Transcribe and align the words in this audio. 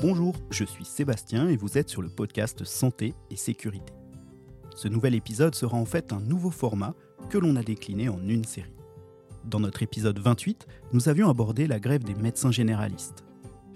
Bonjour, 0.00 0.36
je 0.50 0.62
suis 0.62 0.84
Sébastien 0.84 1.48
et 1.48 1.56
vous 1.56 1.76
êtes 1.76 1.88
sur 1.88 2.02
le 2.02 2.08
podcast 2.08 2.62
Santé 2.62 3.14
et 3.32 3.36
Sécurité. 3.36 3.92
Ce 4.76 4.86
nouvel 4.86 5.16
épisode 5.16 5.56
sera 5.56 5.76
en 5.76 5.86
fait 5.86 6.12
un 6.12 6.20
nouveau 6.20 6.52
format 6.52 6.94
que 7.30 7.36
l'on 7.36 7.56
a 7.56 7.64
décliné 7.64 8.08
en 8.08 8.20
une 8.28 8.44
série. 8.44 8.76
Dans 9.44 9.58
notre 9.58 9.82
épisode 9.82 10.20
28, 10.20 10.68
nous 10.92 11.08
avions 11.08 11.28
abordé 11.28 11.66
la 11.66 11.80
grève 11.80 12.04
des 12.04 12.14
médecins 12.14 12.52
généralistes. 12.52 13.24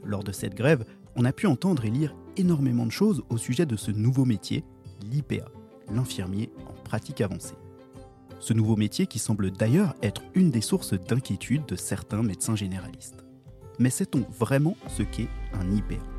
Lors 0.05 0.23
de 0.23 0.30
cette 0.30 0.55
grève, 0.55 0.85
on 1.16 1.25
a 1.25 1.32
pu 1.32 1.48
entendre 1.48 1.85
et 1.87 1.91
lire 1.91 2.14
énormément 2.36 2.86
de 2.86 2.93
choses 2.93 3.25
au 3.29 3.36
sujet 3.36 3.66
de 3.66 3.75
ce 3.75 3.91
nouveau 3.91 4.25
métier, 4.25 4.62
l'IPA, 5.11 5.50
l'infirmier 5.91 6.52
en 6.68 6.84
pratique 6.84 7.20
avancée. 7.20 7.57
Ce 8.39 8.52
nouveau 8.52 8.77
métier 8.77 9.09
qui 9.09 9.18
semble 9.18 9.50
d'ailleurs 9.50 9.96
être 10.02 10.23
une 10.36 10.52
des 10.52 10.61
sources 10.61 10.95
d'inquiétude 10.95 11.66
de 11.66 11.75
certains 11.75 12.23
médecins 12.23 12.54
généralistes. 12.54 13.25
Mais 13.80 13.91
sait-on 13.91 14.20
vraiment 14.39 14.77
ce 14.87 15.02
qu'est 15.02 15.29
un 15.55 15.69
IPA 15.69 16.12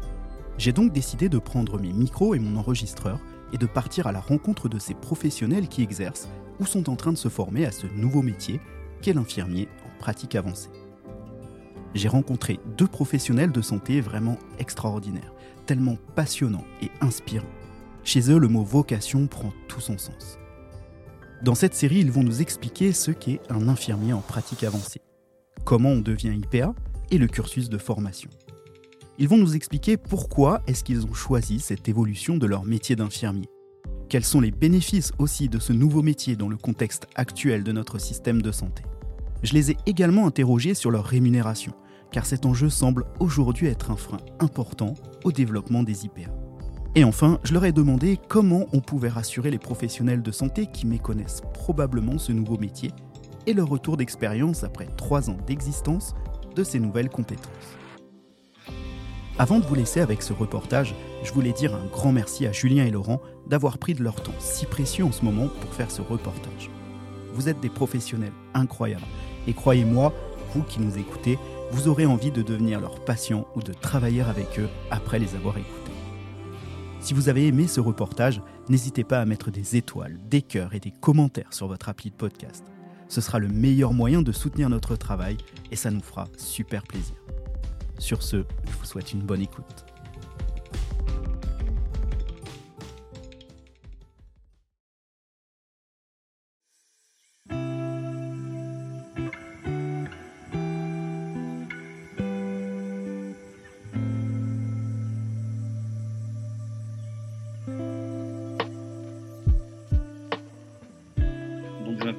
J'ai 0.57 0.71
donc 0.71 0.93
décidé 0.93 1.29
de 1.29 1.39
prendre 1.39 1.79
mes 1.79 1.93
micros 1.93 2.35
et 2.35 2.39
mon 2.39 2.59
enregistreur 2.59 3.19
et 3.51 3.57
de 3.57 3.65
partir 3.65 4.07
à 4.07 4.11
la 4.11 4.19
rencontre 4.19 4.69
de 4.69 4.79
ces 4.79 4.93
professionnels 4.93 5.67
qui 5.67 5.81
exercent 5.81 6.29
ou 6.59 6.65
sont 6.65 6.89
en 6.89 6.95
train 6.95 7.11
de 7.11 7.17
se 7.17 7.29
former 7.29 7.65
à 7.65 7.71
ce 7.71 7.87
nouveau 7.87 8.21
métier 8.21 8.59
qu'est 9.01 9.13
l'infirmier 9.13 9.67
en 9.85 9.99
pratique 9.99 10.35
avancée. 10.35 10.69
J'ai 11.93 12.07
rencontré 12.07 12.59
deux 12.77 12.87
professionnels 12.87 13.51
de 13.51 13.61
santé 13.61 14.01
vraiment 14.01 14.37
extraordinaires, 14.57 15.33
tellement 15.65 15.97
passionnants 16.15 16.65
et 16.81 16.89
inspirants. 17.01 17.45
Chez 18.03 18.31
eux, 18.31 18.39
le 18.39 18.47
mot 18.47 18.63
vocation 18.63 19.27
prend 19.27 19.53
tout 19.67 19.79
son 19.79 19.97
sens. 19.97 20.39
Dans 21.43 21.55
cette 21.55 21.75
série, 21.75 21.99
ils 21.99 22.11
vont 22.11 22.23
nous 22.23 22.41
expliquer 22.41 22.93
ce 22.93 23.11
qu'est 23.11 23.41
un 23.49 23.67
infirmier 23.67 24.13
en 24.13 24.21
pratique 24.21 24.63
avancée, 24.63 25.01
comment 25.65 25.89
on 25.89 26.01
devient 26.01 26.33
IPA 26.33 26.73
et 27.11 27.17
le 27.17 27.27
cursus 27.27 27.69
de 27.69 27.77
formation. 27.77 28.29
Ils 29.19 29.27
vont 29.27 29.37
nous 29.37 29.55
expliquer 29.55 29.95
pourquoi 29.95 30.63
est-ce 30.65 30.83
qu'ils 30.83 31.05
ont 31.05 31.13
choisi 31.13 31.59
cette 31.59 31.87
évolution 31.87 32.35
de 32.37 32.47
leur 32.47 32.63
métier 32.65 32.95
d'infirmier. 32.95 33.47
Quels 34.09 34.25
sont 34.25 34.41
les 34.41 34.49
bénéfices 34.49 35.11
aussi 35.19 35.49
de 35.49 35.59
ce 35.59 35.71
nouveau 35.71 36.01
métier 36.01 36.35
dans 36.35 36.49
le 36.49 36.57
contexte 36.57 37.05
actuel 37.13 37.63
de 37.63 37.71
notre 37.71 37.99
système 37.99 38.41
de 38.41 38.51
santé? 38.51 38.81
Je 39.43 39.53
les 39.53 39.69
ai 39.69 39.77
également 39.85 40.25
interrogés 40.25 40.73
sur 40.73 40.89
leur 40.89 41.05
rémunération, 41.05 41.73
car 42.11 42.25
cet 42.25 42.47
enjeu 42.47 42.69
semble 42.69 43.05
aujourd'hui 43.19 43.67
être 43.67 43.91
un 43.91 43.97
frein 43.97 44.17
important 44.39 44.95
au 45.23 45.31
développement 45.31 45.83
des 45.83 46.05
IPA. 46.05 46.31
Et 46.95 47.03
enfin, 47.03 47.39
je 47.43 47.53
leur 47.53 47.65
ai 47.65 47.71
demandé 47.71 48.19
comment 48.29 48.65
on 48.73 48.79
pouvait 48.79 49.09
rassurer 49.09 49.51
les 49.51 49.59
professionnels 49.59 50.23
de 50.23 50.31
santé 50.31 50.65
qui 50.65 50.87
méconnaissent 50.87 51.41
probablement 51.53 52.17
ce 52.17 52.31
nouveau 52.31 52.57
métier 52.57 52.91
et 53.45 53.53
leur 53.53 53.67
retour 53.67 53.95
d'expérience 53.95 54.63
après 54.63 54.87
trois 54.97 55.29
ans 55.29 55.37
d'existence 55.45 56.15
de 56.55 56.63
ces 56.63 56.79
nouvelles 56.79 57.09
compétences. 57.09 57.77
Avant 59.39 59.57
de 59.57 59.65
vous 59.65 59.73
laisser 59.73 59.99
avec 59.99 60.21
ce 60.21 60.31
reportage, 60.31 60.93
je 61.23 61.33
voulais 61.33 61.53
dire 61.53 61.73
un 61.73 61.85
grand 61.85 62.11
merci 62.11 62.45
à 62.45 62.51
Julien 62.51 62.85
et 62.85 62.91
Laurent 62.91 63.19
d'avoir 63.47 63.79
pris 63.79 63.95
de 63.95 64.03
leur 64.03 64.21
temps 64.21 64.35
si 64.37 64.67
précieux 64.67 65.05
en 65.05 65.11
ce 65.11 65.25
moment 65.25 65.47
pour 65.47 65.73
faire 65.73 65.89
ce 65.89 66.03
reportage. 66.03 66.69
Vous 67.33 67.49
êtes 67.49 67.59
des 67.59 67.69
professionnels 67.69 68.31
incroyables 68.53 69.01
et 69.47 69.53
croyez-moi, 69.53 70.13
vous 70.53 70.61
qui 70.61 70.79
nous 70.79 70.99
écoutez, 70.99 71.39
vous 71.71 71.87
aurez 71.87 72.05
envie 72.05 72.29
de 72.29 72.43
devenir 72.43 72.79
leur 72.79 73.03
patient 73.03 73.47
ou 73.55 73.63
de 73.63 73.73
travailler 73.73 74.21
avec 74.21 74.59
eux 74.59 74.69
après 74.91 75.17
les 75.17 75.33
avoir 75.33 75.57
écoutés. 75.57 75.73
Si 76.99 77.15
vous 77.15 77.27
avez 77.27 77.47
aimé 77.47 77.67
ce 77.67 77.79
reportage, 77.79 78.39
n'hésitez 78.69 79.03
pas 79.03 79.19
à 79.19 79.25
mettre 79.25 79.49
des 79.49 79.75
étoiles, 79.75 80.19
des 80.29 80.43
cœurs 80.43 80.75
et 80.75 80.79
des 80.79 80.91
commentaires 80.91 81.51
sur 81.53 81.67
votre 81.67 81.89
appli 81.89 82.11
de 82.11 82.15
podcast. 82.15 82.63
Ce 83.09 83.19
sera 83.19 83.39
le 83.39 83.47
meilleur 83.47 83.93
moyen 83.93 84.21
de 84.21 84.31
soutenir 84.31 84.69
notre 84.69 84.95
travail 84.95 85.37
et 85.71 85.75
ça 85.75 85.89
nous 85.89 86.01
fera 86.01 86.27
super 86.37 86.83
plaisir. 86.83 87.15
Sur 88.03 88.21
ce, 88.21 88.43
je 88.65 88.71
vous 88.77 88.83
souhaite 88.83 89.13
une 89.13 89.21
bonne 89.21 89.41
écoute. 89.41 89.85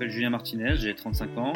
Julien 0.08 0.30
Martinez, 0.30 0.76
j'ai 0.76 0.94
35 0.94 1.38
ans. 1.38 1.52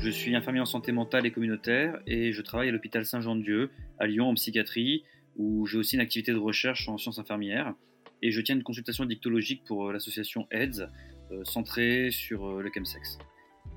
Je 0.00 0.10
suis 0.10 0.36
infirmier 0.36 0.60
en 0.60 0.66
santé 0.66 0.92
mentale 0.92 1.26
et 1.26 1.32
communautaire 1.32 1.98
et 2.06 2.32
je 2.32 2.40
travaille 2.40 2.68
à 2.68 2.72
l'hôpital 2.72 3.04
Saint-Jean-de-Dieu 3.04 3.70
à 3.98 4.06
Lyon 4.06 4.28
en 4.28 4.34
psychiatrie 4.34 5.02
où 5.36 5.66
j'ai 5.66 5.76
aussi 5.76 5.96
une 5.96 6.00
activité 6.00 6.32
de 6.32 6.38
recherche 6.38 6.88
en 6.88 6.98
sciences 6.98 7.18
infirmières 7.18 7.74
et 8.22 8.30
je 8.30 8.40
tiens 8.40 8.54
une 8.54 8.62
consultation 8.62 9.04
dictologique 9.04 9.64
pour 9.64 9.88
euh, 9.88 9.92
l'association 9.92 10.46
AIDS 10.52 10.88
euh, 11.32 11.44
centrée 11.44 12.10
sur 12.12 12.46
euh, 12.46 12.62
le 12.62 12.70
chemsex. 12.72 13.18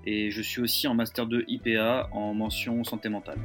Et 0.06 0.30
je 0.30 0.42
suis 0.44 0.62
aussi 0.62 0.88
en 0.88 0.94
master 0.94 1.26
2 1.26 1.46
IPA 1.48 2.10
en 2.12 2.36
mention 2.36 2.84
santé 2.84 3.10
mentale. 3.10 3.40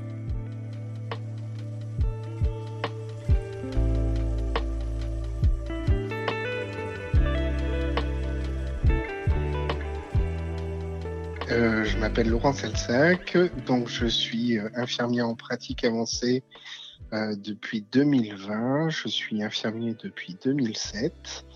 Je 11.96 12.00
m'appelle 12.02 12.28
Laurent 12.28 12.52
Selsac, 12.52 13.38
donc 13.64 13.88
je 13.88 14.04
suis 14.04 14.58
euh, 14.58 14.68
infirmier 14.74 15.22
en 15.22 15.34
pratique 15.34 15.82
avancée 15.82 16.42
euh, 17.14 17.34
depuis 17.36 17.86
2020. 17.90 18.90
Je 18.90 19.08
suis 19.08 19.42
infirmier 19.42 19.96
depuis 20.02 20.36
2007. 20.44 21.46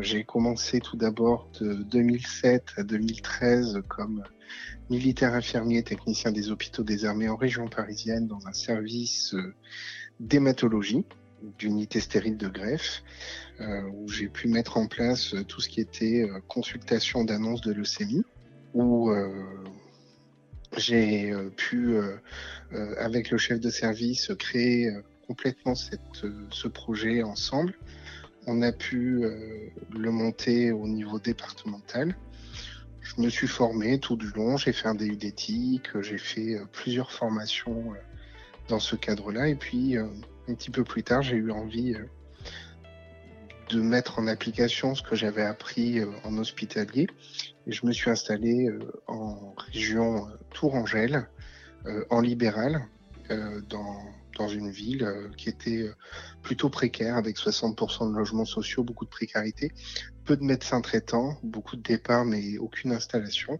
J'ai 0.00 0.24
commencé 0.24 0.80
tout 0.80 0.98
d'abord 0.98 1.48
de 1.60 1.74
2007 1.74 2.64
à 2.76 2.82
2013 2.82 3.82
comme 3.88 4.22
militaire 4.90 5.32
infirmier 5.32 5.82
technicien 5.82 6.30
des 6.30 6.50
hôpitaux 6.50 6.82
des 6.82 7.06
armées 7.06 7.30
en 7.30 7.36
région 7.36 7.66
parisienne 7.66 8.26
dans 8.26 8.46
un 8.46 8.52
service 8.52 9.34
d'hématologie 10.20 11.06
d'unité 11.58 12.00
stérile 12.00 12.36
de 12.36 12.48
greffe, 12.48 13.02
où 13.94 14.08
j'ai 14.08 14.28
pu 14.28 14.48
mettre 14.48 14.76
en 14.76 14.88
place 14.88 15.34
tout 15.48 15.62
ce 15.62 15.70
qui 15.70 15.80
était 15.80 16.28
consultation 16.48 17.24
d'annonce 17.24 17.62
de 17.62 17.72
leucémie 17.72 18.24
où 18.76 19.10
euh, 19.10 19.64
j'ai 20.76 21.32
euh, 21.32 21.48
pu, 21.48 21.96
euh, 21.96 22.18
avec 22.98 23.30
le 23.30 23.38
chef 23.38 23.58
de 23.58 23.70
service, 23.70 24.30
créer 24.38 24.90
complètement 25.26 25.74
ce 25.74 26.68
projet 26.68 27.22
ensemble. 27.22 27.74
On 28.46 28.62
a 28.62 28.70
pu 28.70 29.24
le 29.90 30.10
monter 30.12 30.70
au 30.70 30.86
niveau 30.86 31.18
départemental. 31.18 32.14
Je 33.00 33.20
me 33.20 33.28
suis 33.28 33.48
formé 33.48 33.98
tout 33.98 34.14
du 34.14 34.28
long, 34.36 34.56
j'ai 34.56 34.72
fait 34.72 34.86
un 34.86 34.94
DU 34.94 35.16
d'éthique, 35.16 35.88
j'ai 36.00 36.18
fait 36.18 36.60
plusieurs 36.70 37.10
formations 37.10 37.94
dans 38.68 38.78
ce 38.78 38.94
cadre-là. 38.94 39.48
Et 39.48 39.56
puis, 39.56 39.96
un 39.96 40.54
petit 40.54 40.70
peu 40.70 40.84
plus 40.84 41.02
tard, 41.02 41.22
j'ai 41.22 41.36
eu 41.36 41.50
envie 41.50 41.96
de 43.68 43.80
mettre 43.80 44.18
en 44.18 44.26
application 44.26 44.94
ce 44.94 45.02
que 45.02 45.16
j'avais 45.16 45.42
appris 45.42 46.00
en 46.24 46.38
hospitalier 46.38 47.08
et 47.66 47.72
je 47.72 47.84
me 47.84 47.92
suis 47.92 48.10
installé 48.10 48.68
euh, 48.68 48.78
en 49.06 49.54
région 49.56 50.28
euh, 50.28 50.30
Tourangelle, 50.54 51.28
euh, 51.86 52.04
en 52.10 52.20
libéral, 52.20 52.86
dans, 53.68 53.98
dans 54.38 54.46
une 54.46 54.70
ville 54.70 55.04
qui 55.36 55.48
était 55.48 55.90
plutôt 56.42 56.70
précaire, 56.70 57.16
avec 57.16 57.36
60% 57.36 58.08
de 58.12 58.16
logements 58.16 58.44
sociaux, 58.44 58.84
beaucoup 58.84 59.04
de 59.04 59.10
précarité, 59.10 59.72
peu 60.24 60.36
de 60.36 60.44
médecins 60.44 60.80
traitants, 60.80 61.36
beaucoup 61.42 61.74
de 61.74 61.82
départs, 61.82 62.24
mais 62.24 62.56
aucune 62.58 62.92
installation. 62.92 63.58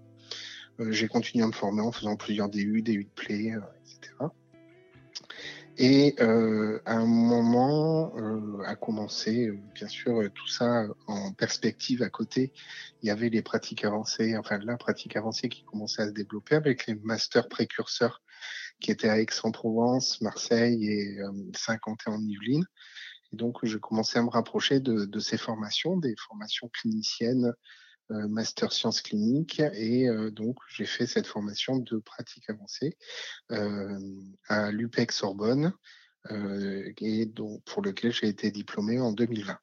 J'ai 0.79 1.09
continué 1.09 1.43
à 1.43 1.49
me 1.49 1.53
former 1.53 1.81
en 1.81 1.91
faisant 1.91 2.15
plusieurs 2.15 2.49
DU, 2.49 2.81
DU 2.81 3.03
de 3.03 3.11
play, 3.17 3.55
etc. 3.87 4.15
Et 5.79 6.15
euh, 6.21 6.81
à 6.87 6.95
un 6.95 7.07
moment 7.07 8.17
euh, 8.17 8.63
a 8.65 8.77
commencé, 8.77 9.49
euh, 9.49 9.59
bien 9.75 9.89
sûr, 9.89 10.23
euh, 10.23 10.31
tout 10.31 10.49
ça 10.49 10.87
en 11.07 11.33
perspective 11.33 12.03
à 12.03 12.09
côté. 12.09 12.53
Il 13.03 13.09
y 13.09 13.11
avait 13.11 13.29
les 13.29 13.43
pratiques 13.43 13.85
avancées, 13.85 14.39
enfin 14.39 14.59
la 14.59 14.79
pratique 14.79 15.17
avancée 15.17 15.51
qui 15.51 15.65
commençait 15.65 16.03
à 16.03 16.07
se 16.07 16.13
développer 16.13 16.55
avec 16.55 16.87
les 16.87 16.95
masters 16.95 17.49
précurseurs 17.49 18.23
qui 18.81 18.91
étaient 18.91 19.11
à 19.11 19.21
Aix-en-Provence, 19.21 20.23
Marseille 20.23 20.87
et 20.87 21.19
euh, 21.21 21.31
Saint-Quentin-en-Yvelines. 21.55 22.65
Et 23.33 23.37
donc, 23.37 23.59
je 23.63 23.77
commençais 23.77 24.19
à 24.19 24.23
me 24.23 24.31
rapprocher 24.31 24.81
de, 24.81 25.05
de 25.05 25.19
ces 25.19 25.37
formations, 25.37 25.99
des 25.99 26.15
formations 26.27 26.71
cliniciennes 26.73 27.53
master 28.11 28.73
sciences 28.73 29.01
cliniques 29.01 29.61
et 29.61 30.09
euh, 30.09 30.31
donc 30.31 30.59
j'ai 30.69 30.87
fait 30.87 31.07
cette 31.07 31.27
formation 31.27 31.77
de 31.77 31.99
pratique 31.99 32.49
avancée 32.49 32.97
euh, 33.51 33.99
à 34.49 34.71
l'UPEC 34.71 35.13
Sorbonne 35.13 35.73
et 36.99 37.27
donc 37.27 37.63
pour 37.65 37.83
lequel 37.83 38.13
j'ai 38.13 38.27
été 38.27 38.51
diplômé 38.51 38.99
en 38.99 39.13
2020. 39.13 39.59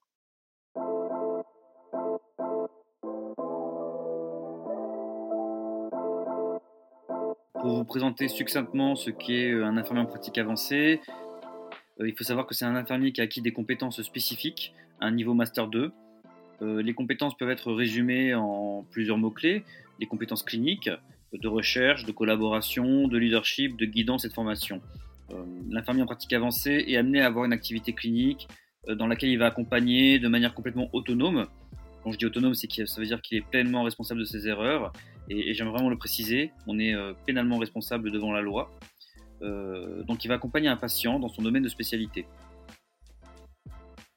Pour 7.59 7.77
vous 7.77 7.83
présenter 7.83 8.29
succinctement 8.29 8.95
ce 8.95 9.09
qu'est 9.09 9.51
un 9.51 9.75
infirmier 9.75 10.01
en 10.01 10.05
pratique 10.05 10.37
avancée, 10.37 11.01
il 11.99 12.15
faut 12.17 12.23
savoir 12.23 12.47
que 12.47 12.55
c'est 12.55 12.65
un 12.65 12.75
infirmier 12.75 13.11
qui 13.11 13.19
a 13.19 13.25
acquis 13.25 13.41
des 13.41 13.51
compétences 13.51 14.01
spécifiques, 14.01 14.73
un 15.01 15.11
niveau 15.11 15.33
Master 15.33 15.67
2. 15.67 15.91
Les 16.61 16.93
compétences 16.93 17.35
peuvent 17.37 17.49
être 17.49 17.71
résumées 17.73 18.33
en 18.33 18.85
plusieurs 18.91 19.17
mots-clés. 19.17 19.63
Les 19.99 20.05
compétences 20.05 20.43
cliniques, 20.43 20.89
de 21.33 21.47
recherche, 21.47 22.05
de 22.05 22.11
collaboration, 22.11 23.07
de 23.07 23.17
leadership, 23.17 23.77
de 23.77 23.85
guidance 23.85 24.25
et 24.25 24.29
de 24.29 24.33
formation. 24.33 24.81
L'infirmier 25.69 26.03
en 26.03 26.05
pratique 26.05 26.33
avancée 26.33 26.85
est 26.87 26.95
amené 26.95 27.21
à 27.21 27.27
avoir 27.27 27.45
une 27.45 27.53
activité 27.53 27.93
clinique 27.93 28.47
dans 28.87 29.07
laquelle 29.07 29.29
il 29.29 29.37
va 29.37 29.47
accompagner 29.47 30.19
de 30.19 30.27
manière 30.27 30.53
complètement 30.53 30.89
autonome 30.93 31.47
quand 32.03 32.11
je 32.11 32.17
dis 32.17 32.25
autonome, 32.25 32.53
c'est 32.53 32.69
ça 32.85 32.99
veut 32.99 33.07
dire 33.07 33.21
qu'il 33.21 33.37
est 33.37 33.41
pleinement 33.49 33.83
responsable 33.83 34.19
de 34.19 34.25
ses 34.25 34.47
erreurs. 34.47 34.91
Et, 35.29 35.53
j'aime 35.53 35.69
vraiment 35.69 35.89
le 35.89 35.97
préciser, 35.97 36.51
on 36.67 36.77
est 36.77 36.93
euh, 36.93 37.13
pénalement 37.25 37.57
responsable 37.57 38.11
devant 38.11 38.33
la 38.33 38.41
loi. 38.41 38.71
Euh, 39.41 40.03
donc 40.03 40.23
il 40.25 40.27
va 40.27 40.35
accompagner 40.35 40.67
un 40.67 40.75
patient 40.75 41.19
dans 41.19 41.29
son 41.29 41.41
domaine 41.41 41.63
de 41.63 41.69
spécialité. 41.69 42.25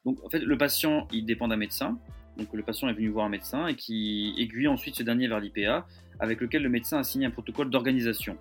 Donc 0.04 0.18
en 0.24 0.28
fait, 0.28 0.40
le 0.40 0.58
patient, 0.58 1.06
il 1.12 1.24
dépend 1.26 1.48
d'un 1.48 1.56
médecin. 1.56 1.98
Donc 2.36 2.52
le 2.52 2.62
patient 2.62 2.88
est 2.88 2.92
venu 2.92 3.08
voir 3.08 3.26
un 3.26 3.30
médecin 3.30 3.66
et 3.66 3.74
qui 3.74 4.34
aiguille 4.38 4.68
ensuite 4.68 4.96
ce 4.96 5.02
dernier 5.02 5.28
vers 5.28 5.40
l'IPA, 5.40 5.86
avec 6.20 6.40
lequel 6.40 6.62
le 6.62 6.68
médecin 6.68 6.98
a 6.98 7.04
signé 7.04 7.26
un 7.26 7.30
protocole 7.30 7.70
d'organisation. 7.70 8.36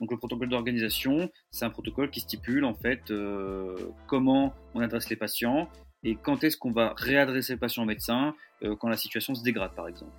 Donc 0.00 0.10
le 0.10 0.16
protocole 0.16 0.48
d'organisation, 0.48 1.30
c'est 1.50 1.64
un 1.64 1.70
protocole 1.70 2.10
qui 2.10 2.20
stipule 2.20 2.64
en 2.64 2.74
fait 2.74 3.10
euh, 3.10 3.76
comment 4.06 4.54
on 4.74 4.80
adresse 4.80 5.08
les 5.10 5.16
patients 5.16 5.68
et 6.04 6.16
quand 6.16 6.42
est-ce 6.42 6.56
qu'on 6.56 6.72
va 6.72 6.94
réadresser 6.96 7.52
le 7.52 7.58
patient 7.58 7.84
au 7.84 7.86
médecin 7.86 8.34
euh, 8.64 8.74
quand 8.74 8.88
la 8.88 8.96
situation 8.96 9.34
se 9.34 9.44
dégrade, 9.44 9.74
par 9.74 9.86
exemple. 9.86 10.12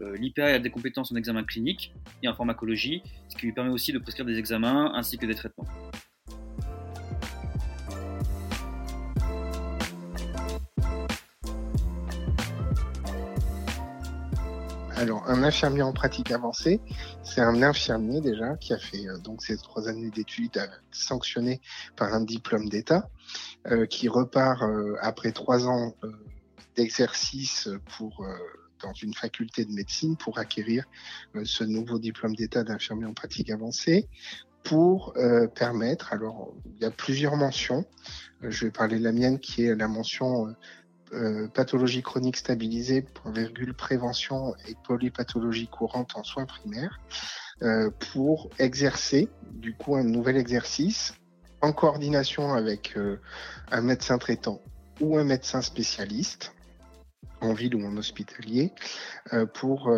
Euh, 0.00 0.16
L'IPA 0.16 0.46
a 0.46 0.58
des 0.58 0.70
compétences 0.70 1.12
en 1.12 1.16
examen 1.16 1.44
clinique 1.44 1.92
et 2.22 2.28
en 2.28 2.34
pharmacologie, 2.34 3.02
ce 3.28 3.36
qui 3.36 3.46
lui 3.46 3.52
permet 3.52 3.70
aussi 3.70 3.92
de 3.92 3.98
prescrire 3.98 4.24
des 4.24 4.38
examens 4.38 4.92
ainsi 4.94 5.18
que 5.18 5.26
des 5.26 5.34
traitements. 5.34 5.66
Alors, 14.98 15.30
un 15.30 15.44
infirmier 15.44 15.82
en 15.82 15.92
pratique 15.92 16.32
avancée, 16.32 16.80
c'est 17.22 17.40
un 17.40 17.62
infirmier 17.62 18.20
déjà 18.20 18.56
qui 18.56 18.72
a 18.72 18.78
fait 18.78 19.06
euh, 19.06 19.16
donc 19.18 19.44
ses 19.44 19.56
trois 19.56 19.86
années 19.86 20.10
d'études 20.10 20.60
sanctionnées 20.90 21.60
par 21.94 22.12
un 22.12 22.20
diplôme 22.20 22.68
d'État, 22.68 23.08
euh, 23.68 23.86
qui 23.86 24.08
repart 24.08 24.60
euh, 24.64 24.96
après 25.00 25.30
trois 25.30 25.68
ans 25.68 25.94
d'exercice 26.74 27.68
pour 27.96 28.26
dans 28.82 28.92
une 28.92 29.14
faculté 29.14 29.64
de 29.64 29.70
médecine 29.70 30.16
pour 30.16 30.38
acquérir 30.38 30.84
ce 31.44 31.62
nouveau 31.62 32.00
diplôme 32.00 32.34
d'État 32.34 32.64
d'infirmier 32.64 33.06
en 33.06 33.14
pratique 33.14 33.50
avancée 33.50 34.08
pour 34.62 35.14
permettre, 35.56 36.12
alors 36.12 36.54
il 36.66 36.82
y 36.82 36.84
a 36.84 36.92
plusieurs 36.92 37.36
mentions, 37.36 37.84
je 38.42 38.66
vais 38.66 38.70
parler 38.70 39.00
de 39.00 39.04
la 39.04 39.10
mienne 39.10 39.40
qui 39.40 39.64
est 39.64 39.74
la 39.74 39.88
mention 39.88 40.54
euh, 41.12 41.48
pathologie 41.48 42.02
chronique 42.02 42.36
stabilisée, 42.36 43.02
point 43.02 43.32
virgule, 43.32 43.74
prévention 43.74 44.54
et 44.66 44.74
polypathologie 44.86 45.68
courante 45.68 46.16
en 46.16 46.24
soins 46.24 46.46
primaires, 46.46 47.00
euh, 47.62 47.90
pour 48.12 48.50
exercer 48.58 49.28
du 49.50 49.74
coup 49.74 49.96
un 49.96 50.04
nouvel 50.04 50.36
exercice 50.36 51.14
en 51.60 51.72
coordination 51.72 52.52
avec 52.52 52.96
euh, 52.96 53.20
un 53.70 53.80
médecin 53.80 54.18
traitant 54.18 54.60
ou 55.00 55.16
un 55.16 55.24
médecin 55.24 55.62
spécialiste 55.62 56.52
en 57.40 57.52
ville 57.52 57.76
ou 57.76 57.86
en 57.86 57.96
hospitalier 57.96 58.72
pour, 59.54 59.92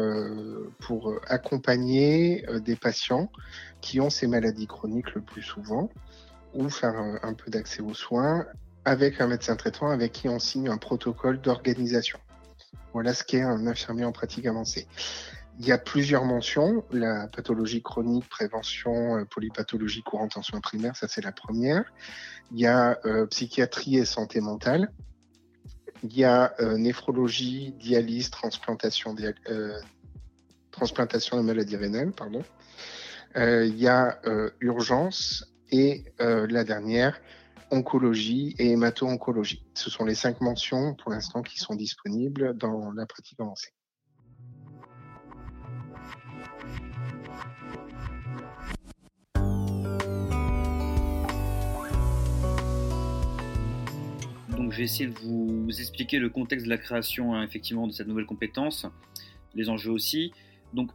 pour 0.81 1.15
accompagner 1.27 2.45
des 2.63 2.77
patients 2.77 3.33
qui 3.81 3.99
ont 3.99 4.11
ces 4.11 4.27
maladies 4.27 4.67
chroniques 4.67 5.15
le 5.15 5.23
plus 5.23 5.41
souvent 5.41 5.89
ou 6.53 6.69
faire 6.69 6.97
un 7.23 7.33
peu 7.33 7.51
d'accès 7.51 7.81
aux 7.81 7.95
soins 7.95 8.45
avec 8.85 9.21
un 9.21 9.27
médecin 9.27 9.57
traitant 9.57 9.91
avec 9.91 10.13
qui 10.13 10.29
on 10.29 10.39
signe 10.39 10.69
un 10.69 10.79
protocole 10.79 11.41
d'organisation. 11.41 12.19
Voilà 12.93 13.15
ce 13.15 13.25
qu'est 13.25 13.43
un 13.43 13.67
infirmier 13.67 14.05
en 14.05 14.13
pratique 14.13 14.47
avancée. 14.47 14.87
Il 15.59 15.67
y 15.67 15.73
a 15.73 15.79
plusieurs 15.79 16.25
mentions, 16.25 16.85
la 16.91 17.29
pathologie 17.29 17.83
chronique, 17.83 18.27
prévention, 18.31 19.19
euh, 19.19 19.25
polypathologie 19.27 20.03
courante 20.03 20.39
en 20.39 20.43
soins 20.43 20.61
primaires, 20.61 20.97
ça 20.97 21.07
c'est 21.07 21.23
la 21.23 21.33
première. 21.33 21.85
Il 22.51 22.61
y 22.61 22.67
a 22.67 22.99
euh, 23.05 23.27
psychiatrie 23.27 23.99
et 23.99 24.07
santé 24.07 24.41
mentale. 24.41 24.91
Il 26.03 26.17
y 26.17 26.25
a 26.25 26.55
euh, 26.61 26.79
néphrologie, 26.79 27.75
dialyse, 27.79 28.31
transplantation, 28.31 29.15
transplantation 30.71 31.37
de 31.37 31.43
maladies 31.43 31.77
rénales, 31.77 32.13
pardon. 32.13 32.43
il 33.37 33.77
y 33.77 33.87
a 33.87 34.19
urgence 34.61 35.45
et 35.71 36.05
la 36.19 36.65
dernière, 36.65 37.21
oncologie 37.71 38.55
et 38.59 38.71
hémato-oncologie. 38.71 39.65
Ce 39.75 39.91
sont 39.91 40.05
les 40.05 40.15
cinq 40.15 40.41
mentions 40.41 40.95
pour 40.95 41.11
l'instant 41.11 41.43
qui 41.43 41.59
sont 41.59 41.75
disponibles 41.75 42.57
dans 42.57 42.93
la 42.93 43.07
pratique 43.07 43.39
avancée. 43.41 43.71
Donc, 54.57 54.73
je 54.73 54.79
vais 54.79 54.85
essayer 54.85 55.07
de 55.07 55.19
vous 55.19 55.69
expliquer 55.69 56.19
le 56.19 56.29
contexte 56.29 56.67
de 56.67 56.71
la 56.71 56.79
création 56.79 57.35
hein, 57.35 57.43
effectivement 57.43 57.87
de 57.87 57.93
cette 57.93 58.07
nouvelle 58.07 58.27
compétence, 58.27 58.87
les 59.55 59.69
enjeux 59.69 59.91
aussi. 59.91 60.33
Donc, 60.75 60.91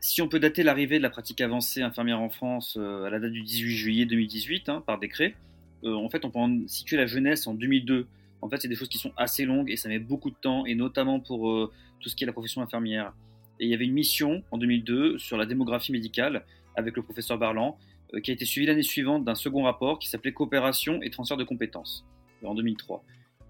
si 0.00 0.20
on 0.20 0.28
peut 0.28 0.40
dater 0.40 0.64
l'arrivée 0.64 0.98
de 0.98 1.02
la 1.02 1.10
pratique 1.10 1.40
avancée 1.40 1.80
infirmière 1.80 2.20
en 2.20 2.28
France 2.28 2.76
euh, 2.76 3.04
à 3.04 3.10
la 3.10 3.20
date 3.20 3.30
du 3.30 3.42
18 3.42 3.76
juillet 3.76 4.04
2018 4.04 4.68
hein, 4.68 4.82
par 4.84 4.98
décret, 4.98 5.36
en 5.84 6.08
fait, 6.08 6.24
on 6.24 6.30
peut 6.30 6.38
en 6.38 6.66
situer 6.66 6.96
la 6.96 7.06
jeunesse 7.06 7.46
en 7.46 7.54
2002. 7.54 8.06
En 8.42 8.48
fait, 8.48 8.60
c'est 8.60 8.68
des 8.68 8.74
choses 8.74 8.88
qui 8.88 8.98
sont 8.98 9.12
assez 9.16 9.44
longues 9.44 9.70
et 9.70 9.76
ça 9.76 9.88
met 9.88 10.00
beaucoup 10.00 10.30
de 10.30 10.36
temps, 10.36 10.66
et 10.66 10.74
notamment 10.74 11.20
pour 11.20 11.50
euh, 11.50 11.72
tout 12.00 12.08
ce 12.08 12.16
qui 12.16 12.24
est 12.24 12.26
la 12.26 12.32
profession 12.32 12.60
infirmière. 12.60 13.14
Et 13.60 13.66
il 13.66 13.70
y 13.70 13.74
avait 13.74 13.84
une 13.84 13.92
mission 13.92 14.42
en 14.50 14.58
2002 14.58 15.18
sur 15.18 15.36
la 15.36 15.46
démographie 15.46 15.92
médicale 15.92 16.44
avec 16.74 16.96
le 16.96 17.02
professeur 17.02 17.38
Barlan, 17.38 17.78
euh, 18.14 18.20
qui 18.20 18.32
a 18.32 18.34
été 18.34 18.44
suivie 18.44 18.66
l'année 18.66 18.82
suivante 18.82 19.24
d'un 19.24 19.36
second 19.36 19.62
rapport 19.62 20.00
qui 20.00 20.08
s'appelait 20.08 20.32
Coopération 20.32 21.00
et 21.02 21.10
transfert 21.10 21.36
de 21.36 21.44
compétences, 21.44 22.04
en 22.44 22.54
2003. 22.54 23.04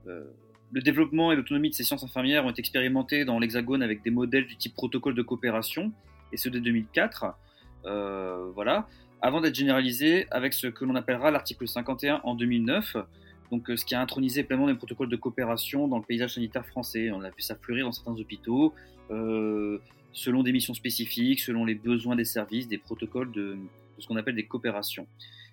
le 0.04 0.80
développement 0.80 1.32
et 1.32 1.36
l'autonomie 1.36 1.70
de 1.70 1.74
ces 1.74 1.84
sciences 1.84 2.02
infirmières 2.02 2.44
ont 2.44 2.50
été 2.50 2.60
expérimentés 2.60 3.24
dans 3.24 3.38
l'Hexagone 3.38 3.82
avec 3.82 4.02
des 4.02 4.10
modèles 4.10 4.46
du 4.46 4.56
type 4.56 4.74
protocole 4.74 5.14
de 5.14 5.22
coopération, 5.22 5.92
et 6.32 6.36
ceux 6.36 6.50
de 6.50 6.58
2004. 6.58 7.34
voilà 8.54 8.88
avant 9.22 9.40
d'être 9.40 9.54
généralisé 9.54 10.26
avec 10.32 10.52
ce 10.52 10.66
que 10.66 10.84
l'on 10.84 10.96
appellera 10.96 11.30
l'article 11.30 11.68
51 11.68 12.20
en 12.24 12.34
2009, 12.34 12.96
donc 13.52 13.70
euh, 13.70 13.76
ce 13.76 13.84
qui 13.84 13.94
a 13.94 14.00
intronisé 14.00 14.42
pleinement 14.42 14.66
les 14.66 14.74
protocoles 14.74 15.08
de 15.08 15.16
coopération 15.16 15.86
dans 15.86 15.98
le 15.98 16.02
paysage 16.02 16.34
sanitaire 16.34 16.66
français. 16.66 17.12
On 17.12 17.22
a 17.22 17.30
vu 17.30 17.40
ça 17.40 17.54
fleurir 17.54 17.86
dans 17.86 17.92
certains 17.92 18.18
hôpitaux, 18.18 18.74
euh, 19.12 19.78
selon 20.12 20.42
des 20.42 20.52
missions 20.52 20.74
spécifiques, 20.74 21.38
selon 21.38 21.64
les 21.64 21.76
besoins 21.76 22.16
des 22.16 22.24
services, 22.24 22.66
des 22.66 22.78
protocoles 22.78 23.30
de, 23.30 23.56
ce 23.98 24.08
qu'on 24.08 24.16
appelle 24.16 24.34
des 24.34 24.46
coopérations. 24.46 25.06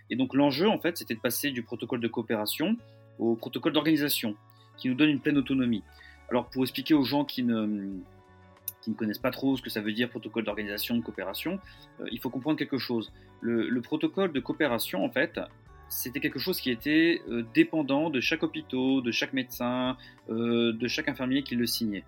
Et 0.10 0.16
donc 0.16 0.34
l'enjeu, 0.34 0.68
en 0.68 0.80
fait, 0.80 0.98
c'était 0.98 1.14
de 1.14 1.20
passer 1.20 1.52
du 1.52 1.62
protocole 1.62 2.02
de 2.02 2.08
coopération 2.08 2.76
au 3.20 3.36
protocole 3.36 3.74
d'organisation, 3.74 4.36
qui 4.78 4.90
nous 4.90 4.96
donne 4.96 5.10
une 5.10 5.20
pleine 5.20 5.38
autonomie. 5.38 5.84
Alors 6.32 6.50
pour 6.50 6.64
expliquer 6.64 6.96
aux 6.96 7.04
gens 7.04 7.24
qui 7.24 7.44
ne 7.44 8.00
qui 8.82 8.92
ne 8.92 8.96
connaissent 8.96 9.20
pas 9.20 9.32
trop 9.32 9.58
ce 9.58 9.62
que 9.62 9.70
ça 9.70 9.82
veut 9.82 9.92
dire 9.92 10.10
protocole 10.10 10.44
d'organisation, 10.44 10.96
de 10.96 11.02
coopération, 11.02 11.60
euh, 12.00 12.06
il 12.12 12.20
faut 12.20 12.30
comprendre 12.30 12.58
quelque 12.58 12.78
chose. 12.78 13.12
Le, 13.42 13.80
protocole 13.82 14.32
de 14.32 14.40
coopération, 14.40 15.04
en 15.04 15.10
fait, 15.10 15.40
c'était 15.88 16.20
quelque 16.20 16.40
chose 16.40 16.60
qui 16.60 16.72
était 16.72 17.22
euh, 17.30 17.44
dépendant 17.54 18.10
de 18.10 18.20
chaque 18.20 18.44
hôpital, 18.44 19.02
de 19.04 19.12
chaque 19.12 19.34
médecin, 19.34 19.98
euh, 20.30 20.74
de 20.74 20.88
chaque 20.88 21.10
infirmier 21.10 21.44
qui 21.44 21.56
le 21.56 21.66
signait. 21.66 22.04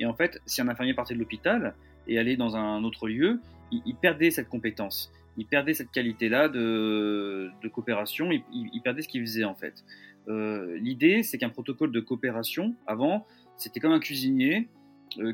Et 0.00 0.06
en 0.06 0.14
fait, 0.14 0.40
si 0.46 0.60
un 0.60 0.68
infirmier 0.68 0.94
partait 0.94 1.14
de 1.14 1.18
l'hôpital 1.18 1.74
et 2.06 2.18
allait 2.18 2.36
dans 2.36 2.56
un 2.56 2.84
autre 2.84 3.08
lieu, 3.08 3.40
il, 3.72 3.96
perdait 3.96 4.30
cette 4.30 4.48
compétence, 4.48 5.12
il 5.36 5.46
perdait 5.46 5.74
cette 5.74 5.90
qualité-là 5.90 6.48
de, 6.48 7.50
coopération, 7.72 8.30
il, 8.30 8.80
perdait 8.82 9.02
ce 9.02 9.08
qu'il 9.08 9.22
faisait 9.22 9.44
en 9.44 9.54
fait. 9.54 9.84
L'idée, 10.28 11.22
c'est 11.24 11.38
qu'un 11.38 11.48
protocole 11.48 11.90
de 11.90 11.98
coopération, 11.98 12.76
avant, 12.86 13.26
c'était 13.56 13.80
comme 13.80 13.92
un 13.92 13.98
cuisinier 13.98 14.68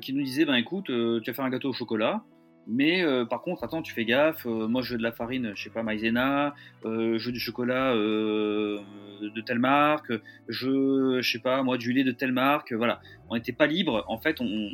qui 0.01 0.13
nous 0.13 0.23
disait 0.23 0.45
ben 0.45 0.55
écoute, 0.55 0.91
euh, 0.91 1.21
tu 1.21 1.31
vas 1.31 1.35
faire 1.35 1.45
un 1.45 1.51
gâteau 1.51 1.71
au 1.71 1.73
chocolat, 1.73 2.23
mais 2.67 3.03
euh, 3.03 3.25
par 3.25 3.43
contre, 3.43 3.65
attends, 3.65 3.83
tu 3.83 3.93
fais 3.93 4.05
gaffe. 4.05 4.45
moi, 4.45 4.83
je 4.83 4.93
veux 4.93 4.99
de 4.99 5.03
la 5.03 5.13
farine, 5.13 5.53
je 5.55 5.65
sais 5.65 5.71
pas, 5.71 5.83
maïzena. 5.83 6.55
je 6.85 7.25
veux 7.25 7.33
du 7.33 7.41
chocolat 7.41 7.95
de 7.95 9.41
telle 9.45 9.59
marque. 9.59 10.13
Je, 10.49 11.19
je 11.21 11.31
sais 11.31 11.41
pas, 11.41 11.63
moi, 11.63 11.79
du 11.79 11.93
lait 11.93 12.05
de 12.05 12.13
telle 12.13 12.33
marque. 12.33 12.73
Voilà, 12.73 13.01
on 13.29 13.35
n'était 13.35 13.53
pas 13.53 13.67
libre. 13.67 14.05
En 14.09 14.19
fait, 14.19 14.41
on, 14.41 14.71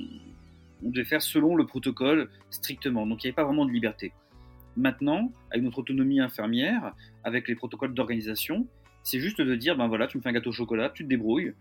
on, 0.85 0.91
devait 0.91 1.05
faire 1.05 1.23
selon 1.23 1.57
le 1.57 1.67
protocole 1.67 2.29
strictement. 2.51 3.07
Donc, 3.07 3.25
il 3.25 3.27
n'y 3.27 3.31
avait 3.31 3.37
pas 3.37 3.45
vraiment 3.45 3.67
de 3.67 3.73
liberté. 3.73 4.13
Maintenant, 4.77 5.33
avec 5.51 5.65
notre 5.65 5.79
autonomie 5.79 6.21
infirmière, 6.21 6.93
avec 7.25 7.49
les 7.49 7.55
protocoles 7.55 7.95
d'organisation, 7.95 8.67
c'est 9.03 9.19
juste 9.19 9.41
de 9.41 9.55
dire 9.57 9.77
ben 9.77 9.89
voilà, 9.89 10.07
tu 10.07 10.19
me 10.19 10.23
fais 10.23 10.29
un 10.29 10.33
gâteau 10.33 10.51
au 10.51 10.53
chocolat, 10.53 10.91
tu 10.91 11.05
te 11.05 11.09
débrouilles, 11.09 11.55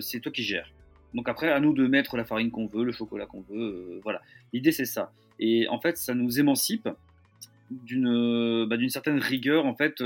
c'est 0.00 0.20
toi 0.20 0.32
qui 0.32 0.42
gères. 0.42 0.70
Donc 1.14 1.28
après, 1.28 1.50
à 1.50 1.60
nous 1.60 1.72
de 1.72 1.86
mettre 1.86 2.16
la 2.16 2.24
farine 2.24 2.50
qu'on 2.50 2.66
veut, 2.66 2.84
le 2.84 2.92
chocolat 2.92 3.26
qu'on 3.26 3.40
veut. 3.40 3.60
Euh, 3.60 4.00
voilà. 4.02 4.20
L'idée, 4.52 4.72
c'est 4.72 4.84
ça. 4.84 5.12
Et 5.38 5.66
en 5.68 5.80
fait, 5.80 5.96
ça 5.96 6.14
nous 6.14 6.38
émancipe 6.38 6.88
d'une 7.70 8.66
bah, 8.66 8.76
certaine 8.88 9.18
rigueur 9.18 9.64
fait 9.76 10.02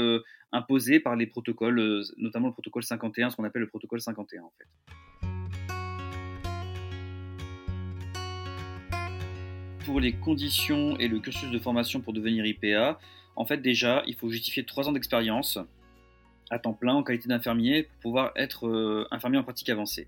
imposée 0.53 1.01
par 1.01 1.17
les 1.17 1.27
protocoles, 1.27 2.05
notamment 2.17 2.49
le 2.49 2.53
protocole 2.53 2.85
51, 2.85 3.31
ce 3.31 3.37
qu'on 3.37 3.45
appelle 3.45 3.63
le 3.63 3.69
protocole 3.69 4.01
51 4.01 4.43
en 4.43 4.53
fait. 4.59 4.67
Pour 9.85 10.01
les 10.01 10.13
conditions 10.13 10.97
et 10.99 11.09
le 11.09 11.19
cursus 11.19 11.51
de 11.51 11.59
formation 11.59 12.01
pour 12.01 12.13
devenir 12.13 12.47
IPA, 12.47 12.99
en 13.37 13.45
fait 13.45 13.59
déjà 13.59 14.03
il 14.07 14.15
faut 14.15 14.31
justifier 14.31 14.65
trois 14.65 14.89
ans 14.89 14.93
d'expérience 14.93 15.59
à 16.51 16.59
temps 16.59 16.73
plein 16.73 16.95
en 16.95 17.03
qualité 17.03 17.29
d'infirmier 17.29 17.83
pour 17.83 18.01
pouvoir 18.01 18.33
être 18.37 19.07
infirmier 19.11 19.39
en 19.39 19.43
pratique 19.43 19.69
avancée. 19.71 20.07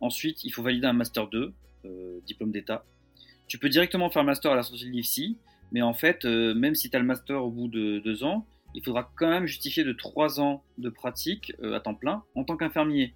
Ensuite, 0.00 0.44
il 0.44 0.52
faut 0.52 0.62
valider 0.62 0.86
un 0.86 0.92
Master 0.92 1.28
2, 1.28 1.52
diplôme 2.26 2.52
d'État. 2.52 2.84
Tu 3.46 3.58
peux 3.58 3.68
directement 3.68 4.10
faire 4.10 4.24
Master 4.24 4.52
à 4.52 4.54
la 4.54 4.62
sortie 4.62 4.84
de 4.84 4.90
l'IFSI, 4.90 5.36
mais 5.72 5.82
en 5.82 5.94
fait, 5.94 6.24
euh, 6.24 6.54
même 6.54 6.74
si 6.74 6.90
tu 6.90 6.96
as 6.96 6.98
le 6.98 7.04
master 7.04 7.44
au 7.44 7.50
bout 7.50 7.68
de 7.68 8.00
deux 8.00 8.24
ans, 8.24 8.46
il 8.74 8.84
faudra 8.84 9.10
quand 9.16 9.28
même 9.28 9.46
justifier 9.46 9.84
de 9.84 9.92
trois 9.92 10.40
ans 10.40 10.62
de 10.78 10.88
pratique 10.88 11.52
euh, 11.62 11.74
à 11.74 11.80
temps 11.80 11.94
plein 11.94 12.22
en 12.34 12.44
tant 12.44 12.56
qu'infirmier, 12.56 13.14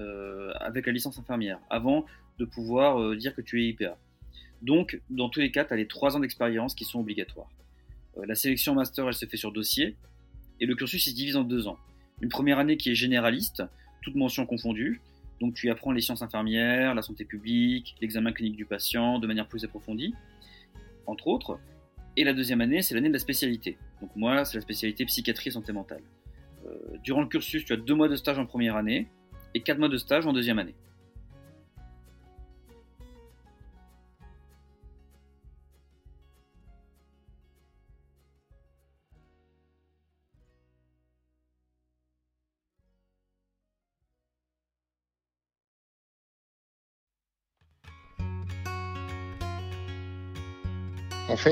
euh, 0.00 0.52
avec 0.60 0.86
la 0.86 0.92
licence 0.92 1.18
infirmière, 1.18 1.58
avant 1.70 2.04
de 2.38 2.44
pouvoir 2.44 3.16
dire 3.16 3.34
que 3.34 3.40
tu 3.40 3.62
es 3.62 3.68
IPA. 3.68 3.96
Donc, 4.60 5.00
dans 5.08 5.28
tous 5.28 5.40
les 5.40 5.50
cas, 5.50 5.64
tu 5.64 5.72
as 5.72 5.76
les 5.76 5.86
trois 5.86 6.16
ans 6.16 6.20
d'expérience 6.20 6.74
qui 6.74 6.84
sont 6.84 7.00
obligatoires. 7.00 7.48
la 8.22 8.34
sélection 8.34 8.74
master, 8.74 9.08
elle 9.08 9.14
se 9.14 9.24
fait 9.24 9.38
sur 9.38 9.52
dossier, 9.52 9.96
et 10.60 10.66
le 10.66 10.74
cursus 10.74 11.06
il 11.06 11.10
se 11.10 11.14
divise 11.14 11.36
en 11.36 11.44
deux 11.44 11.66
ans. 11.66 11.78
Une 12.20 12.28
première 12.28 12.58
année 12.58 12.76
qui 12.76 12.90
est 12.90 12.94
généraliste, 12.94 13.62
toutes 14.02 14.16
mentions 14.16 14.44
confondues, 14.44 15.00
donc 15.40 15.54
tu 15.54 15.70
apprends 15.70 15.92
les 15.92 16.00
sciences 16.00 16.22
infirmières, 16.22 16.94
la 16.94 17.02
santé 17.02 17.24
publique, 17.24 17.96
l'examen 18.00 18.32
clinique 18.32 18.56
du 18.56 18.64
patient 18.64 19.18
de 19.18 19.26
manière 19.26 19.48
plus 19.48 19.64
approfondie, 19.64 20.14
entre 21.06 21.28
autres. 21.28 21.58
Et 22.16 22.24
la 22.24 22.32
deuxième 22.32 22.60
année, 22.60 22.80
c'est 22.82 22.94
l'année 22.94 23.08
de 23.08 23.12
la 23.12 23.18
spécialité. 23.18 23.76
Donc 24.00 24.10
moi, 24.16 24.44
c'est 24.44 24.56
la 24.56 24.62
spécialité 24.62 25.04
psychiatrie 25.04 25.48
et 25.48 25.52
santé 25.52 25.72
mentale. 25.72 26.02
Euh, 26.66 26.96
durant 27.02 27.20
le 27.20 27.26
cursus, 27.26 27.64
tu 27.64 27.72
as 27.72 27.76
deux 27.76 27.94
mois 27.94 28.08
de 28.08 28.16
stage 28.16 28.38
en 28.38 28.46
première 28.46 28.76
année 28.76 29.08
et 29.54 29.60
quatre 29.60 29.78
mois 29.78 29.88
de 29.88 29.98
stage 29.98 30.26
en 30.26 30.32
deuxième 30.32 30.58
année. 30.58 30.74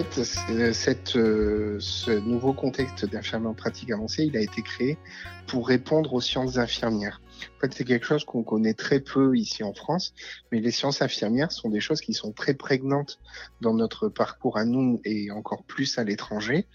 Fait, 0.02 0.24
cette, 0.72 1.14
euh, 1.14 1.76
ce 1.78 2.10
nouveau 2.10 2.52
contexte 2.52 3.04
d'infirmière 3.06 3.50
en 3.50 3.54
pratique 3.54 3.92
avancée, 3.92 4.24
il 4.24 4.36
a 4.36 4.40
été 4.40 4.60
créé 4.60 4.98
pour 5.46 5.68
répondre 5.68 6.14
aux 6.14 6.20
sciences 6.20 6.58
infirmières. 6.58 7.20
En 7.56 7.60
fait, 7.60 7.72
c'est 7.72 7.84
quelque 7.84 8.04
chose 8.04 8.24
qu'on 8.24 8.42
connaît 8.42 8.74
très 8.74 8.98
peu 8.98 9.36
ici 9.36 9.62
en 9.62 9.72
France, 9.72 10.12
mais 10.50 10.58
les 10.58 10.72
sciences 10.72 11.00
infirmières 11.00 11.52
sont 11.52 11.68
des 11.68 11.78
choses 11.78 12.00
qui 12.00 12.12
sont 12.12 12.32
très 12.32 12.54
prégnantes 12.54 13.20
dans 13.60 13.72
notre 13.72 14.08
parcours 14.08 14.56
à 14.56 14.64
nous 14.64 15.00
et 15.04 15.30
encore 15.30 15.62
plus 15.62 15.96
à 15.96 16.02
l'étranger, 16.02 16.66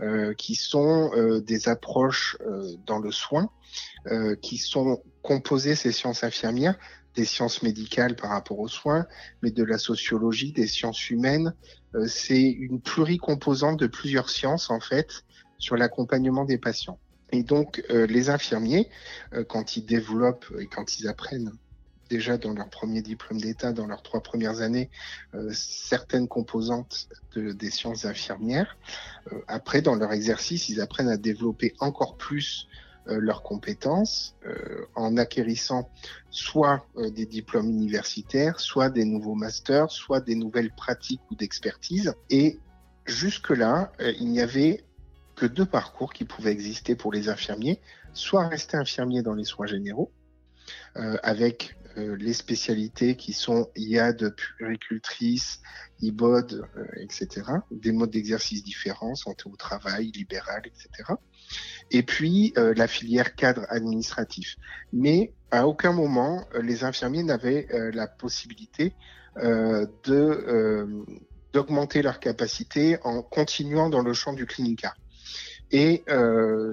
euh, 0.00 0.34
qui 0.34 0.56
sont 0.56 1.12
euh, 1.14 1.40
des 1.40 1.68
approches 1.68 2.36
dans 2.86 2.98
le 2.98 3.12
soin, 3.12 3.50
qui 4.42 4.58
sont 4.58 5.02
composées, 5.22 5.74
ces 5.74 5.92
sciences 5.92 6.24
infirmières, 6.24 6.76
des 7.14 7.24
sciences 7.24 7.62
médicales 7.62 8.16
par 8.16 8.30
rapport 8.30 8.58
aux 8.58 8.68
soins, 8.68 9.06
mais 9.42 9.50
de 9.50 9.64
la 9.64 9.78
sociologie, 9.78 10.52
des 10.52 10.66
sciences 10.66 11.10
humaines. 11.10 11.54
Euh, 11.94 12.06
c'est 12.06 12.42
une 12.42 12.80
pluricomposante 12.80 13.78
de 13.78 13.86
plusieurs 13.86 14.30
sciences, 14.30 14.70
en 14.70 14.80
fait, 14.80 15.24
sur 15.58 15.76
l'accompagnement 15.76 16.44
des 16.44 16.58
patients. 16.58 16.98
Et 17.32 17.42
donc, 17.42 17.82
euh, 17.90 18.06
les 18.06 18.30
infirmiers, 18.30 18.88
euh, 19.32 19.44
quand 19.44 19.76
ils 19.76 19.84
développent 19.84 20.52
et 20.58 20.66
quand 20.66 20.98
ils 20.98 21.08
apprennent 21.08 21.52
déjà 22.10 22.36
dans 22.36 22.52
leur 22.52 22.68
premier 22.68 23.00
diplôme 23.00 23.40
d'État, 23.40 23.72
dans 23.72 23.86
leurs 23.86 24.02
trois 24.02 24.22
premières 24.22 24.60
années, 24.60 24.90
certaines 25.52 26.28
composantes 26.28 27.08
de, 27.34 27.52
des 27.52 27.70
sciences 27.70 28.04
infirmières. 28.04 28.76
après, 29.48 29.80
dans 29.80 29.94
leur 29.94 30.12
exercice, 30.12 30.68
ils 30.68 30.82
apprennent 30.82 31.08
à 31.08 31.16
développer 31.16 31.74
encore 31.80 32.18
plus 32.18 32.68
leurs 33.06 33.42
compétences 33.42 34.36
euh, 34.46 34.86
en 34.94 35.16
acquérissant 35.16 35.90
soit 36.30 36.86
euh, 36.96 37.10
des 37.10 37.26
diplômes 37.26 37.68
universitaires, 37.68 38.60
soit 38.60 38.90
des 38.90 39.04
nouveaux 39.04 39.34
masters, 39.34 39.90
soit 39.90 40.20
des 40.20 40.34
nouvelles 40.34 40.72
pratiques 40.74 41.20
ou 41.30 41.34
d'expertise. 41.34 42.14
Et 42.30 42.58
jusque-là, 43.06 43.92
il 44.00 44.30
n'y 44.30 44.40
avait 44.40 44.84
que 45.36 45.46
deux 45.46 45.66
parcours 45.66 46.12
qui 46.12 46.24
pouvaient 46.24 46.52
exister 46.52 46.94
pour 46.94 47.12
les 47.12 47.28
infirmiers, 47.28 47.80
soit 48.12 48.48
rester 48.48 48.76
infirmier 48.76 49.22
dans 49.22 49.34
les 49.34 49.44
soins 49.44 49.66
généraux, 49.66 50.12
avec 50.94 51.76
les 51.96 52.32
spécialités 52.32 53.16
qui 53.16 53.32
sont 53.32 53.68
IAD, 53.76 54.34
puricultrice, 54.36 55.60
IBOD, 56.00 56.64
etc. 56.96 57.42
Des 57.72 57.92
modes 57.92 58.10
d'exercice 58.10 58.62
différents, 58.62 59.16
santé 59.16 59.44
au 59.46 59.56
travail, 59.56 60.12
libéral, 60.12 60.62
etc 60.64 61.14
et 61.90 62.02
puis 62.02 62.52
euh, 62.56 62.74
la 62.76 62.86
filière 62.86 63.34
cadre 63.34 63.64
administratif. 63.68 64.56
Mais 64.92 65.32
à 65.50 65.66
aucun 65.66 65.92
moment, 65.92 66.44
euh, 66.54 66.62
les 66.62 66.84
infirmiers 66.84 67.22
n'avaient 67.22 67.66
euh, 67.72 67.90
la 67.92 68.06
possibilité 68.06 68.94
d'augmenter 71.52 72.02
leur 72.02 72.20
capacité 72.20 72.98
en 73.02 73.20
continuant 73.20 73.88
dans 73.88 74.02
le 74.02 74.12
champ 74.12 74.32
du 74.32 74.46
clinica. 74.46 74.94
Et 75.72 76.04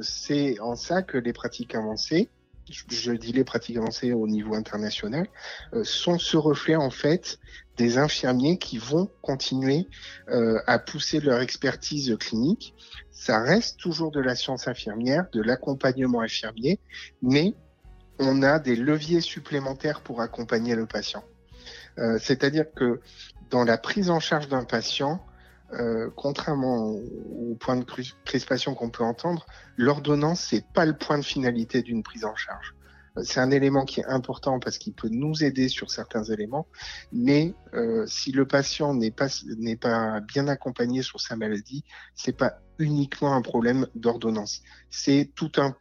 c'est 0.03 0.59
en 0.59 0.75
ça 0.75 1.01
que 1.01 1.17
les 1.17 1.33
pratiques 1.33 1.73
avancées, 1.73 2.29
je, 2.69 3.13
dis 3.13 3.31
les 3.31 3.43
pratiques 3.43 3.77
avancées 3.77 4.13
au 4.13 4.27
niveau 4.27 4.53
international, 4.53 5.27
sont 5.81 6.19
ce 6.19 6.37
reflet 6.37 6.75
en 6.75 6.91
fait 6.91 7.39
des 7.77 7.97
infirmiers 7.97 8.57
qui 8.57 8.77
vont 8.77 9.09
continuer 9.21 9.87
à 10.27 10.77
pousser 10.77 11.19
leur 11.19 11.39
expertise 11.39 12.15
clinique 12.19 12.75
ça 13.21 13.39
reste 13.39 13.79
toujours 13.79 14.09
de 14.09 14.19
la 14.19 14.33
science 14.33 14.67
infirmière, 14.67 15.27
de 15.31 15.43
l'accompagnement 15.43 16.21
infirmier, 16.21 16.79
mais 17.21 17.53
on 18.17 18.41
a 18.41 18.57
des 18.57 18.75
leviers 18.75 19.21
supplémentaires 19.21 20.01
pour 20.01 20.21
accompagner 20.21 20.73
le 20.73 20.87
patient. 20.87 21.23
Euh, 21.99 22.17
c'est-à-dire 22.19 22.65
que 22.73 22.99
dans 23.51 23.63
la 23.63 23.77
prise 23.77 24.09
en 24.09 24.19
charge 24.19 24.47
d'un 24.47 24.63
patient, 24.63 25.23
euh, 25.73 26.09
contrairement 26.15 26.87
au, 26.87 27.55
point 27.59 27.75
de 27.75 27.85
crispation 28.25 28.73
qu'on 28.73 28.89
peut 28.89 29.03
entendre, 29.03 29.45
l'ordonnance 29.77 30.41
c'est 30.41 30.65
pas 30.73 30.87
le 30.87 30.97
point 30.97 31.19
de 31.19 31.23
finalité 31.23 31.83
d'une 31.83 32.01
prise 32.01 32.25
en 32.25 32.35
charge 32.35 32.73
c'est 33.23 33.39
un 33.39 33.51
élément 33.51 33.85
qui 33.85 33.99
est 33.99 34.05
important 34.05 34.59
parce 34.59 34.77
qu'il 34.77 34.93
peut 34.93 35.09
nous 35.09 35.43
aider 35.43 35.67
sur 35.67 35.91
certains 35.91 36.23
éléments, 36.23 36.67
mais 37.11 37.53
euh, 37.73 38.05
si 38.07 38.31
le 38.31 38.47
patient 38.47 38.93
n'est 38.93 39.11
pas 39.11 39.27
n'est 39.57 39.75
pas 39.75 40.21
bien 40.21 40.47
accompagné 40.47 41.01
sur 41.01 41.19
sa 41.19 41.35
maladie, 41.35 41.83
c'est 42.15 42.35
pas 42.35 42.59
uniquement 42.79 43.35
un 43.35 43.41
problème 43.41 43.87
d'ordonnance, 43.95 44.61
c'est 44.89 45.31
tout 45.35 45.51
un 45.57 45.75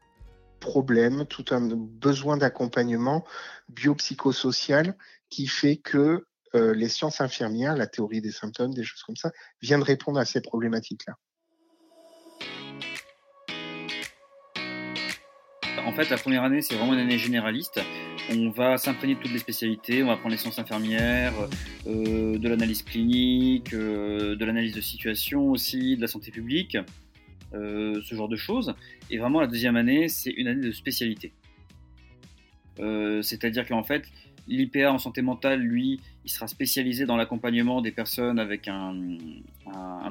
problème, 0.58 1.24
tout 1.26 1.44
un 1.50 1.68
besoin 1.74 2.36
d'accompagnement 2.36 3.24
biopsychosocial 3.68 4.96
qui 5.30 5.46
fait 5.46 5.76
que 5.76 6.26
euh, 6.54 6.74
les 6.74 6.88
sciences 6.88 7.20
infirmières, 7.20 7.76
la 7.76 7.86
théorie 7.86 8.20
des 8.20 8.32
symptômes, 8.32 8.74
des 8.74 8.84
choses 8.84 9.02
comme 9.02 9.16
ça, 9.16 9.30
viennent 9.62 9.82
répondre 9.82 10.18
à 10.18 10.24
ces 10.24 10.40
problématiques-là. 10.40 11.14
En 15.90 15.92
fait, 15.92 16.08
la 16.08 16.18
première 16.18 16.44
année, 16.44 16.62
c'est 16.62 16.76
vraiment 16.76 16.94
une 16.94 17.00
année 17.00 17.18
généraliste. 17.18 17.80
On 18.30 18.50
va 18.50 18.78
s'imprégner 18.78 19.16
de 19.16 19.20
toutes 19.20 19.32
les 19.32 19.40
spécialités, 19.40 20.04
on 20.04 20.06
va 20.06 20.12
apprendre 20.12 20.30
les 20.30 20.36
sciences 20.36 20.60
infirmières, 20.60 21.34
euh, 21.88 22.38
de 22.38 22.48
l'analyse 22.48 22.84
clinique, 22.84 23.74
euh, 23.74 24.36
de 24.36 24.44
l'analyse 24.44 24.72
de 24.72 24.80
situation 24.80 25.50
aussi, 25.50 25.96
de 25.96 26.00
la 26.00 26.06
santé 26.06 26.30
publique, 26.30 26.78
euh, 27.54 28.00
ce 28.04 28.14
genre 28.14 28.28
de 28.28 28.36
choses. 28.36 28.72
Et 29.10 29.18
vraiment, 29.18 29.40
la 29.40 29.48
deuxième 29.48 29.74
année, 29.74 30.06
c'est 30.06 30.30
une 30.30 30.46
année 30.46 30.64
de 30.64 30.70
spécialité. 30.70 31.32
C'est-à-dire 33.22 33.66
qu'en 33.66 33.82
fait, 33.82 34.04
l'IPA 34.46 34.92
en 34.92 34.98
santé 34.98 35.22
mentale, 35.22 35.60
lui, 35.60 36.00
il 36.24 36.30
sera 36.30 36.46
spécialisé 36.46 37.04
dans 37.04 37.16
l'accompagnement 37.16 37.82
des 37.82 37.90
personnes 37.90 38.38
avec 38.38 38.68
un 38.68 38.94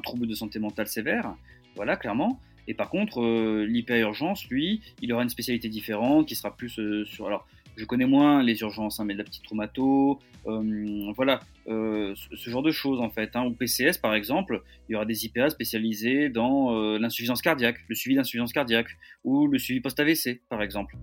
trouble 0.03 0.27
de 0.27 0.35
santé 0.35 0.59
mentale 0.59 0.87
sévère. 0.87 1.33
Voilà, 1.77 1.95
clairement. 1.95 2.37
Et 2.69 2.75
par 2.75 2.91
contre, 2.91 3.23
euh, 3.23 3.65
l'hyper-urgence, 3.67 4.47
lui, 4.47 4.81
il 5.01 5.11
aura 5.11 5.23
une 5.23 5.29
spécialité 5.29 5.69
différente 5.69 6.27
qui 6.27 6.35
sera 6.35 6.55
plus 6.55 6.77
euh, 6.77 7.03
sur. 7.03 7.25
Alors, 7.25 7.47
je 7.77 7.83
connais 7.83 8.05
moins 8.05 8.43
les 8.43 8.61
urgences, 8.61 8.99
hein, 8.99 9.05
mais 9.05 9.13
de 9.13 9.17
la 9.17 9.23
petite 9.23 9.43
traumato, 9.43 10.19
euh, 10.45 11.11
voilà, 11.15 11.39
ce, 11.65 12.13
genre 12.45 12.61
de 12.61 12.69
choses 12.69 12.99
en 12.99 13.09
fait. 13.09 13.35
Hein. 13.35 13.45
Ou 13.45 13.53
PCS 13.53 13.97
par 13.99 14.13
exemple, 14.13 14.61
il 14.87 14.91
y 14.91 14.95
aura 14.95 15.05
des 15.05 15.25
IPA 15.25 15.49
spécialisés 15.49 16.29
dans 16.29 16.97
l'insuffisance 16.97 17.41
cardiaque, 17.41 17.77
le 17.87 17.95
suivi 17.95 18.15
d'insuffisance 18.15 18.53
cardiaque, 18.53 18.89
ou 19.23 19.47
le 19.47 19.57
suivi 19.57 19.79
post-AVC 19.79 20.41
par 20.49 20.61
exemple. 20.61 20.95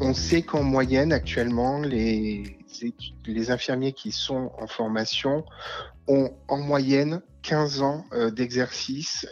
On 0.00 0.14
sait 0.14 0.42
qu'en 0.42 0.62
moyenne 0.62 1.12
actuellement, 1.12 1.80
les 1.82 2.58
les 3.26 3.50
infirmiers 3.50 3.92
qui 3.92 4.12
sont 4.12 4.52
en 4.58 4.66
formation 4.66 5.44
ont 6.08 6.34
en 6.48 6.58
moyenne 6.58 7.22
15 7.42 7.82
ans 7.82 8.04
d'exercice 8.32 9.26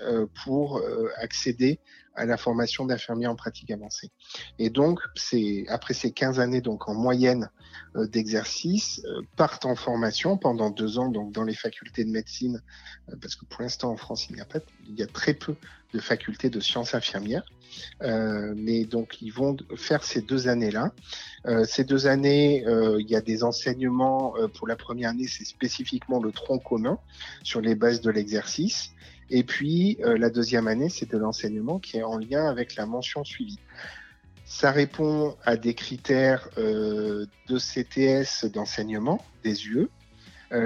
pour 0.45 0.81
accéder 1.17 1.81
à 2.17 2.25
la 2.25 2.37
formation 2.37 2.85
d'infirmier 2.87 3.27
en 3.27 3.37
pratique 3.37 3.71
avancée. 3.71 4.11
Et 4.59 4.71
donc, 4.71 5.01
c'est 5.15 5.65
après 5.69 5.95
ces 5.95 6.13
15 6.13 6.41
années 6.41 6.61
donc 6.61 6.89
en 6.89 6.95
moyenne 6.95 7.51
euh, 7.95 8.07
d'exercice, 8.07 9.03
euh, 9.05 9.23
partent 9.37 9.67
en 9.67 9.77
formation 9.77 10.37
pendant 10.39 10.71
deux 10.71 10.99
ans 10.99 11.09
donc 11.09 11.33
dans 11.33 11.45
les 11.45 11.55
facultés 11.55 12.05
de 12.05 12.11
médecine, 12.11 12.63
euh, 13.11 13.17
parce 13.21 13.37
que 13.37 13.45
pour 13.45 13.63
l'instant 13.63 13.91
en 13.91 13.97
France 13.97 14.29
il 14.29 14.37
n'y 14.37 14.41
a 14.41 14.45
pas, 14.45 14.61
il 14.89 14.99
y 14.99 15.03
a 15.03 15.07
très 15.07 15.35
peu 15.35 15.55
de 15.97 16.03
facultés 16.03 16.51
de 16.51 16.61
sciences 16.61 16.95
infirmières. 16.95 17.45
Euh, 18.03 18.55
mais 18.57 18.85
donc 18.85 19.21
ils 19.23 19.31
vont 19.31 19.57
faire 19.77 20.05
ces 20.05 20.21
deux 20.21 20.49
années-là. 20.49 20.93
Euh, 21.47 21.65
ces 21.65 21.85
deux 21.85 22.07
années, 22.07 22.67
euh, 22.67 23.01
il 23.01 23.09
y 23.11 23.17
a 23.17 23.21
des 23.21 23.43
enseignements. 23.43 24.35
pour 24.55 24.67
la 24.67 24.77
première 24.77 25.11
année, 25.11 25.27
c'est 25.27 25.45
spécifiquement 25.45 26.21
le 26.23 26.33
tronc 26.33 26.59
commun 26.59 26.99
sur 27.43 27.61
les 27.61 27.75
bases 27.75 28.01
de 28.01 28.11
l'exercice. 28.11 28.93
Et 29.31 29.43
puis 29.43 29.99
la 30.05 30.31
deuxième 30.31 30.69
année, 30.69 30.89
c'est 30.89 31.11
de 31.11 31.19
l'enseignement 31.19 31.79
qui 31.81 31.97
est 31.97 32.05
en 32.05 32.19
lien 32.19 32.49
avec 32.49 32.77
la 32.77 32.87
mention 32.87 33.25
suivie. 33.25 33.59
Ça 34.45 34.71
répond 34.71 35.37
à 35.45 35.57
des 35.57 35.75
critères 35.75 36.49
de 36.57 37.59
CTS 37.59 38.45
d'enseignement, 38.53 39.19
des 39.43 39.67
UE, 39.67 39.89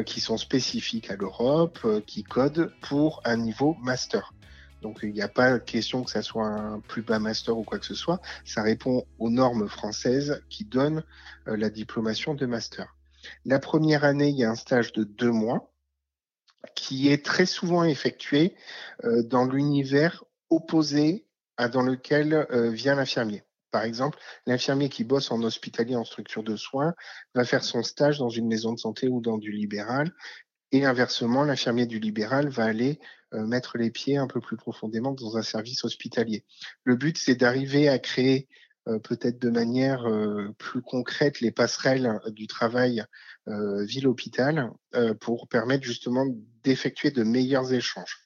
qui 0.05 0.21
sont 0.21 0.37
spécifiques 0.37 1.11
à 1.11 1.17
l'Europe, 1.17 1.79
qui 2.07 2.23
codent 2.23 2.71
pour 2.83 3.23
un 3.25 3.39
niveau 3.39 3.77
master. 3.81 4.35
Donc 4.83 5.01
il 5.03 5.13
n'y 5.13 5.23
a 5.23 5.29
pas 5.29 5.59
question 5.59 6.03
que 6.05 6.11
ça 6.11 6.23
soit 6.23 6.47
un 6.47 6.81
plus 6.81 7.03
bas 7.03 7.19
master 7.19 7.57
ou 7.57 7.65
quoi 7.65 7.79
que 7.79 7.87
ce 7.87 7.95
soit. 7.95 8.21
Ça 8.45 8.63
répond 8.63 9.05
aux 9.19 9.31
normes 9.31 9.69
françaises 9.69 10.43
qui 10.49 10.65
donnent 10.65 11.05
euh, 11.49 11.57
la 11.57 11.71
diplomation 11.71 12.35
de 12.35 12.47
master. 12.47 12.97
La 13.45 13.59
première 13.59 14.05
année, 14.05 14.29
il 14.29 14.37
y 14.37 14.45
a 14.45 14.51
un 14.51 14.57
stage 14.57 14.93
de 14.93 15.05
deux 15.05 15.31
mois 15.31 15.73
qui 16.75 17.09
est 17.09 17.25
très 17.25 17.47
souvent 17.47 17.85
effectué 17.85 18.55
euh, 19.05 19.23
dans 19.23 19.45
l'univers 19.45 20.25
opposé 20.49 21.27
à 21.57 21.69
dans 21.69 21.83
lequel 21.83 22.35
euh, 22.35 22.71
vient 22.71 22.95
l'infirmier. 22.95 23.45
Par 23.71 23.85
exemple, 23.85 24.19
l'infirmier 24.47 24.89
qui 24.89 25.05
bosse 25.05 25.31
en 25.31 25.43
hospitalier 25.43 25.95
en 25.95 26.05
structure 26.05 26.43
de 26.43 26.57
soins 26.57 26.95
va 27.35 27.45
faire 27.45 27.63
son 27.63 27.83
stage 27.83 28.19
dans 28.19 28.29
une 28.29 28.49
maison 28.49 28.73
de 28.73 28.79
santé 28.79 29.09
ou 29.09 29.21
dans 29.21 29.39
du 29.39 29.53
libéral 29.53 30.13
et 30.73 30.85
inversement, 30.85 31.45
l'infirmier 31.45 31.87
du 31.87 31.99
libéral 31.99 32.49
va 32.49 32.65
aller 32.65 33.01
euh, 33.35 33.45
mettre 33.45 33.77
les 33.77 33.91
pieds 33.91 34.17
un 34.17 34.27
peu 34.27 34.41
plus 34.41 34.57
profondément 34.57 35.13
dans 35.13 35.37
un 35.37 35.43
service 35.43 35.85
hospitalier. 35.85 36.45
Le 36.85 36.97
but, 36.97 37.19
c'est 37.19 37.35
d'arriver 37.35 37.89
à 37.89 37.99
créer 37.99 38.49
euh, 38.89 38.99
peut-être 38.99 39.39
de 39.41 39.51
manière 39.51 40.07
euh, 40.07 40.55
plus 40.59 40.83
concrète 40.83 41.41
les 41.41 41.51
passerelles 41.51 42.21
du 42.29 42.47
travail 42.47 43.05
ville-hôpital 43.47 44.71
pour 45.21 45.49
permettre 45.49 45.83
justement 45.83 46.25
d'effectuer 46.63 47.11
de 47.11 47.25
meilleurs 47.25 47.73
échanges. 47.73 48.19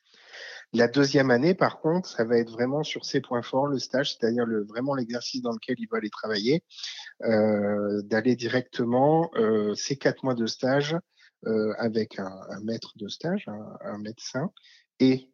La 0.74 0.86
deuxième 0.86 1.30
année, 1.30 1.54
par 1.54 1.80
contre, 1.80 2.06
ça 2.06 2.24
va 2.24 2.36
être 2.36 2.50
vraiment 2.50 2.82
sur 2.82 3.06
ses 3.06 3.22
points 3.22 3.40
forts, 3.40 3.68
le 3.68 3.78
stage, 3.78 4.12
c'est-à-dire 4.12 4.44
le, 4.44 4.64
vraiment 4.64 4.94
l'exercice 4.94 5.40
dans 5.40 5.52
lequel 5.52 5.76
il 5.78 5.86
va 5.90 5.96
aller 5.96 6.10
travailler, 6.10 6.62
d'aller 7.20 8.36
directement 8.36 9.30
ces 9.76 9.96
quatre 9.96 10.24
mois 10.24 10.34
de 10.34 10.46
stage 10.46 10.94
euh, 10.94 10.98
avec 11.78 12.18
un, 12.18 12.60
maître 12.62 12.92
de 12.96 13.08
stage, 13.08 13.48
un, 13.82 13.98
médecin, 13.98 14.50
et 15.00 15.30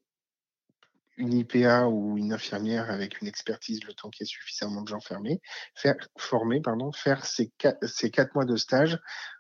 une 1.17 1.35
IPA 1.35 1.89
ou 1.89 2.17
une 2.17 2.33
infirmière 2.33 2.91
avec 2.91 3.21
une 3.21 3.29
expertise 3.29 3.85
le 3.85 3.93
temps 3.93 4.09
qu'il 4.09 4.25
y 4.25 4.29
ait 4.29 4.33
suffisamment 4.33 4.81
de 4.81 4.89
gens 4.89 5.01
fermés, 5.01 5.43
faire, 5.75 5.97
former, 6.17 6.61
pardon, 6.63 6.93
faire 6.93 7.27
ces 7.27 7.51
quatre, 7.59 7.87
ces 7.87 8.11
quatre 8.11 8.35
mois 8.35 8.47
de 8.47 8.57
stage 8.57 8.99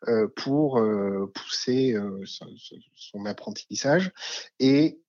euh, 0.08 0.28
pour 0.36 0.78
euh, 0.78 1.32
pousser 1.34 1.96
son, 2.26 3.24
apprentissage 3.24 4.12
et 4.58 5.00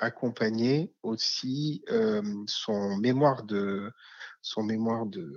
accompagner 0.00 0.92
aussi 1.02 1.84
son 2.46 2.96
mémoire 2.96 3.44
de 3.44 3.92
son 4.42 4.64
mémoire 4.64 5.06
de, 5.06 5.36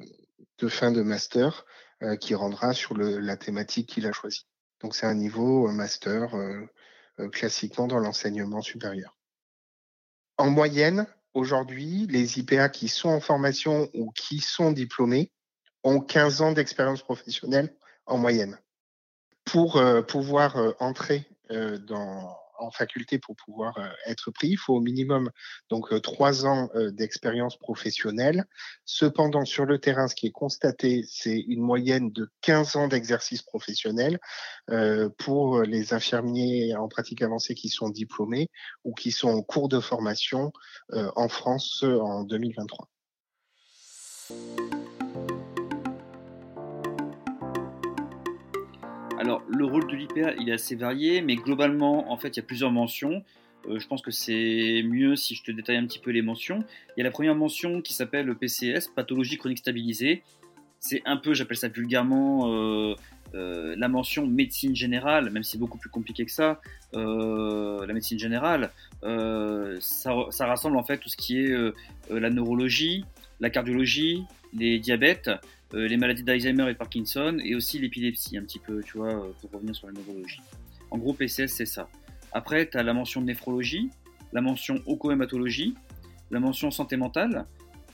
fin 0.67 0.91
de 0.91 1.03
master 1.03 1.65
qui 2.19 2.33
rendra 2.35 2.73
sur 2.73 2.97
la 2.97 3.37
thématique 3.37 3.87
qu'il 3.89 4.07
a 4.07 4.11
choisie. 4.11 4.47
Donc 4.85 4.93
c'est 4.93 5.07
un 5.07 5.15
niveau 5.15 5.67
master 5.71 6.35
classiquement 7.31 7.87
dans 7.87 7.97
l'enseignement 7.97 8.61
supérieur. 8.61 9.17
En 10.37 10.51
moyenne, 10.51 11.07
aujourd'hui, 11.33 12.05
les 12.07 12.37
IPA 12.37 12.69
qui 12.69 12.87
sont 12.87 13.09
en 13.09 13.19
formation 13.19 13.89
ou 13.95 14.11
qui 14.11 14.41
sont 14.41 14.71
diplômés 14.71 15.31
ont 15.83 15.99
15 16.01 16.41
ans 16.41 16.51
d'expérience 16.51 17.01
professionnelle 17.01 17.75
en 18.05 18.19
moyenne. 18.19 18.59
Pour 19.43 19.81
pouvoir 20.07 20.75
entrer 20.79 21.27
dans 21.49 22.37
en 22.59 22.71
faculté 22.71 23.19
pour 23.19 23.35
pouvoir 23.35 23.77
euh, 23.77 23.87
être 24.05 24.31
pris. 24.31 24.49
Il 24.49 24.57
faut 24.57 24.75
au 24.75 24.81
minimum 24.81 25.29
donc 25.69 25.91
euh, 25.91 25.99
trois 25.99 26.45
ans 26.45 26.69
euh, 26.75 26.91
d'expérience 26.91 27.57
professionnelle. 27.57 28.45
Cependant, 28.85 29.45
sur 29.45 29.65
le 29.65 29.79
terrain, 29.79 30.07
ce 30.07 30.15
qui 30.15 30.27
est 30.27 30.31
constaté, 30.31 31.03
c'est 31.09 31.39
une 31.47 31.61
moyenne 31.61 32.11
de 32.11 32.29
15 32.41 32.75
ans 32.75 32.87
d'exercice 32.87 33.41
professionnel 33.41 34.19
pour 35.17 35.61
les 35.61 35.93
infirmiers 35.93 36.75
en 36.75 36.87
pratique 36.87 37.21
avancée 37.21 37.55
qui 37.55 37.69
sont 37.69 37.89
diplômés 37.89 38.49
ou 38.83 38.93
qui 38.93 39.11
sont 39.11 39.29
en 39.29 39.41
cours 39.41 39.69
de 39.69 39.79
formation 39.79 40.51
en 40.91 41.27
France 41.27 41.83
en 41.83 42.23
2023. 42.23 42.89
Alors, 49.25 49.41
le 49.47 49.65
rôle 49.65 49.87
de 49.87 49.95
l'IPA, 49.95 50.35
il 50.39 50.49
est 50.49 50.51
assez 50.51 50.75
varié, 50.75 51.23
mais 51.23 51.35
globalement, 51.35 52.11
en 52.11 52.17
fait, 52.17 52.27
il 52.27 52.35
y 52.35 52.39
a 52.41 52.43
plusieurs 52.43 52.69
mentions. 52.69 53.23
Euh, 53.67 53.79
je 53.79 53.87
pense 53.87 54.03
que 54.03 54.11
c'est 54.11 54.83
mieux 54.85 55.15
si 55.15 55.33
je 55.33 55.41
te 55.41 55.51
détaille 55.51 55.77
un 55.77 55.87
petit 55.87 55.97
peu 55.97 56.11
les 56.11 56.21
mentions. 56.21 56.63
Il 56.95 56.99
y 56.99 57.01
a 57.01 57.05
la 57.05 57.09
première 57.09 57.33
mention 57.33 57.81
qui 57.81 57.95
s'appelle 57.95 58.35
PCS, 58.35 58.87
pathologie 58.95 59.39
chronique 59.39 59.57
stabilisée. 59.57 60.21
C'est 60.79 61.01
un 61.05 61.17
peu, 61.17 61.33
j'appelle 61.33 61.57
ça 61.57 61.69
vulgairement, 61.69 62.53
euh, 62.53 62.93
euh, 63.33 63.75
la 63.75 63.87
mention 63.87 64.27
médecine 64.27 64.75
générale, 64.75 65.31
même 65.31 65.41
si 65.41 65.53
c'est 65.53 65.57
beaucoup 65.57 65.79
plus 65.79 65.89
compliqué 65.89 66.23
que 66.23 66.31
ça. 66.31 66.61
la 66.93 67.93
médecine 67.95 68.19
générale, 68.19 68.69
ça, 69.01 70.13
ça, 70.29 70.45
rassemble 70.45 70.77
en 70.77 70.83
fait 70.83 70.99
tout 70.99 71.09
ce 71.09 71.17
qui 71.17 71.39
est 71.39 71.51
la 72.11 72.29
neurologie, 72.29 73.05
la 73.39 73.49
cardiologie, 73.49 74.23
les 74.53 74.79
diabètes, 74.79 75.29
euh, 75.73 75.87
les 75.87 75.97
maladies 75.97 76.23
d'Alzheimer 76.23 76.69
et 76.69 76.75
Parkinson, 76.75 77.37
et 77.43 77.55
aussi 77.55 77.79
l'épilepsie, 77.79 78.37
un 78.37 78.43
petit 78.43 78.59
peu, 78.59 78.81
tu 78.83 78.97
vois, 78.97 79.13
euh, 79.13 79.31
pour 79.41 79.51
revenir 79.51 79.75
sur 79.75 79.87
la 79.87 79.93
neurologie. 79.93 80.41
En 80.91 80.97
gros, 80.97 81.13
PCS, 81.13 81.47
c'est 81.47 81.65
ça. 81.65 81.89
Après, 82.31 82.69
tu 82.69 82.77
as 82.77 82.83
la 82.83 82.93
mention 82.93 83.21
néphrologie, 83.21 83.89
la 84.31 84.41
mention 84.41 84.81
ocohématologie, 84.85 85.75
la 86.31 86.39
mention 86.39 86.71
santé 86.71 86.97
mentale, 86.97 87.45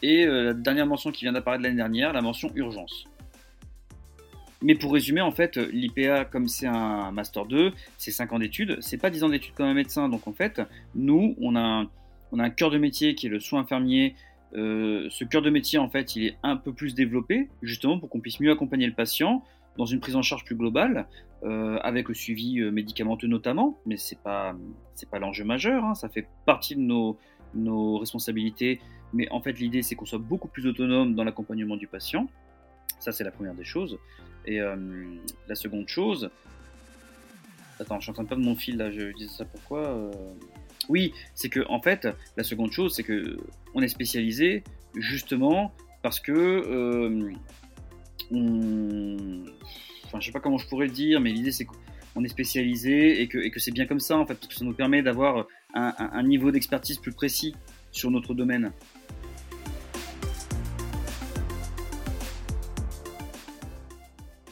et 0.01 0.25
euh, 0.25 0.45
la 0.45 0.53
dernière 0.53 0.87
mention 0.87 1.11
qui 1.11 1.25
vient 1.25 1.33
d'apparaître 1.33 1.63
l'année 1.63 1.75
dernière, 1.75 2.13
la 2.13 2.21
mention 2.21 2.51
urgence. 2.55 3.05
Mais 4.63 4.75
pour 4.75 4.93
résumer, 4.93 5.21
en 5.21 5.31
fait, 5.31 5.57
l'IPA, 5.57 6.25
comme 6.25 6.47
c'est 6.47 6.67
un 6.67 7.11
Master 7.11 7.45
2, 7.45 7.71
c'est 7.97 8.11
5 8.11 8.33
ans 8.33 8.39
d'études, 8.39 8.77
c'est 8.81 8.97
pas 8.97 9.09
10 9.09 9.23
ans 9.23 9.29
d'études 9.29 9.55
comme 9.55 9.65
un 9.65 9.73
médecin. 9.73 10.07
Donc 10.07 10.27
en 10.27 10.33
fait, 10.33 10.61
nous, 10.93 11.35
on 11.41 11.55
a 11.55 11.87
on 12.31 12.39
a 12.39 12.43
un 12.43 12.49
cœur 12.49 12.71
de 12.71 12.77
métier 12.77 13.15
qui 13.15 13.27
est 13.27 13.29
le 13.29 13.39
soin 13.39 13.61
infirmier, 13.61 14.15
euh, 14.53 15.07
ce 15.09 15.23
cœur 15.23 15.41
de 15.41 15.49
métier, 15.49 15.79
en 15.79 15.89
fait, 15.89 16.15
il 16.15 16.25
est 16.25 16.37
un 16.43 16.57
peu 16.57 16.73
plus 16.73 16.93
développé, 16.93 17.49
justement 17.61 17.99
pour 17.99 18.09
qu'on 18.09 18.19
puisse 18.19 18.39
mieux 18.39 18.51
accompagner 18.51 18.87
le 18.87 18.93
patient 18.93 19.43
dans 19.77 19.85
une 19.85 20.01
prise 20.01 20.15
en 20.15 20.21
charge 20.21 20.43
plus 20.43 20.55
globale, 20.55 21.07
euh, 21.43 21.77
avec 21.81 22.09
le 22.09 22.13
suivi 22.13 22.59
euh, 22.59 22.71
médicamenteux 22.71 23.27
notamment, 23.27 23.79
mais 23.85 23.97
c'est 23.97 24.19
pas 24.19 24.55
c'est 24.95 25.09
pas 25.09 25.17
l'enjeu 25.17 25.45
majeur, 25.45 25.85
hein, 25.85 25.95
ça 25.95 26.09
fait 26.09 26.27
partie 26.45 26.75
de 26.75 26.81
nos, 26.81 27.17
nos 27.55 27.97
responsabilités, 27.97 28.81
mais 29.13 29.29
en 29.31 29.41
fait 29.41 29.53
l'idée 29.53 29.81
c'est 29.81 29.95
qu'on 29.95 30.05
soit 30.05 30.19
beaucoup 30.19 30.49
plus 30.49 30.67
autonome 30.67 31.15
dans 31.15 31.23
l'accompagnement 31.23 31.77
du 31.77 31.87
patient, 31.87 32.27
ça 32.99 33.13
c'est 33.13 33.23
la 33.23 33.31
première 33.31 33.55
des 33.55 33.63
choses, 33.63 33.97
et 34.45 34.59
la 34.59 35.55
seconde 35.55 35.87
chose, 35.87 36.29
attends 37.79 37.97
je 37.99 38.03
suis 38.03 38.11
en 38.11 38.13
train 38.13 38.23
de 38.23 38.27
perdre 38.27 38.43
mon 38.43 38.55
fil 38.55 38.77
là, 38.77 38.91
je 38.91 39.11
disais 39.13 39.29
ça 39.29 39.45
pourquoi 39.45 40.11
oui, 40.89 41.13
c'est 41.33 41.49
que 41.49 41.61
en 41.69 41.81
fait, 41.81 42.07
la 42.37 42.43
seconde 42.43 42.71
chose, 42.71 42.95
c'est 42.95 43.03
que 43.03 43.37
on 43.73 43.81
est 43.81 43.87
spécialisé 43.87 44.63
justement 44.95 45.73
parce 46.01 46.19
que 46.19 46.31
euh, 46.31 47.31
enfin, 50.05 50.19
je 50.19 50.25
sais 50.25 50.31
pas 50.31 50.39
comment 50.39 50.57
je 50.57 50.67
pourrais 50.67 50.87
le 50.87 50.93
dire, 50.93 51.19
mais 51.19 51.31
l'idée 51.31 51.51
c'est 51.51 51.65
qu'on 51.65 52.23
est 52.23 52.29
spécialisé 52.29 53.21
et 53.21 53.27
que, 53.27 53.37
et 53.37 53.51
que 53.51 53.59
c'est 53.59 53.71
bien 53.71 53.85
comme 53.85 53.99
ça 53.99 54.17
en 54.17 54.25
fait, 54.25 54.35
parce 54.35 54.47
que 54.47 54.55
ça 54.55 54.65
nous 54.65 54.73
permet 54.73 55.01
d'avoir 55.01 55.47
un 55.73 56.23
niveau 56.23 56.51
d'expertise 56.51 56.97
plus 56.97 57.13
précis 57.13 57.55
sur 57.91 58.11
notre 58.11 58.33
domaine. 58.33 58.71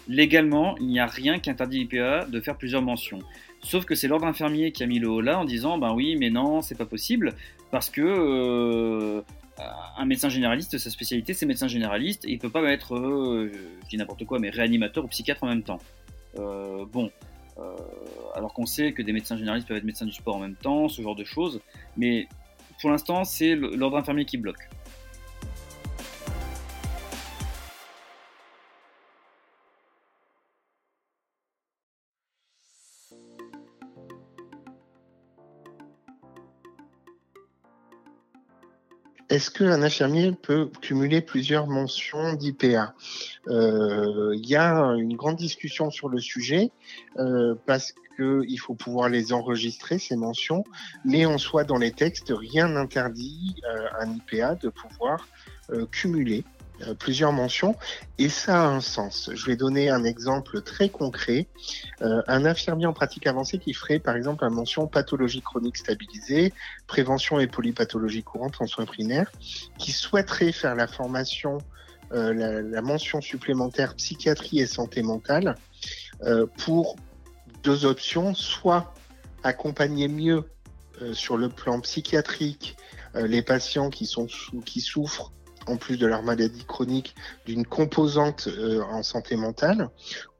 Légalement, 0.09 0.75
il 0.79 0.87
n'y 0.87 0.99
a 0.99 1.05
rien 1.05 1.37
qui 1.37 1.51
interdit 1.51 1.79
l'IPA 1.79 2.25
de 2.25 2.41
faire 2.41 2.57
plusieurs 2.57 2.81
mentions. 2.81 3.19
Sauf 3.61 3.85
que 3.85 3.95
c'est 3.95 4.07
l'ordre 4.07 4.25
infirmier 4.25 4.71
qui 4.71 4.83
a 4.83 4.87
mis 4.87 4.99
le 4.99 5.09
haut 5.09 5.21
là 5.21 5.39
en 5.39 5.45
disant 5.45 5.77
ben 5.77 5.93
oui, 5.93 6.15
mais 6.15 6.29
non, 6.29 6.61
c'est 6.61 6.77
pas 6.77 6.85
possible 6.85 7.33
parce 7.71 7.89
que 7.89 8.01
euh, 8.01 9.21
un 9.97 10.05
médecin 10.05 10.29
généraliste, 10.29 10.77
sa 10.77 10.89
spécialité, 10.89 11.33
c'est 11.33 11.45
médecin 11.45 11.67
généraliste, 11.67 12.25
et 12.25 12.31
il 12.31 12.39
peut 12.39 12.49
pas 12.49 12.63
être, 12.71 12.95
je 12.95 13.89
dis 13.89 13.97
n'importe 13.97 14.25
quoi, 14.25 14.39
mais 14.39 14.49
réanimateur 14.49 15.03
ou 15.03 15.07
psychiatre 15.09 15.43
en 15.43 15.47
même 15.47 15.63
temps. 15.63 15.79
bon, 16.35 17.11
alors 18.33 18.53
qu'on 18.53 18.65
sait 18.65 18.93
que 18.93 19.01
des 19.01 19.11
médecins 19.11 19.37
généralistes 19.37 19.67
peuvent 19.67 19.77
être 19.77 19.83
médecins 19.83 20.05
du 20.05 20.13
sport 20.13 20.37
en 20.37 20.39
même 20.39 20.55
temps, 20.55 20.87
ce 20.87 21.01
genre 21.01 21.15
de 21.15 21.25
choses, 21.25 21.59
mais 21.97 22.27
pour 22.79 22.89
l'instant, 22.89 23.23
c'est 23.25 23.55
l'ordre 23.55 23.97
infirmier 23.97 24.25
qui 24.25 24.37
bloque. 24.37 24.69
Est-ce 39.39 39.51
qu'un 39.51 39.83
infirmier 39.83 40.33
peut 40.33 40.69
cumuler 40.81 41.21
plusieurs 41.21 41.65
mentions 41.65 42.33
d'IPA 42.33 42.93
euh, 43.47 44.35
Il 44.35 44.45
y 44.45 44.57
a 44.57 44.75
une 44.97 45.15
grande 45.15 45.37
discussion 45.37 45.89
sur 45.91 46.09
le 46.09 46.19
sujet 46.19 46.71
euh, 47.19 47.55
parce 47.65 47.93
qu'il 48.17 48.59
faut 48.59 48.75
pouvoir 48.75 49.07
les 49.07 49.31
enregistrer, 49.31 49.97
ces 49.97 50.17
mentions, 50.17 50.65
mais 51.05 51.25
en 51.25 51.37
soi, 51.37 51.63
dans 51.63 51.77
les 51.77 51.93
textes, 51.93 52.33
rien 52.35 52.67
n'interdit 52.67 53.55
euh, 53.63 53.87
à 53.97 54.03
un 54.03 54.13
IPA 54.13 54.55
de 54.55 54.67
pouvoir 54.67 55.25
cumuler 55.91 56.43
euh, 56.87 56.93
plusieurs 56.93 57.33
mentions 57.33 57.75
et 58.17 58.29
ça 58.29 58.63
a 58.63 58.67
un 58.67 58.79
sens. 58.79 59.29
Je 59.33 59.45
vais 59.45 59.55
donner 59.55 59.89
un 59.89 60.03
exemple 60.03 60.61
très 60.61 60.89
concret. 60.89 61.47
Euh, 62.01 62.21
un 62.27 62.45
infirmier 62.45 62.85
en 62.85 62.93
pratique 62.93 63.27
avancée 63.27 63.59
qui 63.59 63.73
ferait 63.73 63.99
par 63.99 64.15
exemple 64.15 64.43
la 64.43 64.49
mention 64.49 64.87
pathologie 64.87 65.41
chronique 65.41 65.77
stabilisée, 65.77 66.53
prévention 66.87 67.39
et 67.39 67.47
polypathologie 67.47 68.23
courante 68.23 68.55
en 68.59 68.67
soins 68.67 68.85
primaires, 68.85 69.31
qui 69.77 69.91
souhaiterait 69.91 70.51
faire 70.51 70.75
la 70.75 70.87
formation, 70.87 71.57
euh, 72.13 72.63
la, 72.63 72.81
mention 72.81 73.19
supplémentaire 73.19 73.95
psychiatrie 73.95 74.59
et 74.59 74.67
santé 74.67 75.01
mentale 75.01 75.55
pour 76.57 76.97
deux 77.63 77.85
options, 77.85 78.33
soit 78.33 78.93
accompagner 79.43 80.09
mieux 80.09 80.43
sur 81.13 81.37
le 81.37 81.47
plan 81.47 81.79
psychiatrique 81.79 82.75
les 83.15 83.41
patients 83.41 83.89
qui, 83.89 84.05
sont 84.05 84.27
qui 84.65 84.81
souffrent 84.81 85.31
en 85.69 85.77
plus 85.77 85.97
de 85.97 86.07
leur 86.07 86.23
maladie 86.23 86.65
chronique, 86.65 87.15
d'une 87.45 87.65
composante 87.65 88.47
euh, 88.47 88.81
en 88.81 89.03
santé 89.03 89.35
mentale, 89.35 89.89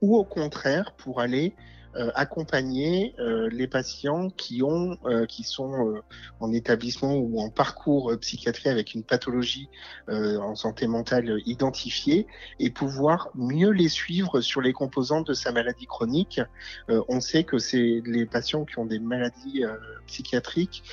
ou 0.01 0.17
au 0.17 0.23
contraire 0.23 0.93
pour 0.97 1.21
aller 1.21 1.55
euh, 1.95 2.11
accompagner 2.13 3.15
euh, 3.17 3.49
les 3.51 3.67
patients 3.67 4.29
qui 4.29 4.61
ont, 4.61 4.95
qui 5.27 5.43
sont 5.43 6.01
en 6.39 6.53
établissement 6.53 7.15
ou 7.15 7.41
en 7.41 7.49
parcours 7.49 8.13
psychiatrique 8.21 8.67
avec 8.67 8.93
une 8.93 9.03
pathologie 9.03 9.69
en 10.07 10.55
santé 10.55 10.85
mentale 10.87 11.39
identifiée 11.45 12.27
et 12.59 12.69
pouvoir 12.69 13.29
mieux 13.33 13.71
les 13.71 13.89
suivre 13.89 14.39
sur 14.41 14.61
les 14.61 14.71
composantes 14.71 15.27
de 15.27 15.33
sa 15.33 15.51
maladie 15.51 15.87
chronique. 15.87 16.39
on 16.87 17.19
sait 17.19 17.43
que 17.43 17.57
les 17.73 18.25
patients 18.25 18.65
qui 18.65 18.77
ont 18.77 18.85
des 18.85 18.99
maladies 18.99 19.63
psychiatriques 20.05 20.83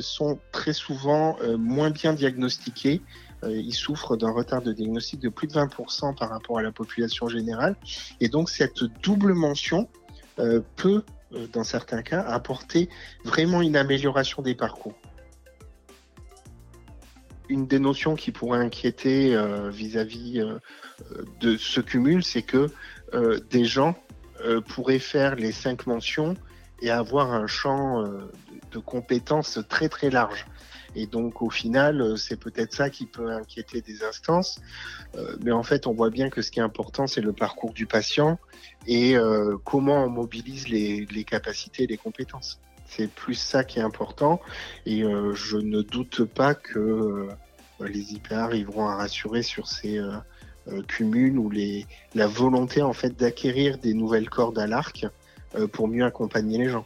sont 0.00 0.38
très 0.52 0.72
souvent 0.72 1.36
moins 1.58 1.90
bien 1.90 2.12
diagnostiqués 2.12 3.02
ils 3.50 3.74
souffrent 3.74 4.16
d'un 4.16 4.30
retard 4.30 4.62
de 4.62 4.72
diagnostic 4.72 5.20
de 5.20 5.28
plus 5.28 5.46
de 5.46 5.52
20% 5.52 6.16
par 6.16 6.30
rapport 6.30 6.58
à 6.58 6.62
la 6.62 6.72
population 6.72 7.28
générale. 7.28 7.76
Et 8.20 8.28
donc 8.28 8.50
cette 8.50 8.84
double 9.02 9.34
mention 9.34 9.88
euh, 10.38 10.60
peut, 10.76 11.04
euh, 11.32 11.46
dans 11.52 11.64
certains 11.64 12.02
cas, 12.02 12.20
apporter 12.20 12.88
vraiment 13.24 13.62
une 13.62 13.76
amélioration 13.76 14.42
des 14.42 14.54
parcours. 14.54 14.94
Une 17.48 17.66
des 17.66 17.78
notions 17.78 18.14
qui 18.14 18.32
pourrait 18.32 18.60
inquiéter 18.60 19.38
vis-à-vis 19.70 20.42
de 21.40 21.58
ce 21.58 21.82
cumul, 21.82 22.24
c'est 22.24 22.40
que 22.40 22.70
des 23.50 23.66
gens 23.66 23.94
pourraient 24.66 24.98
faire 24.98 25.34
les 25.34 25.52
cinq 25.52 25.86
mentions 25.86 26.36
et 26.80 26.90
avoir 26.90 27.34
un 27.34 27.46
champ 27.46 28.02
de 28.72 28.78
compétences 28.78 29.58
très 29.68 29.90
très 29.90 30.08
large. 30.08 30.46
Et 30.94 31.06
donc 31.06 31.42
au 31.42 31.50
final, 31.50 32.00
euh, 32.00 32.16
c'est 32.16 32.38
peut-être 32.38 32.72
ça 32.72 32.90
qui 32.90 33.06
peut 33.06 33.30
inquiéter 33.30 33.80
des 33.80 34.04
instances. 34.04 34.60
Euh, 35.16 35.36
mais 35.42 35.52
en 35.52 35.62
fait, 35.62 35.86
on 35.86 35.92
voit 35.92 36.10
bien 36.10 36.30
que 36.30 36.42
ce 36.42 36.50
qui 36.50 36.60
est 36.60 36.62
important, 36.62 37.06
c'est 37.06 37.20
le 37.20 37.32
parcours 37.32 37.72
du 37.72 37.86
patient 37.86 38.38
et 38.86 39.16
euh, 39.16 39.56
comment 39.64 40.04
on 40.04 40.10
mobilise 40.10 40.68
les, 40.68 41.06
capacités 41.24 41.84
et 41.84 41.86
les 41.86 41.96
compétences. 41.96 42.60
C'est 42.86 43.10
plus 43.10 43.34
ça 43.34 43.64
qui 43.64 43.78
est 43.78 43.82
important. 43.82 44.40
Et 44.84 45.00
je 45.00 45.56
ne 45.56 45.80
doute 45.80 46.24
pas 46.24 46.54
que 46.54 47.28
les 47.80 48.12
IPA 48.12 48.44
arriveront 48.44 48.86
à 48.86 48.96
rassurer 48.96 49.42
sur 49.42 49.66
ces 49.66 49.98
cumuls 50.86 51.38
ou 51.38 51.48
les, 51.48 51.86
la 52.14 52.26
volonté 52.26 52.82
en 52.82 52.92
fait 52.92 53.16
d'acquérir 53.16 53.78
des 53.78 53.94
nouvelles 53.94 54.28
cordes 54.28 54.58
à 54.58 54.66
l'arc 54.66 55.06
pour 55.72 55.88
mieux 55.88 56.04
accompagner 56.04 56.58
les 56.58 56.68
gens. 56.68 56.84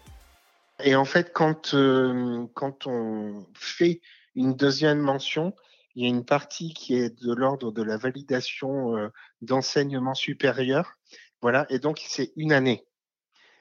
Et 0.83 0.95
en 0.95 1.05
fait, 1.05 1.33
quand, 1.33 1.75
euh, 1.75 2.47
quand 2.55 2.87
on 2.87 3.47
fait 3.55 4.01
une 4.35 4.55
deuxième 4.55 5.01
mention, 5.01 5.55
il 5.95 6.05
y 6.05 6.07
a 6.07 6.09
une 6.09 6.25
partie 6.25 6.73
qui 6.73 6.95
est 6.95 7.11
de 7.11 7.35
l'ordre 7.35 7.73
de 7.73 7.83
la 7.83 7.97
validation 7.97 8.97
euh, 8.97 9.09
d'enseignement 9.41 10.15
supérieur. 10.15 10.95
Voilà, 11.43 11.67
et 11.71 11.79
donc 11.79 12.01
c'est 12.07 12.33
une 12.37 12.53
année. 12.53 12.87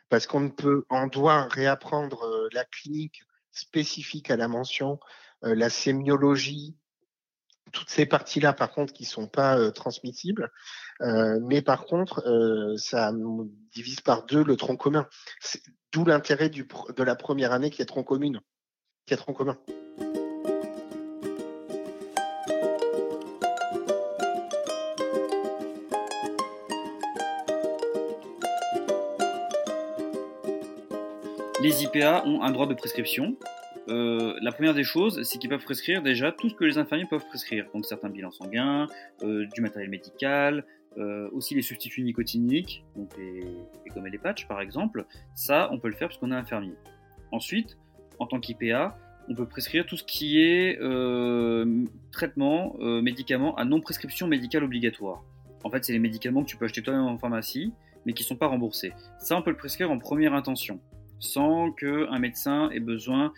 Parce 0.10 0.28
qu'on 0.28 0.50
peut, 0.50 0.86
on 0.90 1.08
doit 1.08 1.44
réapprendre 1.46 2.24
euh, 2.24 2.48
la 2.54 2.66
clinique 2.66 3.24
spécifique 3.52 4.30
à 4.30 4.38
la 4.38 4.48
mention, 4.48 5.00
la 5.42 5.70
sémiologie, 5.70 6.76
toutes 7.72 7.90
ces 7.90 8.06
parties-là, 8.06 8.54
par 8.54 8.72
contre, 8.72 8.94
qui 8.94 9.06
sont 9.06 9.28
pas 9.28 9.72
transmissibles. 9.72 10.52
mais 11.00 11.64
par 11.64 11.86
contre, 11.86 12.24
ça 12.78 13.12
divise 13.72 14.02
par 14.02 14.26
deux 14.26 14.44
le 14.44 14.56
tronc 14.56 14.78
commun. 14.78 15.08
D'où 15.92 16.06
l'intérêt 16.06 16.50
de 16.50 17.04
la 17.04 17.16
première 17.16 17.52
année 17.52 17.70
qui 17.70 17.82
est 17.82 17.86
tronc 17.86 18.04
commune. 18.04 18.42
Les 31.64 31.84
IPA 31.84 32.24
ont 32.26 32.44
un 32.44 32.52
droit 32.52 32.68
de 32.68 32.74
prescription. 32.74 33.36
Euh, 33.90 34.36
la 34.42 34.52
première 34.52 34.74
des 34.74 34.84
choses, 34.84 35.24
c'est 35.24 35.38
qu'ils 35.38 35.50
peuvent 35.50 35.64
prescrire 35.64 36.02
déjà 36.02 36.32
tout 36.32 36.50
ce 36.50 36.56
que 36.56 36.66
les 36.66 36.78
infirmiers 36.78 37.06
peuvent 37.10 37.26
prescrire. 37.28 37.66
Donc 37.74 37.86
certains 37.86 38.10
bilans 38.10 38.32
sanguins, 38.32 38.88
euh, 39.24 39.46
du 39.54 39.62
matériel 39.62 39.90
médical, 39.90 40.66
euh, 40.98 41.30
aussi 41.32 41.56
les 41.56 41.62
substituts 41.62 42.02
nicotiniques, 42.04 42.84
donc 42.96 43.16
les, 43.18 43.44
les 44.10 44.18
patchs 44.18 44.48
par 44.48 44.62
exemple, 44.62 45.06
ça 45.36 45.70
on 45.72 45.80
peut 45.80 45.90
le 45.90 45.96
faire 45.96 46.08
parce 46.08 46.20
qu'on 46.20 46.32
est 46.32 46.36
infirmier. 46.36 46.74
Ensuite, 47.32 47.78
en 48.20 48.26
tant 48.26 48.40
qu'IPA, 48.40 48.98
on 49.30 49.36
peut 49.36 49.46
prescrire 49.46 49.86
tout 49.86 49.98
ce 49.98 50.04
qui 50.04 50.42
est 50.42 50.80
euh, 50.80 51.86
traitement, 52.12 52.76
euh, 52.80 53.02
médicaments 53.02 53.56
à 53.56 53.66
non-prescription 53.66 54.28
médicale 54.28 54.64
obligatoire. 54.64 55.24
En 55.64 55.70
fait, 55.70 55.84
c'est 55.84 55.94
les 55.94 56.00
médicaments 56.00 56.44
que 56.44 56.50
tu 56.50 56.58
peux 56.58 56.66
acheter 56.66 56.82
toi-même 56.82 57.04
en 57.04 57.18
pharmacie, 57.18 57.74
mais 58.06 58.14
qui 58.14 58.24
ne 58.24 58.28
sont 58.28 58.36
pas 58.36 58.48
remboursés. 58.48 58.94
Ça, 59.20 59.36
on 59.36 59.42
peut 59.42 59.52
le 59.52 59.58
prescrire 59.58 59.92
en 59.92 60.00
première 60.00 60.34
intention, 60.34 60.80
sans 61.20 61.72
qu'un 61.72 62.20
médecin 62.20 62.70
ait 62.72 62.80
besoin 62.80 63.34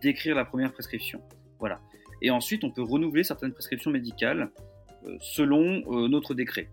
d'écrire 0.00 0.34
la 0.34 0.46
première 0.46 0.72
prescription. 0.72 1.20
Voilà. 1.58 1.78
Et 2.22 2.30
ensuite, 2.30 2.64
on 2.64 2.70
peut 2.70 2.82
renouveler 2.82 3.24
certaines 3.24 3.52
prescriptions 3.52 3.90
médicales 3.90 4.50
euh, 4.50 4.75
selon 5.20 5.82
euh, 5.90 6.08
notre 6.08 6.34
décret. 6.34 6.68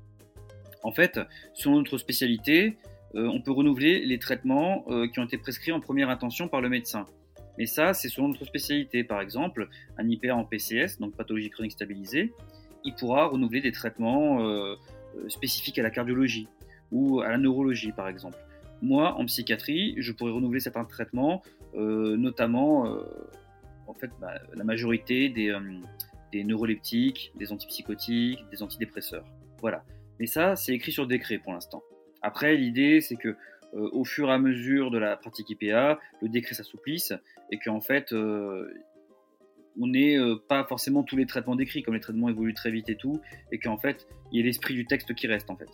En 0.84 0.91
fait, 0.91 1.19
selon 1.54 1.78
notre 1.78 1.98
spécialité, 1.98 2.78
euh, 3.15 3.28
on 3.28 3.41
peut 3.41 3.52
renouveler 3.52 4.06
les 4.06 4.19
traitements 4.19 4.86
qui 5.13 5.19
ont 5.19 5.26
été 5.26 5.38
prescrits 5.38 5.72
en 5.72 5.80
première 5.80 6.10
intention 6.10 6.48
par 6.48 6.62
le 6.62 6.69
médecin. 6.69 7.08
Mais 7.58 7.67
ça, 7.67 7.93
c'est 7.93 8.10
selon 8.10 8.30
notre 8.30 8.46
spécialité. 8.46 9.04
Par 9.04 9.22
exemple, 9.22 9.69
un 9.98 10.10
IPA 10.10 10.36
en 10.36 10.43
PCS, 10.43 11.00
donc 11.00 11.15
pathologie 11.15 11.50
chronique 11.50 11.74
stabilisée, 11.74 12.34
il 12.84 12.96
pourra 12.96 13.28
renouveler 13.28 13.62
des 13.62 13.72
traitements 13.72 14.39
spécifiques 15.30 15.78
à 15.78 15.84
la 15.84 15.91
cardiologie 15.91 16.48
ou 16.91 17.22
à 17.22 17.30
la 17.30 17.38
neurologie, 17.38 17.91
par 17.91 18.08
exemple. 18.08 18.38
Moi, 18.82 19.13
en 19.13 19.26
psychiatrie, 19.26 19.93
je 20.00 20.12
pourrais 20.12 20.32
renouveler 20.32 20.60
certains 20.60 20.84
traitements, 20.84 21.43
notamment, 21.76 22.98
en 23.86 23.93
fait, 23.93 24.10
bah, 24.19 24.34
la 24.56 24.63
majorité 24.63 25.30
des, 25.30 25.56
des 26.34 26.43
neuroleptiques, 26.43 27.32
des 27.36 27.52
antipsychotiques, 27.52 28.39
des 28.52 28.63
antidépresseurs. 28.63 29.26
Voilà. 29.62 29.84
Mais 30.19 30.26
ça, 30.26 30.56
c'est 30.56 30.74
écrit 30.74 30.91
sur 30.91 31.08
décret 31.08 31.38
pour 31.38 31.54
l'instant. 31.54 31.84
Après, 32.22 32.56
l'idée, 32.56 33.02
c'est 33.02 33.15
que 33.15 33.30
euh, 33.76 33.89
au 33.91 34.04
fur 34.04 34.30
et 34.30 34.34
à 34.34 34.39
mesure 34.39 34.91
de 34.91 34.98
la 34.98 35.15
pratique 35.15 35.50
IPA, 35.52 36.00
le 36.22 36.30
décret 36.30 36.56
s'assouplisse 36.56 37.13
et 37.52 37.60
qu'en 37.60 37.82
fait, 37.82 38.13
euh, 38.13 38.74
on 39.80 39.88
n'ait 39.88 40.17
euh, 40.17 40.36
pas 40.48 40.63
forcément 40.65 41.04
tous 41.04 41.17
les 41.17 41.26
traitements 41.26 41.56
décrits, 41.56 41.84
comme 41.84 41.93
les 41.93 42.00
traitements 42.00 42.30
évoluent 42.30 42.54
très 42.54 42.72
vite 42.72 42.89
et 42.89 42.96
tout, 42.96 43.22
et 43.52 43.60
qu'en 43.60 43.78
fait, 43.78 44.08
il 44.32 44.38
y 44.38 44.39
ait 44.41 44.43
l'esprit 44.43 44.74
du 44.74 44.86
texte 44.86 45.13
qui 45.13 45.28
reste 45.28 45.50
en 45.50 45.56
fait. 45.56 45.69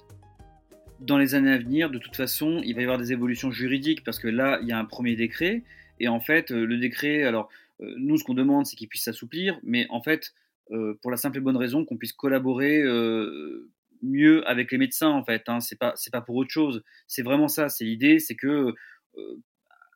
Dans 0.99 1.17
les 1.17 1.35
années 1.35 1.51
à 1.51 1.57
venir, 1.57 1.89
de 1.89 1.97
toute 1.97 2.15
façon, 2.15 2.61
il 2.65 2.75
va 2.75 2.81
y 2.81 2.83
avoir 2.83 2.97
des 2.97 3.13
évolutions 3.13 3.51
juridiques 3.51 4.03
parce 4.03 4.19
que 4.19 4.27
là, 4.27 4.59
il 4.61 4.67
y 4.67 4.73
a 4.73 4.77
un 4.77 4.85
premier 4.85 5.15
décret, 5.15 5.63
et 6.01 6.07
en 6.07 6.19
fait, 6.19 6.51
le 6.51 6.77
décret, 6.77 7.23
alors, 7.23 7.49
nous, 7.79 8.17
ce 8.17 8.23
qu'on 8.23 8.33
demande, 8.33 8.65
c'est 8.65 8.75
qu'il 8.75 8.87
puisse 8.87 9.03
s'assouplir, 9.03 9.59
mais 9.63 9.85
en 9.89 10.01
fait, 10.01 10.33
pour 11.01 11.11
la 11.11 11.17
simple 11.17 11.37
et 11.37 11.41
bonne 11.41 11.57
raison 11.57 11.85
qu'on 11.85 11.97
puisse 11.97 12.13
collaborer 12.13 12.83
mieux 14.01 14.47
avec 14.47 14.71
les 14.71 14.77
médecins 14.77 15.09
en 15.09 15.23
fait. 15.23 15.43
Hein. 15.47 15.59
C'est 15.59 15.77
pas 15.77 15.93
c'est 15.95 16.11
pas 16.11 16.21
pour 16.21 16.35
autre 16.35 16.51
chose. 16.51 16.83
C'est 17.07 17.23
vraiment 17.23 17.47
ça. 17.47 17.69
C'est 17.69 17.85
l'idée, 17.85 18.19
c'est 18.19 18.35
que 18.35 18.73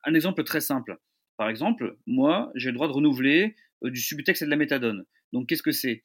un 0.04 0.14
exemple 0.14 0.44
très 0.44 0.62
simple. 0.62 0.98
Par 1.38 1.50
exemple, 1.50 1.98
moi, 2.06 2.52
j'ai 2.56 2.70
le 2.70 2.76
droit 2.76 2.88
de 2.88 2.94
renouveler 2.94 3.56
du 3.82 4.00
Subutex 4.00 4.42
et 4.42 4.46
de 4.46 4.50
la 4.50 4.56
méthadone. 4.56 5.06
Donc, 5.32 5.48
qu'est-ce 5.48 5.64
que 5.64 5.72
c'est? 5.72 6.04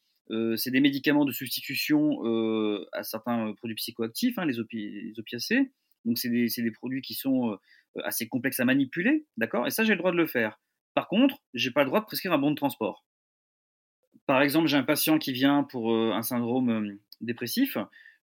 C'est 0.57 0.71
des 0.71 0.81
médicaments 0.81 1.25
de 1.25 1.33
substitution 1.33 2.23
à 2.93 3.03
certains 3.03 3.55
produits 3.55 3.77
psychoactifs, 3.77 4.39
hein, 4.39 4.47
les, 4.47 4.59
opiacés. 5.19 5.73
Donc, 6.05 6.19
c'est 6.19 6.31
des, 6.31 6.49
des, 6.57 6.71
produits 6.71 7.03
qui 7.03 7.15
sont 7.15 7.59
assez 8.05 8.29
complexes 8.29 8.61
à 8.61 8.65
manipuler, 8.65 9.27
d'accord? 9.37 9.67
Et 9.67 9.71
ça, 9.71 9.85
j'ai 9.85 9.93
le 9.93 9.99
droit 9.99 10.13
de 10.13 10.17
le 10.17 10.27
faire. 10.27 10.61
Par 10.95 11.09
contre, 11.09 11.43
j'ai 11.55 11.71
pas 11.71 11.83
le 11.83 11.89
droit 11.89 12.01
de 12.01 12.07
prescrire 12.07 12.33
un 12.33 12.39
bon 12.39 12.51
de 12.51 12.57
transport. 12.57 13.05
Par 14.29 14.43
exemple, 14.43 14.69
j'ai 14.69 14.77
un 14.77 14.83
patient 14.83 15.19
qui 15.19 15.33
vient 15.33 15.63
pour 15.65 15.91
un 15.97 16.21
syndrome 16.21 16.99
dépressif, 17.23 17.79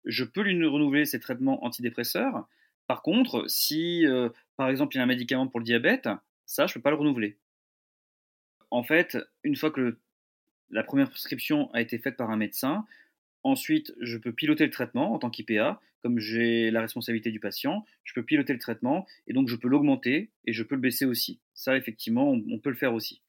je 0.05 0.23
peux 0.25 0.43
lui 0.43 0.67
renouveler 0.67 1.07
ses 1.07 1.19
traitements 1.19 1.65
antidépresseurs. 1.65 2.47
Par 2.87 3.01
contre, 3.01 3.45
si 3.49 4.07
euh, 4.07 4.29
par 4.59 4.69
exemple 4.69 4.95
il 4.95 4.99
y 4.99 5.01
a 5.01 5.05
un 5.05 5.07
médicament 5.07 5.49
pour 5.49 5.61
le 5.61 5.65
diabète, 5.65 6.11
ça 6.45 6.67
je 6.67 6.73
ne 6.73 6.75
peux 6.75 6.83
pas 6.83 6.91
le 6.91 6.97
renouveler. 6.97 7.39
En 8.71 8.83
fait, 8.83 9.17
une 9.45 9.57
fois 9.57 9.71
que 9.71 9.99
la 10.69 10.83
première 10.83 11.09
prescription 11.09 11.73
a 11.73 11.81
été 11.81 11.99
faite 11.99 12.19
par 12.19 12.31
un 12.31 12.37
médecin, 12.37 12.85
ensuite 13.43 13.95
je 14.03 14.19
peux 14.19 14.35
piloter 14.35 14.67
le 14.67 14.71
traitement 14.71 15.15
en 15.15 15.19
tant 15.19 15.31
qu'IPA, 15.31 15.81
comme 16.03 16.19
j'ai 16.19 16.71
la 16.71 16.83
responsabilité 16.83 17.31
du 17.31 17.41
patient, 17.41 17.87
je 18.03 18.13
peux 18.13 18.23
piloter 18.23 18.53
le 18.53 18.59
traitement 18.59 19.07
et 19.27 19.33
donc 19.33 19.49
je 19.49 19.57
peux 19.57 19.69
l'augmenter 19.69 20.33
et 20.45 20.53
je 20.53 20.63
peux 20.63 20.75
le 20.75 20.83
baisser 20.83 21.07
aussi. 21.07 21.41
Ça 21.55 21.79
effectivement, 21.79 22.31
on 22.31 22.59
peut 22.59 22.69
le 22.69 22.77
faire 22.77 22.93
aussi. 22.93 23.24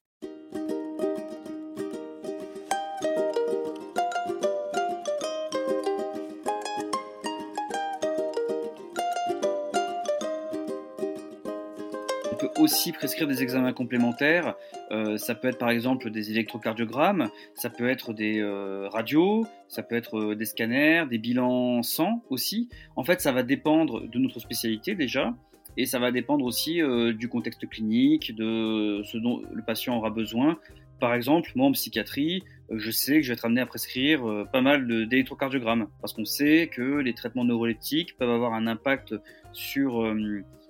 Aussi 12.66 12.92
prescrire 12.92 13.28
des 13.28 13.44
examens 13.44 13.74
complémentaires. 13.74 14.56
Euh, 14.92 15.18
ça 15.18 15.36
peut 15.36 15.48
être 15.48 15.60
par 15.60 15.70
exemple 15.70 16.10
des 16.10 16.32
électrocardiogrammes, 16.32 17.30
ça 17.54 17.70
peut 17.70 17.88
être 17.88 18.12
des 18.12 18.40
euh, 18.40 18.90
radios, 18.90 19.46
ça 19.68 19.84
peut 19.84 19.96
être 19.96 20.18
euh, 20.18 20.36
des 20.36 20.46
scanners, 20.46 21.06
des 21.08 21.20
bilans 21.20 21.84
sang 21.84 22.24
aussi. 22.32 22.70
En 22.96 23.04
fait, 23.04 23.22
ça 23.22 23.32
va 23.32 23.44
dépendre 23.44 24.10
de 24.10 24.18
notre 24.18 24.40
spécialité 24.40 24.96
déjà. 24.96 25.36
Et 25.78 25.86
ça 25.86 26.00
va 26.00 26.12
dépendre 26.12 26.46
aussi 26.46 26.80
du 27.18 27.28
contexte 27.28 27.68
clinique, 27.68 28.34
de 28.34 29.02
ce 29.04 29.18
dont 29.18 29.42
le 29.52 29.62
patient 29.62 29.98
aura 29.98 30.10
besoin. 30.10 30.58
Par 31.02 31.14
exemple, 31.14 31.52
moi 31.56 31.68
en 31.68 31.74
psychiatrie, 31.74 32.44
je 32.72 32.92
sais 32.92 33.16
que 33.16 33.24
je 33.24 33.28
vais 33.28 33.34
être 33.34 33.44
amené 33.44 33.60
à 33.60 33.66
prescrire 33.66 34.48
pas 34.54 34.62
mal 34.62 34.88
d'électrocardiogrammes 35.10 35.88
parce 36.00 36.14
qu'on 36.14 36.24
sait 36.24 36.70
que 36.74 37.00
les 37.00 37.14
traitements 37.14 37.44
neuroleptiques 37.44 38.16
peuvent 38.18 38.30
avoir 38.30 38.54
un 38.54 38.68
impact 38.68 39.16
sur, 39.52 40.16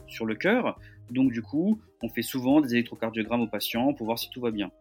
sur 0.07 0.25
le 0.25 0.33
cœur. 0.33 0.75
Donc 1.09 1.31
du 1.31 1.41
coup, 1.41 1.79
on 2.01 2.09
fait 2.09 2.21
souvent 2.21 2.61
des 2.61 2.73
électrocardiogrammes 2.73 3.41
aux 3.41 3.47
patients 3.47 3.93
pour 3.93 4.05
voir 4.05 4.19
si 4.19 4.29
tout 4.29 4.41
va 4.41 4.51
bien. 4.51 4.71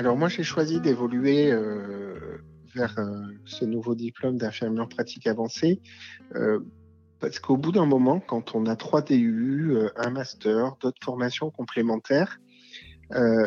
Alors 0.00 0.16
moi 0.16 0.28
j'ai 0.28 0.42
choisi 0.42 0.80
d'évoluer 0.80 1.52
euh, 1.52 1.99
vers 2.74 2.98
euh, 2.98 3.22
ce 3.44 3.64
nouveau 3.64 3.94
diplôme 3.94 4.36
d'infirmière 4.36 4.88
pratique 4.88 5.26
avancée. 5.26 5.80
Euh, 6.34 6.60
parce 7.20 7.38
qu'au 7.38 7.56
bout 7.56 7.72
d'un 7.72 7.86
moment, 7.86 8.20
quand 8.20 8.54
on 8.54 8.66
a 8.66 8.76
trois 8.76 9.02
DU, 9.02 9.72
euh, 9.72 9.90
un 9.96 10.10
master, 10.10 10.76
d'autres 10.80 11.04
formations 11.04 11.50
complémentaires, 11.50 12.40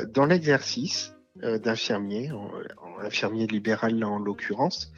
dans 0.09 0.25
l'exercice 0.25 1.15
d'infirmier, 1.37 2.31
infirmier 3.01 3.47
libéral 3.47 3.97
là 3.97 4.09
en 4.09 4.19
l'occurrence, 4.19 4.91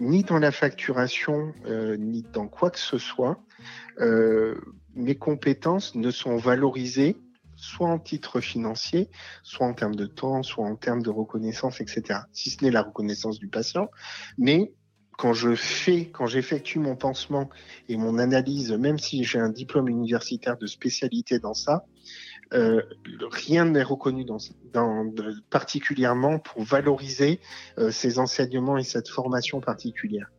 ni 0.00 0.22
dans 0.22 0.38
la 0.38 0.50
facturation, 0.50 1.52
ni 1.98 2.22
dans 2.32 2.48
quoi 2.48 2.70
que 2.70 2.78
ce 2.78 2.96
soit, 2.96 3.38
mes 4.94 5.14
compétences 5.14 5.94
ne 5.94 6.10
sont 6.10 6.38
valorisées 6.38 7.18
soit 7.64 7.88
en 7.88 7.98
titre 7.98 8.40
financier, 8.40 9.08
soit 9.42 9.66
en 9.66 9.74
termes 9.74 9.96
de 9.96 10.06
temps, 10.06 10.42
soit 10.42 10.64
en 10.64 10.76
termes 10.76 11.02
de 11.02 11.10
reconnaissance, 11.10 11.80
etc. 11.80 12.20
Si 12.32 12.50
ce 12.50 12.62
n'est 12.62 12.70
la 12.70 12.82
reconnaissance 12.82 13.38
du 13.38 13.48
patient, 13.48 13.88
mais 14.38 14.72
quand 15.16 15.32
je 15.32 15.54
fais, 15.54 16.10
quand 16.10 16.26
j'effectue 16.26 16.78
mon 16.78 16.96
pansement 16.96 17.48
et 17.88 17.96
mon 17.96 18.18
analyse, 18.18 18.72
même 18.72 18.98
si 18.98 19.24
j'ai 19.24 19.38
un 19.38 19.48
diplôme 19.48 19.88
universitaire 19.88 20.56
de 20.56 20.66
spécialité 20.66 21.38
dans 21.38 21.54
ça, 21.54 21.84
euh, 22.52 22.82
rien 23.30 23.64
n'est 23.64 23.82
reconnu 23.82 24.26
particulièrement 25.50 26.38
pour 26.38 26.62
valoriser 26.62 27.40
euh, 27.78 27.90
ces 27.90 28.18
enseignements 28.18 28.76
et 28.76 28.84
cette 28.84 29.08
formation 29.08 29.60
particulière. 29.60 30.30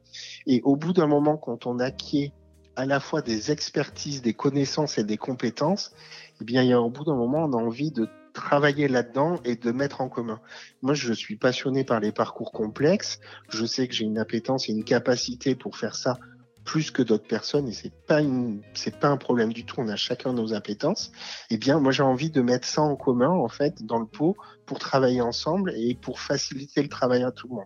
Et 0.45 0.61
au 0.63 0.75
bout 0.75 0.93
d'un 0.93 1.07
moment, 1.07 1.37
quand 1.37 1.65
on 1.65 1.79
acquiert 1.79 2.29
à 2.75 2.85
la 2.85 2.99
fois 2.99 3.21
des 3.21 3.51
expertises, 3.51 4.21
des 4.21 4.33
connaissances 4.33 4.97
et 4.97 5.03
des 5.03 5.17
compétences, 5.17 5.93
eh 6.41 6.43
bien, 6.43 6.63
il 6.63 6.69
y 6.69 6.73
a 6.73 6.81
au 6.81 6.89
bout 6.89 7.05
d'un 7.05 7.15
moment, 7.15 7.45
on 7.45 7.53
a 7.53 7.61
envie 7.61 7.91
de 7.91 8.07
travailler 8.33 8.87
là-dedans 8.87 9.39
et 9.45 9.55
de 9.55 9.71
mettre 9.71 10.01
en 10.01 10.09
commun. 10.09 10.41
Moi, 10.81 10.93
je 10.93 11.13
suis 11.13 11.37
passionné 11.37 11.83
par 11.83 11.99
les 11.99 12.11
parcours 12.11 12.51
complexes. 12.51 13.19
Je 13.49 13.65
sais 13.65 13.87
que 13.87 13.93
j'ai 13.93 14.05
une 14.05 14.17
appétence 14.17 14.67
et 14.67 14.73
une 14.73 14.83
capacité 14.83 15.55
pour 15.55 15.77
faire 15.77 15.95
ça 15.95 16.17
plus 16.65 16.91
que 16.91 17.03
d'autres 17.03 17.27
personnes 17.27 17.67
et 17.67 17.73
c'est 17.73 17.93
pas 18.07 18.21
une, 18.21 18.61
c'est 18.73 18.99
pas 18.99 19.07
un 19.07 19.17
problème 19.17 19.53
du 19.53 19.65
tout. 19.65 19.75
On 19.79 19.87
a 19.87 19.95
chacun 19.95 20.33
nos 20.33 20.53
appétences. 20.53 21.11
Eh 21.49 21.57
bien, 21.57 21.79
moi, 21.79 21.91
j'ai 21.91 22.03
envie 22.03 22.31
de 22.31 22.41
mettre 22.41 22.67
ça 22.67 22.81
en 22.81 22.95
commun, 22.95 23.29
en 23.29 23.47
fait, 23.47 23.83
dans 23.83 23.99
le 23.99 24.07
pot 24.07 24.35
pour 24.65 24.79
travailler 24.79 25.21
ensemble 25.21 25.71
et 25.75 25.95
pour 25.95 26.19
faciliter 26.19 26.81
le 26.81 26.89
travail 26.89 27.23
à 27.23 27.31
tout 27.31 27.47
le 27.47 27.55
monde. 27.55 27.65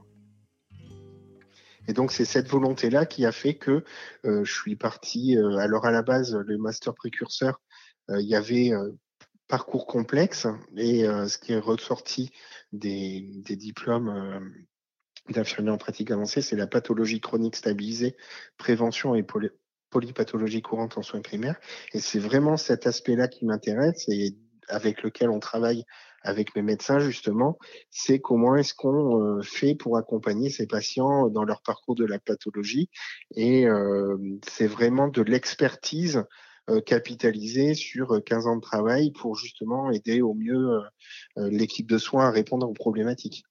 Et 1.90 1.94
donc 1.94 2.12
c'est 2.12 2.26
cette 2.26 2.48
volonté-là 2.48 3.08
qui 3.08 3.26
a 3.26 3.32
fait 3.32 3.56
que 3.56 3.84
euh, 4.24 4.44
je 4.44 4.54
suis 4.54 4.76
parti. 4.76 5.36
Euh, 5.36 5.58
alors 5.58 5.88
à 5.88 5.92
la 5.92 6.04
base, 6.04 6.36
le 6.36 6.58
master 6.60 6.94
précurseur, 6.94 7.60
il 8.10 8.28
y 8.28 8.36
avait 8.36 8.72
parcours 9.48 9.88
complexe 9.88 10.48
et 10.78 11.04
ce 11.04 11.38
qui 11.38 11.54
est 11.54 11.60
ressorti 11.60 12.32
des, 12.72 13.30
des 13.46 13.56
diplômes 13.56 14.54
d'infirmier 15.30 15.72
en 15.72 15.78
pratique 15.78 16.12
avancée, 16.12 16.42
c'est 16.42 16.56
la 16.56 16.68
pathologie 16.68 17.22
chronique 17.22 17.56
stabilisée, 17.56 18.16
prévention 18.58 19.16
et 19.16 19.26
polypathologie 19.90 20.62
courante 20.62 20.98
en 20.98 21.02
soins 21.02 21.22
primaires. 21.22 21.60
Et 21.94 22.00
c'est 22.00 22.20
vraiment 22.20 22.58
cet 22.58 22.88
aspect-là 22.88 23.28
qui 23.28 23.46
m'intéresse 23.46 24.06
et 24.08 24.36
avec 24.68 25.02
lequel 25.04 25.30
on 25.30 25.40
travaille 25.40 25.84
avec 26.22 26.56
mes 26.56 26.62
médecins 26.62 27.00
justement, 27.00 27.58
c'est 27.90 28.20
comment 28.20 28.56
est-ce 28.56 28.74
qu'on 28.74 29.42
fait 29.42 29.74
pour 29.74 29.98
accompagner 29.98 30.50
ces 30.50 30.68
patients 30.68 31.30
dans 31.30 31.44
leur 31.44 31.62
parcours 31.62 31.96
de 31.96 32.06
la 32.06 32.20
pathologie. 32.20 32.90
Et 33.36 33.66
c'est 34.48 34.68
vraiment 34.68 35.08
de 35.08 35.22
l'expertise 35.22 36.24
euh, 36.70 36.82
capitalisée 36.82 37.74
sur 37.74 38.24
15 38.24 38.48
ans 38.48 38.56
de 38.56 38.62
travail 38.62 39.12
pour 39.12 39.36
justement 39.36 39.92
aider 39.92 40.22
au 40.22 40.34
mieux 40.34 40.80
l'équipe 41.38 41.88
de 41.88 41.98
soins 41.98 42.28
à 42.28 42.32
répondre 42.32 42.70
aux 42.70 42.74
problématiques. 42.74 43.44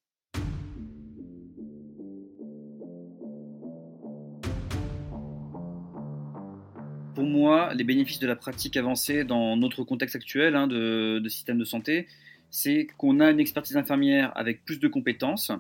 pour 7.19 7.27
moi, 7.27 7.75
les 7.75 7.83
bénéfices 7.83 8.21
de 8.21 8.29
la 8.29 8.37
pratique 8.37 8.77
avancée 8.77 9.25
dans 9.25 9.57
notre 9.57 9.83
contexte 9.83 10.15
actuel 10.15 10.55
hein, 10.55 10.69
de, 10.69 11.19
de, 11.19 11.29
système 11.29 11.59
de 11.59 11.65
santé, 11.65 12.07
c'est 12.49 12.87
qu'on 12.97 13.19
a 13.19 13.33
une 13.33 13.41
expertise 13.41 13.77
infirmière 13.77 14.31
avec 14.37 14.65
plus 14.65 14.79
de 14.79 14.87
compétences, 14.87 15.51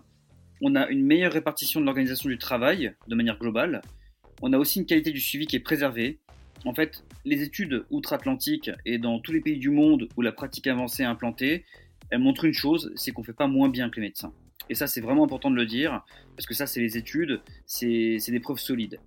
on 0.60 0.76
a 0.76 0.86
une 0.86 1.04
meilleure 1.04 1.32
répartition 1.32 1.80
de 1.80 1.84
l'organisation 1.84 2.28
du 2.28 2.38
travail 2.38 2.94
de 3.08 3.14
manière 3.16 3.40
globale, 3.40 3.82
on 4.40 4.52
a 4.52 4.58
aussi 4.58 4.78
une 4.78 4.86
qualité 4.86 5.10
du 5.10 5.20
suivi 5.20 5.48
qui 5.48 5.56
est 5.56 5.60
préservée. 5.60 6.20
En 6.64 6.74
fait, 6.74 7.04
les 7.24 7.42
études 7.42 7.84
outre-Atlantique 7.90 8.70
et 8.84 8.98
dans 8.98 9.20
tous 9.20 9.32
les 9.32 9.40
pays 9.40 9.58
du 9.58 9.70
monde 9.70 10.08
où 10.16 10.22
la 10.22 10.32
pratique 10.32 10.66
avancée 10.66 11.02
est 11.02 11.06
implantée, 11.06 11.64
elles 12.10 12.18
montrent 12.18 12.44
une 12.44 12.54
chose, 12.54 12.92
c'est 12.96 13.12
qu'on 13.12 13.22
ne 13.22 13.26
fait 13.26 13.32
pas 13.32 13.46
moins 13.46 13.68
bien 13.68 13.90
que 13.90 13.96
les 13.96 14.08
médecins. 14.08 14.32
Et 14.70 14.74
ça, 14.74 14.86
c'est 14.86 15.00
vraiment 15.00 15.24
important 15.24 15.50
de 15.50 15.56
le 15.56 15.66
dire, 15.66 16.04
parce 16.36 16.46
que 16.46 16.54
ça, 16.54 16.66
c'est 16.66 16.80
les 16.80 16.96
études, 16.96 17.40
c'est 17.66 18.18
des 18.28 18.40
preuves 18.40 18.58
solides. 18.58 18.98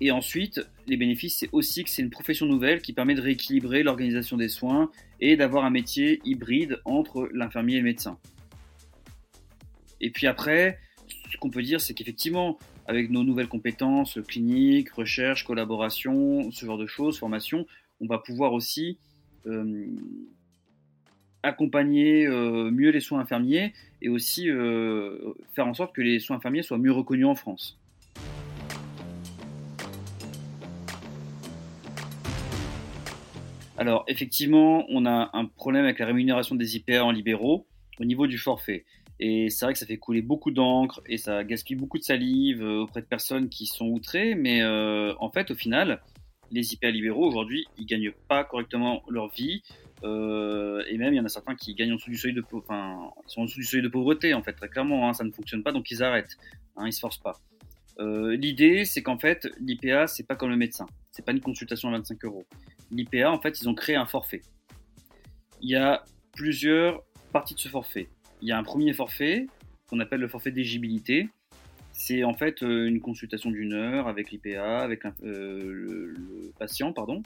Et 0.00 0.10
ensuite, 0.10 0.60
les 0.88 0.96
bénéfices, 0.96 1.38
c'est 1.38 1.48
aussi 1.52 1.84
que 1.84 1.90
c'est 1.90 2.02
une 2.02 2.10
profession 2.10 2.46
nouvelle 2.46 2.82
qui 2.82 2.92
permet 2.92 3.14
de 3.14 3.20
rééquilibrer 3.20 3.84
l'organisation 3.84 4.36
des 4.36 4.48
soins 4.48 4.90
et 5.20 5.36
d'avoir 5.36 5.64
un 5.64 5.70
métier 5.70 6.20
hybride 6.24 6.80
entre 6.84 7.28
l'infirmier 7.32 7.76
et 7.76 7.78
le 7.78 7.84
médecin. 7.84 8.18
Et 10.00 10.10
puis 10.10 10.26
après, 10.26 10.80
ce 11.30 11.36
qu'on 11.36 11.50
peut 11.50 11.62
dire, 11.62 11.80
c'est 11.80 11.94
qu'effectivement, 11.94 12.58
avec 12.86 13.10
nos 13.10 13.24
nouvelles 13.24 13.48
compétences 13.48 14.18
cliniques, 14.28 14.90
recherche, 14.90 15.44
collaboration, 15.44 16.50
ce 16.50 16.66
genre 16.66 16.78
de 16.78 16.86
choses, 16.86 17.18
formation, 17.18 17.66
on 18.00 18.06
va 18.06 18.18
pouvoir 18.18 18.52
aussi 18.52 18.98
accompagner 21.42 22.28
mieux 22.28 22.90
les 22.90 23.00
soins 23.00 23.20
infirmiers 23.20 23.72
et 24.00 24.08
aussi 24.08 24.48
faire 25.54 25.66
en 25.66 25.74
sorte 25.74 25.94
que 25.94 26.02
les 26.02 26.18
soins 26.18 26.36
infirmiers 26.36 26.62
soient 26.62 26.78
mieux 26.78 26.92
reconnus 26.92 27.26
en 27.26 27.34
France. 27.34 27.78
Alors, 33.78 34.04
effectivement, 34.06 34.84
on 34.90 35.06
a 35.06 35.30
un 35.32 35.46
problème 35.46 35.84
avec 35.84 35.98
la 35.98 36.06
rémunération 36.06 36.54
des 36.54 36.76
IPA 36.76 37.04
en 37.04 37.10
libéraux 37.10 37.66
au 37.98 38.04
niveau 38.04 38.28
du 38.28 38.38
forfait. 38.38 38.84
Et 39.20 39.50
c'est 39.50 39.64
vrai 39.64 39.72
que 39.72 39.78
ça 39.78 39.86
fait 39.86 39.98
couler 39.98 40.22
beaucoup 40.22 40.50
d'encre 40.50 41.00
et 41.06 41.16
ça 41.16 41.44
gaspille 41.44 41.76
beaucoup 41.76 41.98
de 41.98 42.02
salive 42.02 42.62
euh, 42.62 42.82
auprès 42.82 43.02
de 43.02 43.06
personnes 43.06 43.48
qui 43.48 43.66
sont 43.66 43.86
outrées. 43.86 44.34
Mais 44.34 44.62
euh, 44.62 45.14
en 45.20 45.30
fait, 45.30 45.50
au 45.50 45.54
final, 45.54 46.02
les 46.50 46.72
IPA 46.74 46.90
libéraux 46.90 47.26
aujourd'hui, 47.26 47.64
ils 47.78 47.86
gagnent 47.86 48.12
pas 48.28 48.44
correctement 48.44 49.02
leur 49.08 49.28
vie. 49.28 49.62
Euh, 50.04 50.82
et 50.88 50.98
même, 50.98 51.14
il 51.14 51.18
y 51.18 51.20
en 51.20 51.24
a 51.24 51.28
certains 51.28 51.54
qui 51.54 51.74
gagnent 51.74 51.92
en 51.92 51.96
dessous 51.96 52.10
du 52.10 52.16
seuil 52.16 52.32
de, 52.32 52.42
enfin, 52.52 53.10
ils 53.26 53.30
sont 53.30 53.42
en 53.42 53.44
dessous 53.44 53.60
du 53.60 53.66
seuil 53.66 53.82
de 53.82 53.88
pauvreté, 53.88 54.34
en 54.34 54.42
fait, 54.42 54.54
très 54.54 54.68
clairement. 54.68 55.08
Hein, 55.08 55.12
ça 55.12 55.24
ne 55.24 55.30
fonctionne 55.30 55.62
pas, 55.62 55.72
donc 55.72 55.90
ils 55.90 56.02
arrêtent. 56.02 56.36
Hein, 56.76 56.86
ils 56.86 56.92
se 56.92 57.00
forcent 57.00 57.22
pas. 57.22 57.34
L'idée, 58.00 58.84
c'est 58.84 59.02
qu'en 59.02 59.18
fait, 59.18 59.46
l'IPA, 59.60 60.08
c'est 60.08 60.26
pas 60.26 60.34
comme 60.34 60.50
le 60.50 60.56
médecin. 60.56 60.86
C'est 61.12 61.24
pas 61.24 61.30
une 61.30 61.40
consultation 61.40 61.88
à 61.90 61.92
25 61.92 62.24
euros 62.24 62.44
l'IPA, 62.92 63.30
en 63.30 63.40
fait, 63.40 63.60
ils 63.60 63.68
ont 63.68 63.74
créé 63.74 63.96
un 63.96 64.06
forfait. 64.06 64.42
Il 65.60 65.70
y 65.70 65.76
a 65.76 66.04
plusieurs 66.34 67.02
parties 67.32 67.54
de 67.54 67.60
ce 67.60 67.68
forfait. 67.68 68.08
Il 68.42 68.48
y 68.48 68.52
a 68.52 68.58
un 68.58 68.62
premier 68.62 68.92
forfait 68.92 69.46
qu'on 69.88 70.00
appelle 70.00 70.20
le 70.20 70.28
forfait 70.28 70.50
d'éligibilité. 70.50 71.28
C'est 71.92 72.24
en 72.24 72.34
fait 72.34 72.62
euh, 72.62 72.86
une 72.86 73.00
consultation 73.00 73.50
d'une 73.50 73.72
heure 73.72 74.08
avec 74.08 74.30
l'IPA, 74.30 74.80
avec 74.80 75.04
euh, 75.06 76.12
le, 76.12 76.52
patient, 76.58 76.92
pardon. 76.92 77.22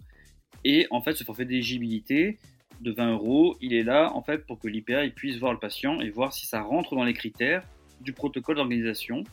Et 0.64 0.86
en 0.90 1.00
fait, 1.00 1.14
ce 1.14 1.24
forfait 1.24 1.44
d'éligibilité 1.44 2.38
de 2.80 2.92
20 2.92 3.12
euros, 3.12 3.56
il 3.60 3.72
est 3.72 3.82
là 3.82 4.12
en 4.14 4.22
fait 4.22 4.46
pour 4.46 4.58
que 4.58 4.68
l'IPA 4.68 5.08
puisse 5.10 5.38
voir 5.38 5.52
le 5.52 5.58
patient 5.58 6.00
et 6.00 6.10
voir 6.10 6.32
si 6.32 6.46
ça 6.46 6.60
rentre 6.60 6.94
dans 6.94 7.04
les 7.04 7.14
critères 7.14 7.66
du 8.00 8.12
protocole 8.12 8.56
d'organisation 8.56 9.24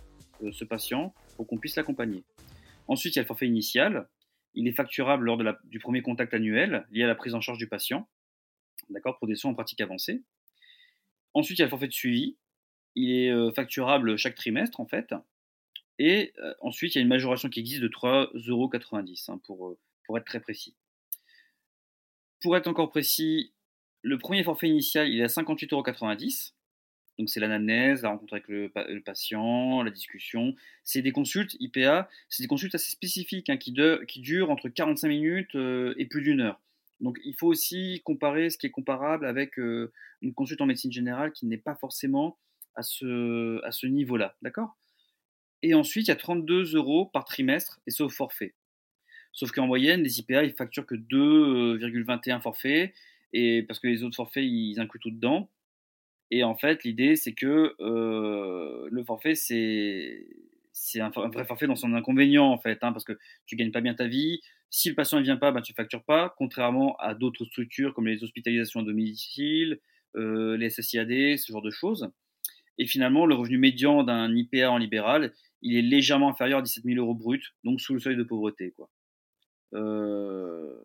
de 0.41 0.52
ce 0.52 0.63
patient 0.63 1.13
pour 1.36 1.46
qu'on 1.46 1.58
puisse 1.58 1.76
l'accompagner. 1.76 2.24
Ensuite, 2.88 3.15
il 3.15 3.17
y 3.17 3.19
a 3.19 3.24
le 3.24 3.28
forfait 3.28 3.48
initial 3.48 4.08
il 4.56 4.67
est 4.67 4.74
facturable 4.74 5.26
lors 5.26 5.41
du 5.65 5.80
premier 5.80 6.02
contact 6.02 6.34
annuel 6.34 6.86
lié 6.91 7.04
à 7.04 7.08
la 7.08 7.15
prise 7.15 7.34
en 7.34 7.41
charge 7.41 7.58
du 7.58 7.67
patient, 7.67 8.08
pour 9.19 9.28
des 9.28 9.36
soins 9.36 9.52
en 9.52 9.56
pratique 9.56 9.82
avancée. 9.82 10.22
Ensuite, 11.34 11.60
il 11.60 11.62
y 11.62 11.63
a 11.63 11.65
le 11.65 11.69
forfait 11.69 11.88
de 11.88 11.93
suivi. 11.93 12.38
Il 12.96 13.12
est 13.12 13.32
euh, 13.32 13.52
facturable 13.52 14.17
chaque 14.17 14.36
trimestre, 14.36 14.80
en 14.80 14.86
fait. 14.86 15.13
Et 16.00 16.34
euh, 16.39 16.54
ensuite, 16.62 16.96
il 16.96 16.98
y 16.98 17.00
a 17.00 17.02
une 17.02 17.08
majoration 17.08 17.50
qui 17.50 17.60
existe 17.60 17.82
de 17.82 17.88
3,90 17.88 18.50
euros, 18.50 18.69
hein, 19.28 19.39
pour, 19.46 19.67
euh, 19.67 19.78
pour 20.06 20.17
être 20.17 20.26
très 20.26 20.39
précis. 20.39 20.76
Pour 22.41 22.58
être 22.58 22.67
encore 22.67 22.89
précis, 22.89 23.54
le 24.02 24.17
premier 24.17 24.43
forfait 24.43 24.67
initial, 24.67 25.10
il 25.10 25.19
est 25.19 25.24
à 25.24 25.28
58,90 25.28 25.74
euros. 25.74 25.84
Donc 27.19 27.30
c'est 27.30 27.39
l'anamnèse, 27.39 28.02
la 28.02 28.10
rencontre 28.10 28.34
avec 28.34 28.48
le, 28.48 28.72
patient, 29.02 29.84
la 29.84 29.91
discussion. 29.91 30.56
C'est 30.84 31.04
des 31.04 31.12
consultes 31.12 31.56
IPA, 31.60 32.10
c'est 32.28 32.41
des 32.41 32.48
consultes 32.48 32.74
assez 32.74 32.89
spécifiques 32.89 33.52
hein, 33.52 33.58
qui, 33.58 33.72
durent 33.72 34.50
entre 34.50 34.67
45 34.67 35.08
minutes 35.08 35.56
et 35.56 36.06
plus 36.08 36.24
d'une 36.24 36.41
heure. 36.41 36.60
Donc 37.03 37.19
il 37.25 37.35
faut 37.35 37.47
aussi 37.47 38.01
comparer 38.05 38.49
ce 38.49 38.57
qui 38.57 38.65
est 38.65 38.71
comparable 38.71 39.25
avec 39.25 39.59
euh, 39.59 39.91
une 40.21 40.33
consulte 40.33 40.61
en 40.61 40.65
médecine 40.65 40.91
générale 40.91 41.33
qui 41.33 41.45
n'est 41.45 41.57
pas 41.57 41.75
forcément 41.75 42.39
à 42.75 42.81
ce, 42.81 43.85
niveau-là. 43.85 44.35
D'accord? 44.41 44.77
Et 45.61 45.75
ensuite, 45.75 46.07
il 46.07 46.11
y 46.11 46.13
a 46.13 46.15
32 46.15 46.75
euros 46.75 47.05
par 47.05 47.25
trimestre 47.25 47.81
et 47.85 47.91
c'est 47.91 48.03
au 48.03 48.09
forfait. 48.09 48.55
Sauf 49.33 49.51
qu'en 49.51 49.67
moyenne, 49.67 50.01
les 50.01 50.19
IPA, 50.19 50.43
ils 50.43 50.53
facturent 50.53 50.85
que 50.85 50.95
2,21 50.95 52.41
forfaits, 52.41 52.93
et 53.33 53.63
parce 53.63 53.79
que 53.79 53.87
les 53.87 54.03
autres 54.03 54.15
forfaits, 54.15 54.43
ils 54.43 54.79
incluent 54.79 54.99
tout 54.99 55.11
dedans. 55.11 55.49
Et 56.31 56.43
en 56.43 56.55
fait, 56.55 56.83
l'idée, 56.83 57.15
c'est 57.15 57.33
que 57.33 57.75
euh, 57.79 58.87
le 58.91 59.03
forfait, 59.03 59.35
c'est 59.35 60.27
c'est 60.71 60.99
un, 60.99 61.09
vrai 61.09 61.45
forfait 61.45 61.67
dans 61.67 61.75
son 61.75 61.93
inconvénient, 61.93 62.45
en 62.45 62.57
fait, 62.57 62.83
hein, 62.83 62.91
parce 62.91 63.05
que 63.05 63.17
tu 63.45 63.55
gagnes 63.55 63.71
pas 63.71 63.81
bien 63.81 63.93
ta 63.93 64.07
vie. 64.07 64.41
Si 64.75 64.89
le 64.89 64.95
patient 64.95 65.19
ne 65.19 65.23
vient 65.23 65.38
pas, 65.38 65.51
ben, 65.51 65.62
tu 65.62 65.71
factures 65.71 66.03
pas, 66.03 66.33
contrairement 66.36 66.95
à 66.95 67.13
d'autres 67.13 67.45
structures 67.45 67.93
comme 67.93 68.07
les 68.07 68.23
hospitalisations 68.23 68.79
à 68.79 68.83
domicile, 68.83 69.79
euh, 70.15 70.57
les 70.57 70.71
SSIAD, 70.71 71.38
ce 71.38 71.51
genre 71.51 71.62
de 71.62 71.69
choses. 71.69 72.09
Et 72.79 72.88
finalement, 72.88 73.27
le 73.27 73.36
revenu 73.36 73.59
médian 73.59 74.01
d'un 74.03 74.36
IPA 74.36 74.71
en 74.71 74.79
libéral, 74.79 75.31
il 75.62 75.77
est 75.77 75.83
légèrement 75.83 76.27
inférieur 76.27 76.57
à 76.57 76.62
17 76.63 76.86
000 76.86 76.97
euros 76.97 77.13
brut, 77.13 77.53
donc 77.63 77.81
sous 77.81 77.93
le 77.93 77.99
seuil 77.99 78.15
de 78.15 78.23
pauvreté. 78.23 78.73
Euh, 79.75 80.75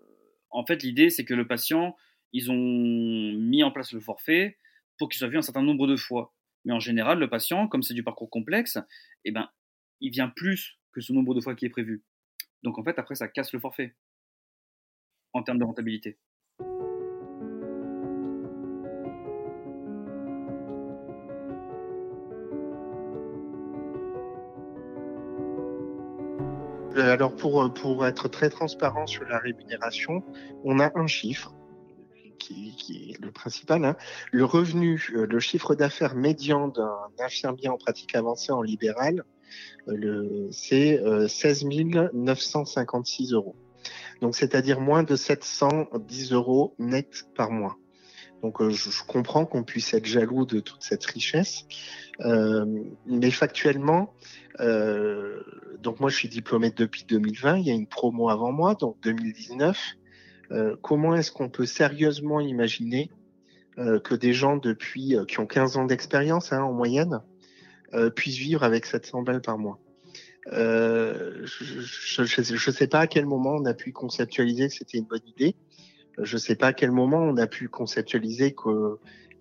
en 0.50 0.66
fait, 0.66 0.82
l'idée, 0.82 1.08
c'est 1.08 1.24
que 1.24 1.32
le 1.32 1.46
patient, 1.46 1.96
ils 2.34 2.50
ont 2.50 3.32
mis 3.38 3.62
en 3.62 3.70
place 3.70 3.94
le 3.94 4.00
forfait, 4.00 4.58
pour 4.98 5.08
qu'il 5.08 5.18
soit 5.18 5.28
vu 5.28 5.38
un 5.38 5.42
certain 5.42 5.62
nombre 5.62 5.86
de 5.86 5.96
fois. 5.96 6.34
Mais 6.66 6.74
en 6.74 6.80
général, 6.80 7.20
le 7.20 7.30
patient, 7.30 7.66
comme 7.68 7.82
c'est 7.82 7.94
du 7.94 8.02
parcours 8.02 8.28
complexe, 8.28 8.76
eh 9.24 9.30
ben, 9.30 9.48
il 10.02 10.10
vient 10.10 10.28
plus 10.28 10.78
que 10.92 11.00
ce 11.00 11.14
nombre 11.14 11.34
de 11.34 11.40
fois 11.40 11.54
qui 11.54 11.64
est 11.64 11.70
prévu. 11.70 12.04
Donc 12.62 12.78
en 12.78 12.84
fait, 12.84 12.98
après, 12.98 13.14
ça 13.14 13.28
casse 13.28 13.52
le 13.52 13.60
forfait 13.60 13.94
en 15.32 15.42
termes 15.42 15.58
de 15.58 15.64
rentabilité. 15.64 16.18
Euh, 26.96 27.12
alors 27.12 27.36
pour, 27.36 27.72
pour 27.74 28.06
être 28.06 28.28
très 28.28 28.50
transparent 28.50 29.06
sur 29.06 29.24
la 29.24 29.38
rémunération, 29.38 30.24
on 30.64 30.80
a 30.80 30.90
un 30.98 31.06
chiffre 31.06 31.54
qui, 32.38 33.12
est 33.12 33.20
le 33.20 33.30
principal, 33.30 33.84
hein. 33.84 33.96
le 34.32 34.44
revenu, 34.44 35.10
euh, 35.14 35.26
le 35.26 35.40
chiffre 35.40 35.74
d'affaires 35.74 36.14
médian 36.14 36.68
d'un 36.68 36.96
infirmier 37.18 37.68
en 37.68 37.76
pratique 37.76 38.14
avancée 38.14 38.52
en 38.52 38.62
libéral, 38.62 39.20
euh, 39.20 39.22
c'est 40.50 41.00
16 41.28 41.64
euh, 41.64 42.08
956 42.12 43.32
euros. 43.32 43.56
Donc, 44.20 44.34
c'est-à-dire 44.34 44.80
moins 44.80 45.02
de 45.02 45.16
710 45.16 46.32
euros 46.32 46.74
net 46.78 47.24
par 47.34 47.50
mois. 47.50 47.76
Donc, 48.42 48.62
je, 48.68 49.02
comprends 49.06 49.46
qu'on 49.46 49.64
puisse 49.64 49.94
être 49.94 50.06
jaloux 50.06 50.46
de 50.46 50.60
toute 50.60 50.82
cette 50.82 51.04
richesse, 51.04 51.64
mais 53.06 53.30
factuellement, 53.30 54.14
donc 54.58 56.00
moi, 56.00 56.08
je 56.10 56.16
suis 56.16 56.28
diplômé 56.28 56.70
depuis 56.70 57.04
2020. 57.04 57.58
Il 57.58 57.66
y 57.66 57.70
a 57.70 57.74
une 57.74 57.88
promo 57.88 58.28
avant 58.28 58.52
moi, 58.52 58.74
donc 58.74 58.96
2019. 59.02 59.76
Euh, 60.50 60.76
comment 60.82 61.14
est-ce 61.14 61.30
qu'on 61.30 61.50
peut 61.50 61.66
sérieusement 61.66 62.40
imaginer 62.40 63.10
euh, 63.78 64.00
que 64.00 64.14
des 64.14 64.32
gens 64.32 64.56
depuis 64.56 65.14
euh, 65.14 65.24
qui 65.24 65.40
ont 65.40 65.46
15 65.46 65.76
ans 65.76 65.84
d'expérience 65.84 66.52
hein, 66.52 66.62
en 66.62 66.72
moyenne 66.72 67.20
puissent 68.14 68.38
vivre 68.38 68.62
avec 68.62 68.86
700 68.86 69.22
balles 69.22 69.40
par 69.40 69.58
mois 69.58 69.78
je 70.50 71.42
ne 72.22 72.72
sais 72.72 72.86
pas 72.86 73.00
à 73.00 73.06
quel 73.06 73.26
moment 73.26 73.52
on 73.52 73.66
a 73.66 73.74
pu 73.74 73.92
conceptualiser 73.92 74.68
que 74.68 74.74
c'était 74.74 74.96
une 74.96 75.04
bonne 75.04 75.26
idée. 75.26 75.56
Je 76.16 76.36
ne 76.36 76.40
sais 76.40 76.54
pas 76.54 76.68
à 76.68 76.72
quel 76.72 76.90
moment 76.90 77.18
on 77.18 77.36
a 77.36 77.46
pu 77.46 77.68
conceptualiser 77.68 78.54
qu'il 78.54 78.96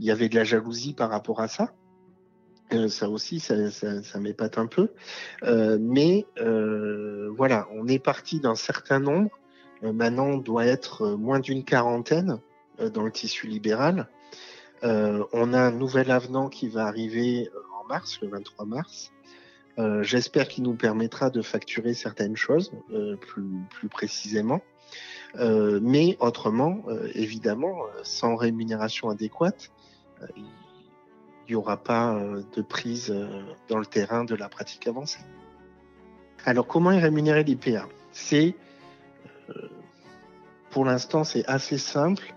y 0.06 0.12
avait 0.12 0.28
de 0.28 0.36
la 0.36 0.44
jalousie 0.44 0.94
par 0.94 1.10
rapport 1.10 1.40
à 1.40 1.48
ça. 1.48 1.74
ça 2.90 3.10
aussi, 3.10 3.40
ça, 3.40 3.72
ça, 3.72 4.04
ça 4.04 4.20
m'épate 4.20 4.58
un 4.58 4.68
peu. 4.68 4.90
Euh, 5.44 5.78
mais 5.80 6.26
euh, 6.40 7.32
voilà, 7.38 7.70
on 7.74 7.88
est 7.88 8.00
parti 8.00 8.42
d'un 8.42 8.56
certain 8.56 9.00
nombre 9.00 9.32
euh, 9.84 9.94
maintenant 9.94 10.26
on 10.26 10.38
doit 10.38 10.66
être 10.66 11.04
euh, 11.04 11.18
moins 11.18 11.40
d'une 11.40 11.64
quarantaine 11.64 12.40
euh, 12.80 12.90
dans 12.90 13.04
le 13.04 13.12
tissu 13.12 13.48
libéral. 13.48 14.08
on 14.84 15.54
a 15.54 15.60
un 15.60 15.72
nouvel 15.72 16.12
avenant 16.12 16.50
qui 16.50 16.68
va 16.68 16.86
arriver 16.86 17.50
le 18.22 18.30
23 18.30 18.66
mars. 18.66 19.12
J'espère 20.02 20.48
qu'il 20.48 20.64
nous 20.64 20.74
permettra 20.74 21.30
de 21.30 21.44
facturer 21.44 21.94
certaines 21.94 22.36
choses 22.36 22.72
plus, 23.22 23.46
plus 23.70 23.90
précisément. 23.90 24.62
mais 25.36 26.18
autrement, 26.20 26.84
évidemment, 27.14 27.76
sans 28.02 28.36
rémunération 28.36 29.10
adéquate, 29.10 29.70
il 30.36 30.46
n'y 31.50 31.56
aura 31.56 31.78
pas 31.78 32.20
de 32.56 32.62
prise 32.64 33.16
dans 33.68 33.78
le 33.78 33.86
terrain 33.86 34.24
de 34.24 34.34
la 34.34 34.50
pratique 34.50 34.88
avancée. 34.88 35.20
Alors, 36.44 36.66
comment 36.66 36.92
est 36.92 37.00
rémunéré 37.00 37.44
l'IPA? 37.44 37.88
C'est 38.12 38.56
pour 40.78 40.86
l'instant, 40.86 41.24
c'est 41.24 41.46
assez 41.48 41.78
simple. 41.78 42.34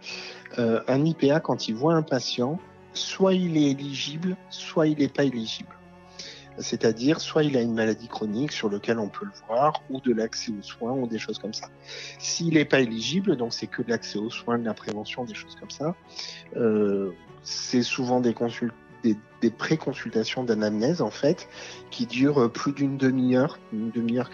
Euh, 0.59 0.83
un 0.89 1.05
IPA, 1.05 1.41
quand 1.41 1.69
il 1.69 1.75
voit 1.75 1.95
un 1.95 2.03
patient, 2.03 2.59
soit 2.93 3.35
il 3.35 3.57
est 3.57 3.71
éligible, 3.71 4.37
soit 4.51 4.87
il 4.87 4.99
n'est 4.99 5.09
pas 5.09 5.25
éligible. 5.25 5.77
C'est-à-dire, 6.59 7.21
soit 7.21 7.45
il 7.45 7.57
a 7.57 7.63
une 7.63 7.73
maladie 7.73 8.09
chronique 8.09 8.53
sur 8.53 8.69
laquelle 8.69 8.99
on 8.99 9.09
peut 9.09 9.25
le 9.25 9.33
voir, 9.47 9.83
ou 9.89 10.01
de 10.01 10.13
l'accès 10.13 10.53
aux 10.53 10.63
soins, 10.63 10.93
ou 10.93 11.07
des 11.07 11.19
choses 11.19 11.39
comme 11.39 11.55
ça. 11.55 11.69
S'il 12.19 12.55
n'est 12.55 12.65
pas 12.65 12.81
éligible, 12.81 13.37
donc 13.37 13.55
c'est 13.55 13.67
que 13.67 13.83
de 13.83 13.91
l'accès 13.91 14.19
aux 14.19 14.31
soins, 14.31 14.59
de 14.59 14.65
la 14.65 14.75
prévention, 14.75 15.25
des 15.25 15.35
choses 15.35 15.57
comme 15.59 15.71
ça, 15.71 15.95
euh, 16.57 17.13
c'est 17.43 17.83
souvent 17.83 18.21
des, 18.21 18.35
des, 19.03 19.17
des 19.41 19.51
pré-consultations 19.51 20.45
d'anamnèse, 20.45 21.01
en 21.01 21.11
fait, 21.11 21.49
qui 21.91 22.07
durent 22.07 22.51
plus 22.53 22.73
d'une 22.73 22.99
demi-heure, 22.99 23.59
une 23.73 23.91
demi-heure 23.91 24.31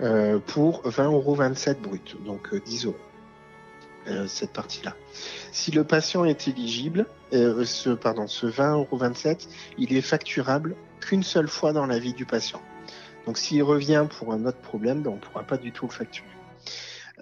euh, 0.00 0.38
pour 0.38 0.82
20,27 0.82 1.04
euros 1.06 1.36
brut, 1.82 2.16
donc 2.24 2.54
10 2.54 2.86
euh, 4.08 4.26
cette 4.26 4.52
partie-là. 4.52 4.96
Si 5.52 5.70
le 5.70 5.84
patient 5.84 6.24
est 6.24 6.48
éligible, 6.48 7.06
ce, 7.32 7.90
pardon, 7.90 8.26
ce 8.26 8.46
20,27 8.46 9.48
il 9.78 9.94
est 9.96 10.02
facturable 10.02 10.76
qu'une 11.00 11.22
seule 11.22 11.48
fois 11.48 11.72
dans 11.72 11.86
la 11.86 11.98
vie 11.98 12.12
du 12.12 12.26
patient. 12.26 12.60
Donc 13.26 13.38
s'il 13.38 13.62
revient 13.62 14.06
pour 14.18 14.32
un 14.32 14.44
autre 14.44 14.60
problème, 14.60 15.02
ben, 15.02 15.10
on 15.10 15.16
ne 15.16 15.20
pourra 15.20 15.44
pas 15.44 15.56
du 15.56 15.72
tout 15.72 15.86
le 15.86 15.92
facturer. 15.92 16.28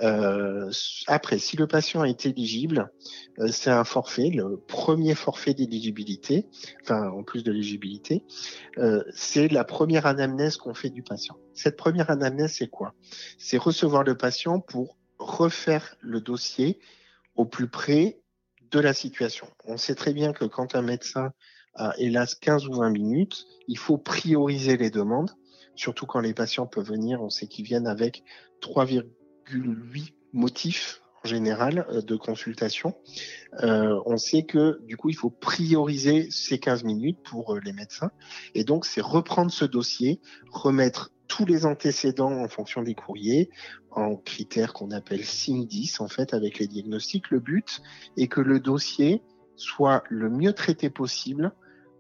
Euh, 0.02 0.70
après, 1.06 1.38
si 1.38 1.56
le 1.56 1.66
patient 1.66 2.04
est 2.04 2.24
éligible, 2.26 2.90
euh, 3.38 3.48
c'est 3.48 3.70
un 3.70 3.84
forfait, 3.84 4.30
le 4.30 4.56
premier 4.56 5.14
forfait 5.14 5.52
d'éligibilité, 5.52 6.46
enfin 6.82 7.10
en 7.10 7.22
plus 7.22 7.44
de 7.44 7.52
l'éligibilité, 7.52 8.24
euh, 8.78 9.02
c'est 9.12 9.48
la 9.48 9.64
première 9.64 10.06
anamnèse 10.06 10.56
qu'on 10.56 10.74
fait 10.74 10.90
du 10.90 11.02
patient. 11.02 11.36
Cette 11.52 11.76
première 11.76 12.10
anamnèse, 12.10 12.52
c'est 12.52 12.68
quoi? 12.68 12.94
C'est 13.36 13.58
recevoir 13.58 14.04
le 14.04 14.16
patient 14.16 14.60
pour 14.60 14.96
refaire 15.38 15.96
le 16.00 16.20
dossier 16.20 16.78
au 17.34 17.44
plus 17.44 17.68
près 17.68 18.20
de 18.70 18.78
la 18.78 18.94
situation. 18.94 19.48
On 19.64 19.76
sait 19.76 19.94
très 19.94 20.12
bien 20.12 20.32
que 20.32 20.44
quand 20.44 20.74
un 20.74 20.82
médecin 20.82 21.32
a 21.74 21.94
hélas 21.98 22.34
15 22.34 22.66
ou 22.68 22.74
20 22.74 22.90
minutes, 22.90 23.46
il 23.68 23.78
faut 23.78 23.98
prioriser 23.98 24.76
les 24.76 24.90
demandes, 24.90 25.30
surtout 25.74 26.06
quand 26.06 26.20
les 26.20 26.34
patients 26.34 26.66
peuvent 26.66 26.88
venir, 26.88 27.22
on 27.22 27.30
sait 27.30 27.46
qu'ils 27.46 27.64
viennent 27.64 27.86
avec 27.86 28.22
3, 28.60 28.86
8 29.48 30.14
motifs 30.32 31.00
en 31.24 31.28
général 31.28 31.86
euh, 31.90 32.02
de 32.02 32.16
consultation. 32.16 32.94
Euh, 33.62 34.00
on 34.06 34.16
sait 34.16 34.44
que 34.44 34.80
du 34.84 34.96
coup, 34.96 35.10
il 35.10 35.16
faut 35.16 35.30
prioriser 35.30 36.30
ces 36.30 36.58
15 36.58 36.84
minutes 36.84 37.18
pour 37.22 37.54
euh, 37.54 37.60
les 37.64 37.72
médecins. 37.72 38.10
Et 38.54 38.64
donc, 38.64 38.86
c'est 38.86 39.00
reprendre 39.00 39.50
ce 39.50 39.64
dossier, 39.64 40.20
remettre 40.50 41.12
tous 41.30 41.46
les 41.46 41.64
antécédents 41.64 42.42
en 42.42 42.48
fonction 42.48 42.82
des 42.82 42.94
courriers, 42.94 43.50
en 43.92 44.16
critères 44.16 44.72
qu'on 44.72 44.90
appelle 44.90 45.24
SIN 45.24 45.64
10, 45.64 46.00
en 46.00 46.08
fait, 46.08 46.34
avec 46.34 46.58
les 46.58 46.66
diagnostics. 46.66 47.30
Le 47.30 47.38
but 47.38 47.80
est 48.16 48.26
que 48.26 48.40
le 48.40 48.58
dossier 48.58 49.22
soit 49.54 50.02
le 50.10 50.28
mieux 50.28 50.52
traité 50.52 50.90
possible 50.90 51.52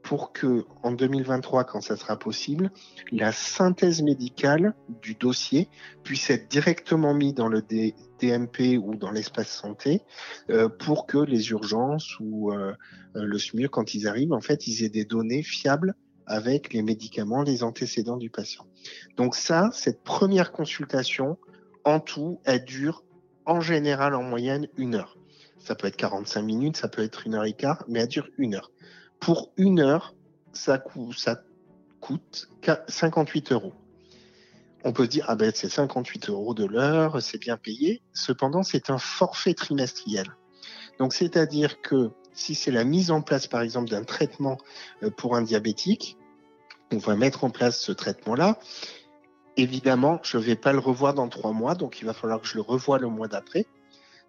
pour 0.02 0.32
que, 0.32 0.64
en 0.82 0.90
2023, 0.90 1.62
quand 1.64 1.80
ça 1.80 1.96
sera 1.96 2.18
possible, 2.18 2.72
la 3.12 3.30
synthèse 3.30 4.02
médicale 4.02 4.74
du 5.00 5.14
dossier 5.14 5.68
puisse 6.02 6.28
être 6.30 6.48
directement 6.48 7.14
mise 7.14 7.34
dans 7.34 7.48
le 7.48 7.62
DMP 7.62 8.78
ou 8.82 8.96
dans 8.96 9.12
l'espace 9.12 9.48
santé 9.48 10.02
euh, 10.48 10.68
pour 10.68 11.06
que 11.06 11.18
les 11.18 11.50
urgences 11.50 12.18
ou 12.18 12.52
euh, 12.52 12.72
le 13.14 13.38
SMUR, 13.38 13.70
quand 13.70 13.94
ils 13.94 14.08
arrivent, 14.08 14.32
en 14.32 14.40
fait, 14.40 14.66
ils 14.66 14.82
aient 14.82 14.88
des 14.88 15.04
données 15.04 15.44
fiables 15.44 15.94
avec 16.26 16.72
les 16.72 16.82
médicaments, 16.82 17.42
les 17.42 17.62
antécédents 17.62 18.16
du 18.16 18.30
patient. 18.30 18.66
Donc 19.16 19.34
ça, 19.34 19.70
cette 19.72 20.02
première 20.02 20.52
consultation, 20.52 21.38
en 21.84 22.00
tout, 22.00 22.40
elle 22.44 22.64
dure 22.64 23.04
en 23.46 23.60
général 23.60 24.14
en 24.14 24.22
moyenne 24.22 24.68
une 24.76 24.94
heure. 24.94 25.16
Ça 25.58 25.74
peut 25.74 25.86
être 25.86 25.96
45 25.96 26.42
minutes, 26.42 26.76
ça 26.76 26.88
peut 26.88 27.02
être 27.02 27.26
une 27.26 27.34
heure 27.34 27.44
et 27.44 27.52
quart, 27.52 27.84
mais 27.88 28.00
elle 28.00 28.08
dure 28.08 28.28
une 28.38 28.54
heure 28.54 28.70
pour 29.20 29.52
une 29.56 29.80
heure, 29.80 30.14
ça, 30.52 30.78
coûte 30.78 32.48
58 32.88 33.52
euros. 33.52 33.74
On 34.82 34.92
peut 34.94 35.04
se 35.04 35.10
dire, 35.10 35.26
ah 35.28 35.36
ben 35.36 35.52
c'est 35.54 35.68
58 35.68 36.30
euros 36.30 36.54
de 36.54 36.64
l'heure, 36.64 37.20
c'est 37.22 37.38
bien 37.38 37.58
payé. 37.58 38.02
Cependant, 38.14 38.62
c'est 38.62 38.88
un 38.88 38.96
forfait 38.96 39.52
trimestriel. 39.52 40.26
Donc, 40.98 41.12
c'est-à-dire 41.12 41.82
que 41.82 42.10
si 42.32 42.54
c'est 42.54 42.70
la 42.70 42.84
mise 42.84 43.10
en 43.10 43.22
place, 43.22 43.46
par 43.46 43.62
exemple, 43.62 43.90
d'un 43.90 44.04
traitement 44.04 44.58
euh, 45.02 45.10
pour 45.10 45.36
un 45.36 45.42
diabétique, 45.42 46.16
on 46.92 46.98
va 46.98 47.16
mettre 47.16 47.44
en 47.44 47.50
place 47.50 47.78
ce 47.78 47.92
traitement-là. 47.92 48.58
Évidemment, 49.56 50.18
je 50.22 50.38
ne 50.38 50.42
vais 50.42 50.56
pas 50.56 50.72
le 50.72 50.78
revoir 50.78 51.14
dans 51.14 51.28
trois 51.28 51.52
mois, 51.52 51.74
donc 51.74 52.00
il 52.00 52.06
va 52.06 52.12
falloir 52.12 52.40
que 52.40 52.46
je 52.46 52.54
le 52.54 52.62
revoie 52.62 52.98
le 52.98 53.08
mois 53.08 53.28
d'après. 53.28 53.66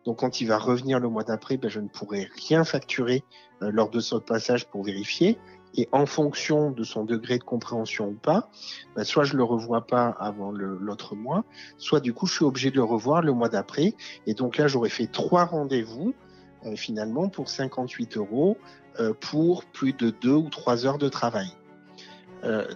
Donc 0.06 0.20
quand 0.20 0.42
il 0.42 0.48
va 0.48 0.58
revenir 0.58 1.00
le 1.00 1.10
mois 1.10 1.24
d'après, 1.24 1.58
ben, 1.58 1.70
je 1.70 1.80
ne 1.80 1.88
pourrai 1.88 2.28
rien 2.48 2.64
facturer 2.64 3.24
euh, 3.62 3.72
lors 3.72 3.90
de 3.90 4.00
ce 4.00 4.16
passage 4.16 4.68
pour 4.68 4.84
vérifier. 4.84 5.38
Et 5.76 5.88
en 5.94 6.06
fonction 6.06 6.72
de 6.72 6.84
son 6.84 7.06
degré 7.06 7.38
de 7.38 7.44
compréhension 7.44 8.10
ou 8.10 8.16
pas, 8.16 8.50
ben, 8.96 9.04
soit 9.04 9.24
je 9.24 9.38
le 9.38 9.44
revois 9.44 9.86
pas 9.88 10.10
avant 10.20 10.52
l'autre 10.52 11.16
mois, 11.16 11.46
soit 11.78 12.02
du 12.02 12.14
coup 12.14 12.26
je 12.26 12.34
suis 12.34 12.46
obligé 12.46 12.72
de 12.72 12.76
le 12.76 12.84
revoir 12.84 13.22
le 13.22 13.32
mois 13.32 13.48
d'après. 13.48 13.94
Et 14.28 14.34
donc 14.34 14.58
là 14.58 14.68
j'aurais 14.68 14.90
fait 14.90 15.08
trois 15.08 15.46
rendez-vous 15.46 16.14
euh, 16.66 16.76
finalement 16.76 17.30
pour 17.30 17.50
58 17.50 18.18
euros 18.18 18.58
euh, 19.00 19.14
pour 19.14 19.66
plus 19.66 19.94
de 19.94 20.10
deux 20.10 20.34
ou 20.34 20.50
trois 20.50 20.86
heures 20.86 20.98
de 20.98 21.10
travail. 21.10 21.52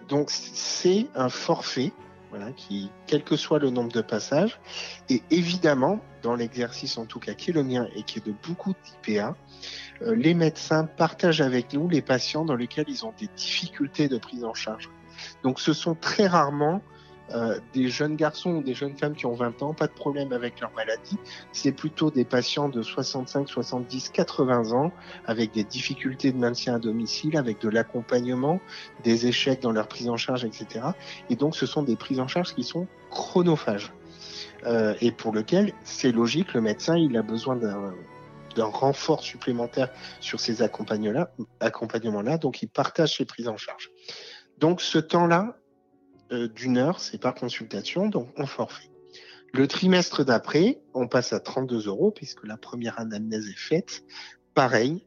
donc 0.08 0.30
c'est 0.30 1.08
un 1.16 1.30
forfait 1.30 1.92
qui, 2.56 2.92
quel 3.08 3.24
que 3.24 3.36
soit 3.36 3.60
le 3.60 3.70
nombre 3.70 3.92
de 3.92 4.02
passages, 4.02 4.60
et 5.10 5.22
évidemment, 5.32 6.00
dans 6.22 6.36
l'exercice 6.36 6.98
en 6.98 7.06
tout 7.06 7.20
cas 7.20 7.34
qui 7.34 7.52
est 7.52 7.54
le 7.54 7.64
mien 7.64 7.88
et 7.96 8.04
qui 8.04 8.20
est 8.20 8.26
de 8.26 8.34
beaucoup 8.48 8.74
d'IPA, 9.06 9.36
euh, 10.02 10.16
les 10.16 10.34
médecins 10.34 10.86
partagent 10.86 11.42
avec 11.42 11.74
nous 11.74 11.88
les 11.88 12.02
patients 12.02 12.46
dans 12.46 12.56
lesquels 12.56 12.86
ils 12.88 13.06
ont 13.06 13.14
des 13.20 13.30
difficultés 13.36 14.08
de 14.08 14.18
prise 14.18 14.44
en 14.44 14.54
charge. 14.54 14.90
Donc 15.44 15.60
ce 15.60 15.74
sont 15.74 15.96
très 15.96 16.28
rarement 16.28 16.82
euh, 17.34 17.60
des 17.74 17.90
jeunes 17.90 18.16
garçons 18.16 18.52
ou 18.52 18.64
des 18.64 18.76
jeunes 18.76 18.96
femmes 18.96 19.16
qui 19.16 19.26
ont 19.26 19.34
20 19.34 19.64
ans, 19.64 19.74
pas 19.74 19.88
de 19.88 19.94
problème 19.94 20.32
avec 20.32 20.60
leur 20.60 20.72
maladie. 20.74 21.18
C'est 21.52 21.72
plutôt 21.72 22.12
des 22.12 22.24
patients 22.24 22.70
de 22.70 22.84
65, 22.84 23.50
70, 23.50 24.10
80 24.10 24.72
ans 24.74 24.92
avec 25.26 25.52
des 25.52 25.64
difficultés 25.64 26.32
de 26.32 26.38
maintien 26.38 26.76
à 26.76 26.80
domicile, 26.80 27.38
avec 27.38 27.60
de 27.62 27.70
l'accompagnement, 27.70 28.60
des 29.04 29.26
échecs 29.26 29.62
dans 29.62 29.72
leur 29.72 29.88
prise 29.88 30.10
en 30.10 30.18
charge, 30.18 30.46
etc. 30.46 30.86
Et 31.30 31.36
donc, 31.36 31.56
ce 31.56 31.66
sont 31.66 31.82
des 31.82 31.96
prises 31.96 32.20
en 32.20 32.28
charge 32.28 32.54
qui 32.54 32.64
sont 32.64 32.88
chronophages. 33.10 33.92
Euh, 34.66 34.94
et 35.02 35.12
pour 35.12 35.32
lequel, 35.32 35.74
c'est 35.84 36.12
logique, 36.12 36.54
le 36.54 36.62
médecin, 36.62 36.98
il 36.98 37.18
a 37.18 37.22
besoin 37.22 37.56
d'un 37.56 38.66
renfort 38.66 39.22
supplémentaire 39.22 39.90
sur 40.20 40.40
ces 40.40 40.62
accompagnements-là, 40.62 42.38
donc 42.38 42.62
il 42.62 42.68
partage 42.68 43.18
ses 43.18 43.26
prises 43.26 43.48
en 43.48 43.58
charge. 43.58 43.92
Donc 44.58 44.82
ce 44.82 44.98
temps-là, 44.98 45.58
d'une 46.32 46.78
heure, 46.78 47.00
c'est 47.00 47.18
par 47.20 47.36
consultation, 47.36 48.08
donc 48.08 48.30
on 48.38 48.46
forfait. 48.46 48.90
Le 49.54 49.68
trimestre 49.68 50.26
d'après, 50.26 50.82
on 50.94 51.08
passe 51.08 51.32
à 51.32 51.40
32 51.40 51.88
euros 51.88 52.12
puisque 52.12 52.44
la 52.46 52.58
première 52.58 53.00
anamnèse 53.00 53.48
est 53.48 53.58
faite. 53.58 54.04
Pareil, 54.54 55.06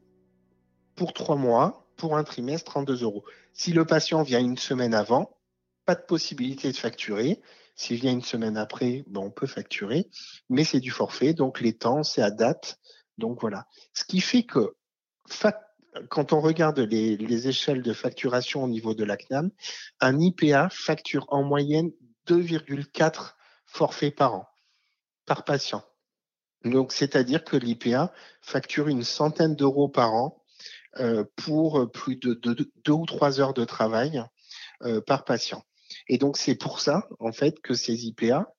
pour 0.95 1.13
trois 1.13 1.37
mois, 1.37 1.87
pour 1.97 2.17
un 2.17 2.25
trimestre, 2.25 2.71
32 2.71 3.03
euros. 3.03 3.25
Si 3.53 3.73
le 3.73 3.85
patient 3.85 4.23
vient 4.23 4.41
une 4.41 4.57
semaine 4.57 4.95
avant, 4.95 5.37
pas 5.85 5.95
de 5.95 6.03
possibilité 6.03 6.71
de 6.73 6.77
facturer. 6.77 7.43
S'il 7.75 8.01
vient 8.01 8.13
une 8.13 8.23
semaine 8.23 8.57
après, 8.57 9.05
bon, 9.07 9.27
on 9.27 9.31
peut 9.31 9.47
facturer, 9.47 10.09
mais 10.49 10.65
c'est 10.65 10.81
du 10.81 10.91
forfait, 10.91 11.35
donc 11.35 11.61
les 11.61 11.75
temps, 11.75 12.03
c'est 12.03 12.23
à 12.23 12.31
date. 12.31 12.79
Donc 13.19 13.41
voilà. 13.41 13.67
Ce 13.93 14.05
qui 14.05 14.21
fait 14.21 14.45
que 14.45 14.75
quand 16.09 16.33
on 16.33 16.41
regarde 16.41 16.79
les, 16.79 17.49
échelles 17.49 17.83
de 17.83 17.93
facturation 17.93 18.65
au 18.65 18.69
niveau 18.69 18.95
de 18.95 19.05
la 19.05 19.17
CNAM, 19.17 19.51
un 20.01 20.19
IPA 20.19 20.69
facture 20.71 21.27
en 21.29 21.43
moyenne 21.43 21.93
2,4 22.27 23.35
forfaits 23.67 24.15
par 24.15 24.35
an, 24.35 24.49
par 25.27 25.45
patient. 25.45 25.83
Donc, 26.65 26.93
c'est-à-dire 26.93 27.45
que 27.45 27.57
l'IPA 27.57 28.13
facture 28.43 28.89
une 28.89 29.05
centaine 29.05 29.55
d'euros 29.55 29.89
par 29.89 30.15
an 30.15 30.43
euh, 30.99 31.25
pour 31.37 31.91
plus 31.93 32.17
de 32.17 32.35
deux, 32.35 32.93
ou 32.93 33.07
trois 33.07 33.41
heures 33.41 33.55
de 33.55 33.65
travail 33.65 34.23
euh, 34.83 35.01
par 35.01 35.25
patient. 35.25 35.63
Et 36.09 36.19
donc, 36.19 36.37
c'est 36.37 36.57
pour 36.57 36.81
ça, 36.81 37.09
en 37.21 37.33
fait, 37.33 37.61
que 37.61 37.75
ces 37.75 38.07
IPA, 38.07 38.53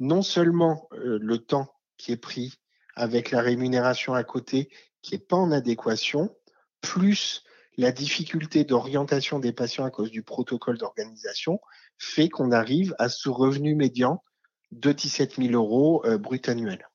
non 0.00 0.22
seulement 0.22 0.88
euh, 0.92 1.18
le 1.20 1.38
temps 1.38 1.68
qui 1.96 2.12
est 2.12 2.16
pris 2.16 2.54
avec 2.94 3.30
la 3.30 3.40
rémunération 3.40 4.14
à 4.14 4.24
côté 4.24 4.70
qui 5.02 5.14
n'est 5.14 5.20
pas 5.20 5.36
en 5.36 5.52
adéquation, 5.52 6.34
plus 6.80 7.44
la 7.76 7.92
difficulté 7.92 8.64
d'orientation 8.64 9.38
des 9.38 9.52
patients 9.52 9.84
à 9.84 9.90
cause 9.90 10.10
du 10.10 10.22
protocole 10.22 10.78
d'organisation 10.78 11.60
fait 11.98 12.28
qu'on 12.28 12.52
arrive 12.52 12.94
à 12.98 13.08
ce 13.08 13.28
revenu 13.28 13.74
médian 13.74 14.22
de 14.70 14.92
17 14.92 15.36
000 15.36 15.52
euros 15.52 16.04
euh, 16.06 16.18
brut 16.18 16.48
annuel. 16.48 16.88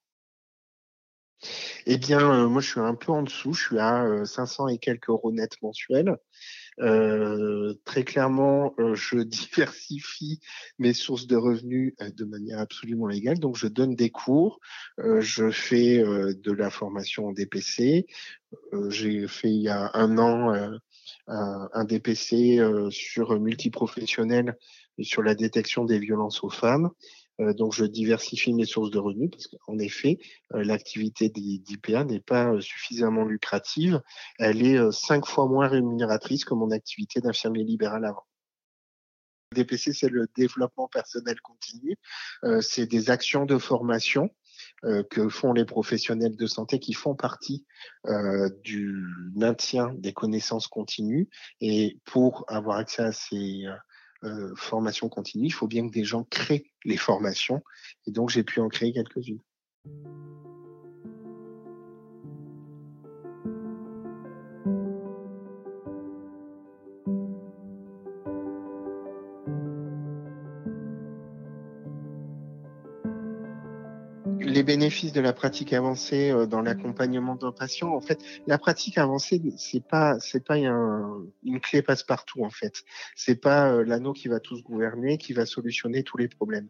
Eh 1.85 1.97
bien, 1.97 2.19
euh, 2.19 2.47
moi, 2.47 2.61
je 2.61 2.69
suis 2.69 2.79
un 2.79 2.95
peu 2.95 3.11
en 3.11 3.23
dessous. 3.23 3.53
Je 3.53 3.61
suis 3.61 3.79
à 3.79 4.25
500 4.25 4.65
euh, 4.65 4.67
et 4.69 4.77
quelques 4.77 5.09
euros 5.09 5.31
net 5.31 5.51
mensuels. 5.61 6.17
Euh, 6.79 7.73
très 7.85 8.03
clairement, 8.03 8.73
euh, 8.79 8.95
je 8.95 9.17
diversifie 9.23 10.39
mes 10.79 10.93
sources 10.93 11.27
de 11.27 11.35
revenus 11.35 11.93
euh, 12.01 12.09
de 12.11 12.25
manière 12.25 12.59
absolument 12.59 13.07
légale. 13.07 13.39
Donc, 13.39 13.55
je 13.55 13.67
donne 13.67 13.95
des 13.95 14.09
cours, 14.09 14.59
je 14.97 15.51
fais 15.51 15.99
de 15.99 16.51
la 16.51 16.69
formation 16.69 17.27
en 17.27 17.31
DPC. 17.31 18.05
J'ai 18.89 19.27
fait 19.27 19.49
il 19.49 19.61
y 19.61 19.69
a 19.69 19.91
un 19.93 20.17
an 20.17 20.53
un, 21.27 21.85
DPC 21.85 22.59
sur 22.89 23.39
multiprofessionnel 23.39 24.57
sur 24.99 25.23
la 25.23 25.35
détection 25.35 25.85
des 25.85 25.99
violences 25.99 26.43
aux 26.43 26.49
femmes. 26.49 26.89
Euh, 27.39 27.53
donc, 27.53 27.73
je 27.73 27.85
diversifie 27.85 28.53
mes 28.53 28.65
sources 28.65 28.91
de 28.91 28.99
revenus 28.99 29.29
parce 29.31 29.47
qu'en 29.47 29.77
effet, 29.79 30.19
euh, 30.53 30.63
l'activité 30.63 31.29
d'IPA 31.29 32.03
n'est 32.03 32.19
pas 32.19 32.53
euh, 32.53 32.61
suffisamment 32.61 33.25
lucrative. 33.25 34.01
Elle 34.39 34.65
est 34.65 34.91
cinq 34.91 35.25
fois 35.25 35.47
moins 35.47 35.67
rémunératrice 35.67 36.45
que 36.45 36.53
mon 36.53 36.71
activité 36.71 37.21
d'infirmier 37.21 37.63
libéral 37.63 38.05
avant. 38.05 38.25
DPC, 39.53 39.93
c'est 39.93 40.09
le 40.09 40.27
développement 40.35 40.87
personnel 40.87 41.41
continu. 41.41 41.97
c'est 42.61 42.85
des 42.85 43.09
actions 43.09 43.45
de 43.45 43.57
formation 43.57 44.29
euh, 44.83 45.03
que 45.03 45.29
font 45.29 45.53
les 45.53 45.65
professionnels 45.65 46.35
de 46.35 46.47
santé 46.47 46.79
qui 46.79 46.93
font 46.93 47.13
partie 47.13 47.65
euh, 48.07 48.49
du 48.63 49.05
maintien 49.35 49.93
des 49.93 50.11
connaissances 50.11 50.67
continues. 50.67 51.29
Et 51.59 51.99
pour 52.05 52.45
avoir 52.47 52.77
accès 52.77 53.03
à 53.03 53.11
ces 53.11 53.65
euh, 54.23 54.53
formations 54.55 55.09
continues, 55.09 55.47
il 55.47 55.53
faut 55.53 55.67
bien 55.67 55.87
que 55.87 55.93
des 55.93 56.03
gens 56.03 56.23
créent 56.25 56.71
les 56.85 56.97
formations. 56.97 57.63
Et 58.07 58.11
donc, 58.11 58.29
j'ai 58.29 58.43
pu 58.43 58.59
en 58.59 58.69
créer 58.69 58.93
quelques-unes. 58.93 59.41
Les 74.61 74.65
bénéfices 74.65 75.11
de 75.11 75.21
la 75.21 75.33
pratique 75.33 75.73
avancée 75.73 76.29
euh, 76.29 76.45
dans 76.45 76.61
l'accompagnement 76.61 77.35
d'un 77.35 77.51
patient, 77.51 77.95
en 77.95 77.99
fait, 77.99 78.19
la 78.45 78.59
pratique 78.59 78.99
avancée, 78.99 79.41
c'est 79.57 79.83
pas, 79.83 80.19
c'est 80.19 80.45
pas 80.45 80.57
une 80.57 81.59
clé 81.61 81.81
passe-partout, 81.81 82.43
en 82.45 82.51
fait. 82.51 82.83
C'est 83.15 83.41
pas 83.41 83.71
euh, 83.71 83.83
l'anneau 83.83 84.13
qui 84.13 84.27
va 84.27 84.39
tous 84.39 84.61
gouverner, 84.61 85.17
qui 85.17 85.33
va 85.33 85.47
solutionner 85.47 86.03
tous 86.03 86.17
les 86.17 86.27
problèmes. 86.27 86.67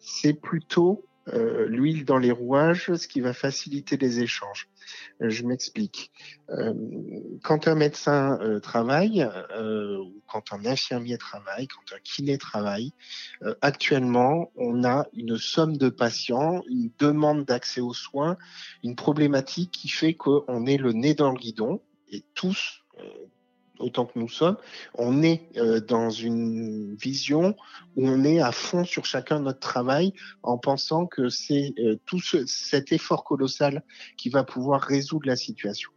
C'est 0.00 0.32
plutôt 0.32 1.04
euh, 1.32 1.66
l'huile 1.66 2.04
dans 2.04 2.18
les 2.18 2.30
rouages, 2.30 2.94
ce 2.94 3.08
qui 3.08 3.20
va 3.20 3.32
faciliter 3.32 3.96
les 3.96 4.20
échanges. 4.20 4.68
Euh, 5.20 5.28
je 5.28 5.44
m'explique. 5.44 6.12
Euh, 6.50 6.72
quand 7.42 7.66
un 7.66 7.74
médecin 7.74 8.38
travaille, 8.62 9.24
ou 9.24 10.22
quand 10.28 10.52
un 10.52 10.64
infirmier 10.66 11.18
travaille, 11.18 11.66
quand 11.66 11.94
un 11.94 11.98
kiné 12.02 12.38
travaille, 12.38 12.92
actuellement, 13.60 14.52
on 14.56 14.84
a 14.84 15.06
une 15.12 15.36
somme 15.36 15.76
de 15.76 15.88
patients, 15.88 16.62
une 16.68 16.90
demande 16.98 17.44
d'accès 17.44 17.80
aux 17.80 17.94
soins, 17.94 18.36
une 18.84 18.94
problématique 18.94 19.70
qui 19.72 19.88
fait 19.88 20.14
qu'on 20.14 20.66
est 20.66 20.76
le 20.76 20.92
nez 20.92 21.14
dans 21.14 21.30
le 21.30 21.38
guidon, 21.38 21.80
et 22.10 22.22
tous, 22.34 22.84
autant 23.78 24.06
que 24.06 24.18
nous 24.18 24.28
sommes, 24.28 24.56
on 24.94 25.22
est 25.22 25.48
euh, 25.56 25.80
dans 25.80 26.10
une 26.10 26.94
vision 26.96 27.56
où 27.96 28.08
on 28.08 28.24
est 28.24 28.40
à 28.40 28.52
fond 28.52 28.84
sur 28.84 29.04
chacun 29.04 29.40
notre 29.40 29.60
travail 29.60 30.12
en 30.42 30.58
pensant 30.58 31.06
que 31.06 31.28
c'est 31.28 31.74
euh, 31.78 31.96
tout 32.06 32.20
cet 32.20 32.92
effort 32.92 33.24
colossal 33.24 33.82
qui 34.16 34.28
va 34.28 34.44
pouvoir 34.44 34.80
résoudre 34.80 35.26
la 35.26 35.36
situation. 35.36 35.90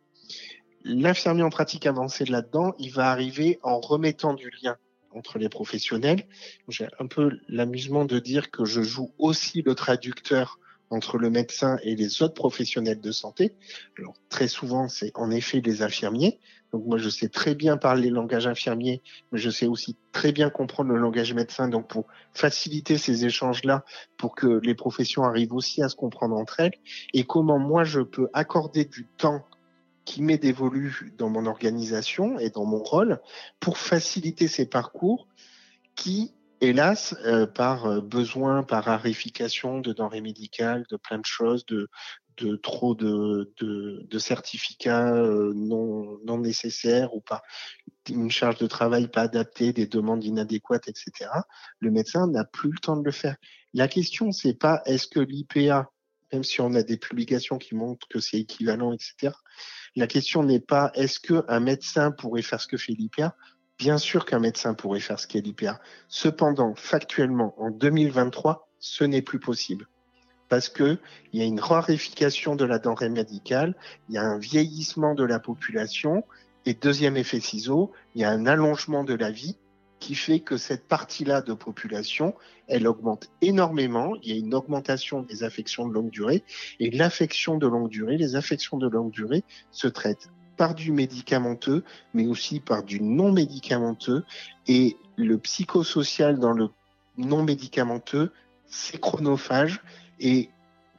L'infirmier 0.83 1.43
en 1.43 1.49
pratique 1.49 1.85
avancée 1.85 2.25
là-dedans, 2.25 2.73
il 2.79 2.91
va 2.91 3.11
arriver 3.11 3.59
en 3.63 3.79
remettant 3.79 4.33
du 4.33 4.49
lien 4.61 4.77
entre 5.11 5.37
les 5.37 5.49
professionnels. 5.49 6.25
J'ai 6.67 6.87
un 6.99 7.07
peu 7.07 7.31
l'amusement 7.47 8.05
de 8.05 8.19
dire 8.19 8.51
que 8.51 8.65
je 8.65 8.81
joue 8.81 9.11
aussi 9.17 9.61
le 9.61 9.75
traducteur 9.75 10.59
entre 10.89 11.17
le 11.17 11.29
médecin 11.29 11.77
et 11.83 11.95
les 11.95 12.21
autres 12.21 12.33
professionnels 12.33 13.01
de 13.01 13.11
santé. 13.11 13.53
Alors, 13.97 14.15
très 14.29 14.47
souvent, 14.47 14.87
c'est 14.87 15.11
en 15.15 15.31
effet 15.31 15.61
les 15.61 15.81
infirmiers. 15.81 16.39
Donc 16.71 16.85
moi, 16.85 16.97
je 16.97 17.09
sais 17.09 17.29
très 17.29 17.55
bien 17.55 17.77
parler 17.77 18.09
le 18.09 18.15
langage 18.15 18.47
infirmier, 18.47 19.01
mais 19.31 19.39
je 19.39 19.49
sais 19.49 19.65
aussi 19.65 19.95
très 20.11 20.31
bien 20.31 20.49
comprendre 20.49 20.91
le 20.91 20.99
langage 20.99 21.33
médecin. 21.33 21.67
Donc 21.67 21.87
pour 21.87 22.05
faciliter 22.33 22.97
ces 22.97 23.25
échanges-là, 23.25 23.83
pour 24.17 24.35
que 24.35 24.59
les 24.63 24.75
professions 24.75 25.23
arrivent 25.23 25.53
aussi 25.53 25.81
à 25.81 25.89
se 25.89 25.95
comprendre 25.95 26.35
entre 26.35 26.59
elles, 26.59 26.73
et 27.13 27.23
comment 27.23 27.59
moi, 27.59 27.83
je 27.83 28.01
peux 28.01 28.29
accorder 28.33 28.85
du 28.85 29.05
temps 29.17 29.43
qui 30.05 30.21
m'est 30.21 30.37
dévolu 30.37 31.13
dans 31.17 31.29
mon 31.29 31.45
organisation 31.45 32.39
et 32.39 32.49
dans 32.49 32.65
mon 32.65 32.81
rôle 32.83 33.19
pour 33.59 33.77
faciliter 33.77 34.47
ces 34.47 34.65
parcours 34.65 35.27
qui 35.95 36.33
hélas, 36.61 37.15
euh, 37.25 37.45
par 37.45 37.85
euh, 37.85 38.01
besoin, 38.01 38.63
par 38.63 38.85
rarification 38.85 39.79
de 39.79 39.93
denrées 39.93 40.21
médicales, 40.21 40.85
de 40.89 40.97
plein 40.97 41.19
de 41.19 41.25
choses, 41.25 41.65
de, 41.65 41.89
trop 42.63 42.95
de, 42.95 43.53
certificats 44.17 45.13
euh, 45.13 45.51
non, 45.55 46.37
nécessaires 46.37 47.13
ou 47.13 47.21
pas 47.21 47.41
une 48.09 48.31
charge 48.31 48.57
de 48.57 48.67
travail 48.67 49.07
pas 49.07 49.23
adaptée, 49.23 49.73
des 49.73 49.85
demandes 49.85 50.23
inadéquates, 50.23 50.87
etc. 50.87 51.29
Le 51.79 51.91
médecin 51.91 52.27
n'a 52.27 52.45
plus 52.45 52.71
le 52.71 52.79
temps 52.79 52.97
de 52.97 53.03
le 53.03 53.11
faire. 53.11 53.35
La 53.73 53.87
question, 53.87 54.31
c'est 54.31 54.55
pas 54.55 54.81
est-ce 54.85 55.07
que 55.07 55.19
l'IPA, 55.19 55.91
même 56.33 56.43
si 56.43 56.59
on 56.61 56.73
a 56.73 56.81
des 56.81 56.97
publications 56.97 57.57
qui 57.57 57.75
montrent 57.75 58.07
que 58.07 58.19
c'est 58.19 58.39
équivalent, 58.39 58.93
etc. 58.93 59.35
La 59.95 60.07
question 60.07 60.43
n'est 60.43 60.59
pas 60.59 60.91
est-ce 60.95 61.19
qu'un 61.19 61.59
médecin 61.59 62.11
pourrait 62.11 62.41
faire 62.41 62.61
ce 62.61 62.67
que 62.67 62.77
fait 62.77 62.93
l'IPA 62.93 63.35
Bien 63.79 63.97
sûr 63.97 64.25
qu'un 64.25 64.39
médecin 64.39 64.73
pourrait 64.73 64.99
faire 64.99 65.21
ce 65.21 65.25
qu'est 65.25 65.39
l'IPA. 65.39 65.79
Cependant, 66.09 66.75
factuellement, 66.75 67.55
en 67.57 67.71
2023, 67.71 68.67
ce 68.77 69.05
n'est 69.05 69.21
plus 69.21 69.39
possible. 69.39 69.87
Parce 70.49 70.67
que 70.67 70.99
il 71.31 71.39
y 71.39 71.43
a 71.43 71.45
une 71.45 71.61
rarification 71.61 72.57
de 72.57 72.65
la 72.65 72.77
denrée 72.77 73.07
médicale, 73.07 73.75
il 74.09 74.15
y 74.15 74.17
a 74.17 74.23
un 74.23 74.37
vieillissement 74.37 75.15
de 75.15 75.23
la 75.23 75.39
population, 75.39 76.25
et 76.65 76.73
deuxième 76.73 77.15
effet 77.15 77.39
ciseau, 77.39 77.93
il 78.15 78.21
y 78.21 78.25
a 78.25 78.31
un 78.31 78.47
allongement 78.47 79.05
de 79.05 79.13
la 79.13 79.31
vie 79.31 79.55
qui 80.01 80.13
fait 80.13 80.41
que 80.41 80.57
cette 80.57 80.85
partie-là 80.87 81.41
de 81.41 81.53
population, 81.53 82.35
elle 82.67 82.85
augmente 82.85 83.29
énormément. 83.41 84.13
Il 84.21 84.29
y 84.29 84.33
a 84.33 84.39
une 84.39 84.53
augmentation 84.53 85.21
des 85.21 85.43
affections 85.43 85.87
de 85.87 85.93
longue 85.93 86.09
durée. 86.09 86.43
Et 86.79 86.89
l'affection 86.89 87.57
de 87.57 87.67
longue 87.67 87.89
durée, 87.89 88.17
les 88.17 88.35
affections 88.35 88.77
de 88.77 88.87
longue 88.89 89.11
durée 89.11 89.43
se 89.71 89.87
traitent 89.87 90.29
par 90.59 90.75
du 90.75 90.91
médicamenteux, 90.91 91.85
mais 92.13 92.27
aussi 92.27 92.59
par 92.59 92.83
du 92.83 92.99
non 92.99 93.31
médicamenteux. 93.31 94.25
Et 94.67 94.97
le 95.15 95.37
psychosocial 95.37 96.37
dans 96.37 96.51
le 96.51 96.67
non 97.15 97.43
médicamenteux, 97.43 98.33
c'est 98.67 98.99
chronophage. 98.99 99.81
Et 100.19 100.49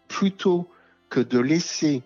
plutôt 0.08 0.66
que 1.10 1.20
de 1.20 1.38
laisser 1.38 2.02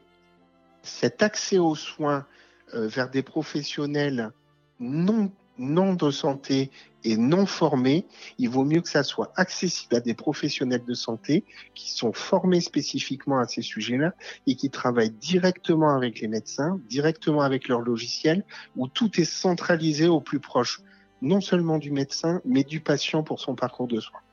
cet 0.83 1.23
accès 1.23 1.59
aux 1.59 1.77
soins 1.77 2.27
euh, 2.75 2.89
vers 2.89 3.09
des 3.09 3.23
professionnels 3.23 4.33
non 4.81 5.31
non 5.59 5.95
de 5.95 6.11
santé 6.11 6.71
et 7.05 7.17
non 7.17 7.47
formés, 7.47 8.07
il 8.39 8.49
vaut 8.49 8.65
mieux 8.65 8.81
que 8.81 8.89
ça 8.89 9.03
soit 9.03 9.33
accessible 9.37 9.97
à 9.97 10.01
des 10.01 10.15
professionnels 10.15 10.85
de 10.85 10.95
santé 10.95 11.45
qui 11.75 11.93
sont 11.93 12.13
formés 12.13 12.61
spécifiquement 12.61 13.39
à 13.39 13.47
ces 13.47 13.63
sujets-là 13.63 14.15
et 14.47 14.57
qui 14.57 14.71
travaillent 14.71 15.11
directement 15.11 15.95
avec 15.95 16.21
les 16.21 16.29
médecins, 16.29 16.81
directement 16.89 17.43
avec 17.43 17.69
leur 17.69 17.81
logiciel, 17.81 18.45
où 18.77 18.89
tout 18.89 19.21
est 19.21 19.25
centralisé 19.25 20.09
au 20.09 20.21
plus 20.21 20.41
proche, 20.41 20.81
non 21.21 21.41
seulement 21.41 21.79
du 21.79 21.91
médecin, 21.91 22.41
mais 22.45 22.65
du 22.65 22.81
patient 22.81 23.23
pour 23.23 23.41
son 23.41 23.55
parcours 23.55 23.87
de 23.87 24.01
soins. 24.01 24.24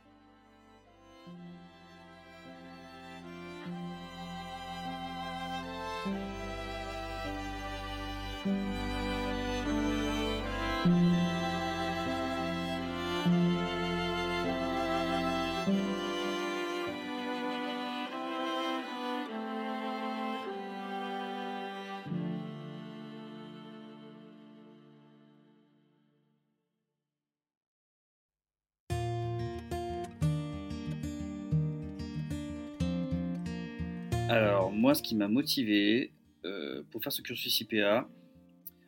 Alors, 34.31 34.71
moi, 34.71 34.93
ce 34.93 35.03
qui 35.03 35.13
m'a 35.13 35.27
motivé 35.27 36.13
euh, 36.45 36.83
pour 36.89 37.03
faire 37.03 37.11
ce 37.11 37.21
cursus 37.21 37.59
IPA, 37.59 38.07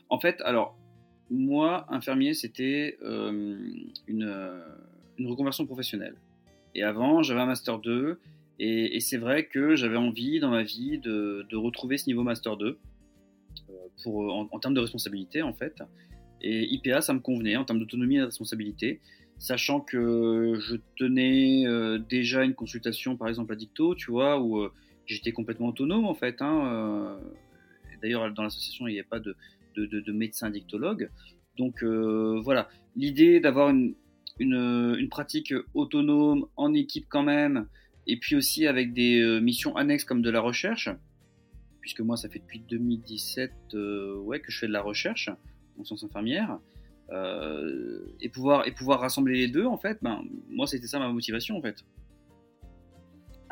en 0.07 0.17
fait, 0.17 0.39
alors, 0.45 0.77
moi, 1.29 1.85
infirmier, 1.89 2.33
c'était 2.33 2.97
euh, 3.01 3.59
une, 4.07 4.63
reconversion 5.19 5.65
professionnelle. 5.65 6.15
Et 6.75 6.83
avant, 6.83 7.23
j'avais 7.23 7.41
un 7.41 7.45
Master 7.45 7.79
2, 7.79 8.21
et, 8.59 9.01
c'est 9.01 9.17
vrai 9.17 9.47
que 9.47 9.75
j'avais 9.75 9.97
envie 9.97 10.39
dans 10.39 10.49
ma 10.49 10.63
vie 10.63 10.97
de, 10.97 11.45
retrouver 11.55 11.97
ce 11.97 12.07
niveau 12.07 12.23
Master 12.23 12.55
2 12.55 12.65
euh, 12.65 13.73
pour, 14.01 14.33
en, 14.33 14.47
en, 14.49 14.59
termes 14.59 14.75
de 14.75 14.79
responsabilité, 14.79 15.41
en 15.41 15.53
fait. 15.53 15.83
Et 16.39 16.73
IPA, 16.73 17.01
ça 17.01 17.13
me 17.13 17.19
convenait 17.19 17.57
en 17.57 17.65
termes 17.65 17.79
d'autonomie 17.79 18.15
et 18.15 18.19
de 18.19 18.25
responsabilité, 18.25 19.01
sachant 19.39 19.81
que 19.81 20.55
je 20.57 20.77
tenais 20.95 21.65
déjà 22.07 22.45
une 22.45 22.53
consultation, 22.53 23.17
par 23.17 23.27
exemple, 23.27 23.51
à 23.51 23.57
Dicto, 23.57 23.93
tu 23.93 24.09
vois, 24.09 24.39
où 24.39 24.69
j'étais 25.05 25.31
complètement 25.31 25.67
autonome 25.67 26.05
en 26.05 26.13
fait. 26.13 26.41
Hein, 26.41 26.67
euh, 26.67 27.17
d'ailleurs, 28.01 28.31
dans 28.33 28.43
l'association, 28.43 28.87
il 28.87 28.93
n'y 28.93 28.99
a 28.99 29.05
pas 29.05 29.19
de, 29.19 29.35
de, 29.75 29.85
de, 29.85 30.11
médecin 30.11 30.49
dictologue. 30.49 31.09
Donc 31.57 31.83
euh, 31.83 32.39
voilà, 32.43 32.69
l'idée 32.95 33.39
d'avoir 33.39 33.69
une, 33.69 33.95
pratique 35.09 35.53
autonome, 35.73 36.47
en 36.55 36.73
équipe 36.73 37.05
quand 37.09 37.23
même, 37.23 37.67
et 38.07 38.17
puis 38.17 38.35
aussi 38.35 38.65
avec 38.67 38.93
des 38.93 39.19
euh, 39.21 39.39
missions 39.39 39.75
annexes 39.75 40.03
comme 40.03 40.21
de 40.21 40.29
la 40.29 40.41
recherche, 40.41 40.89
puisque 41.81 42.01
moi 42.01 42.17
ça 42.17 42.29
fait 42.29 42.39
depuis 42.39 42.59
2017 42.59 43.51
ouais, 44.23 44.39
que 44.39 44.51
je 44.51 44.59
fais 44.59 44.67
de 44.67 44.71
la 44.71 44.81
recherche 44.81 45.29
en 45.77 45.83
sciences 45.83 46.03
infirmières, 46.03 46.59
et, 48.21 48.29
pouvoir, 48.29 48.67
et 48.67 48.71
pouvoir 48.71 49.01
rassembler 49.01 49.35
les 49.35 49.47
deux 49.47 49.65
en 49.65 49.77
fait, 49.77 49.99
ben, 50.01 50.23
moi 50.49 50.65
c'était 50.65 50.87
ça 50.87 50.97
ma 50.97 51.09
motivation 51.09 51.57
en 51.57 51.61
fait. 51.61 51.85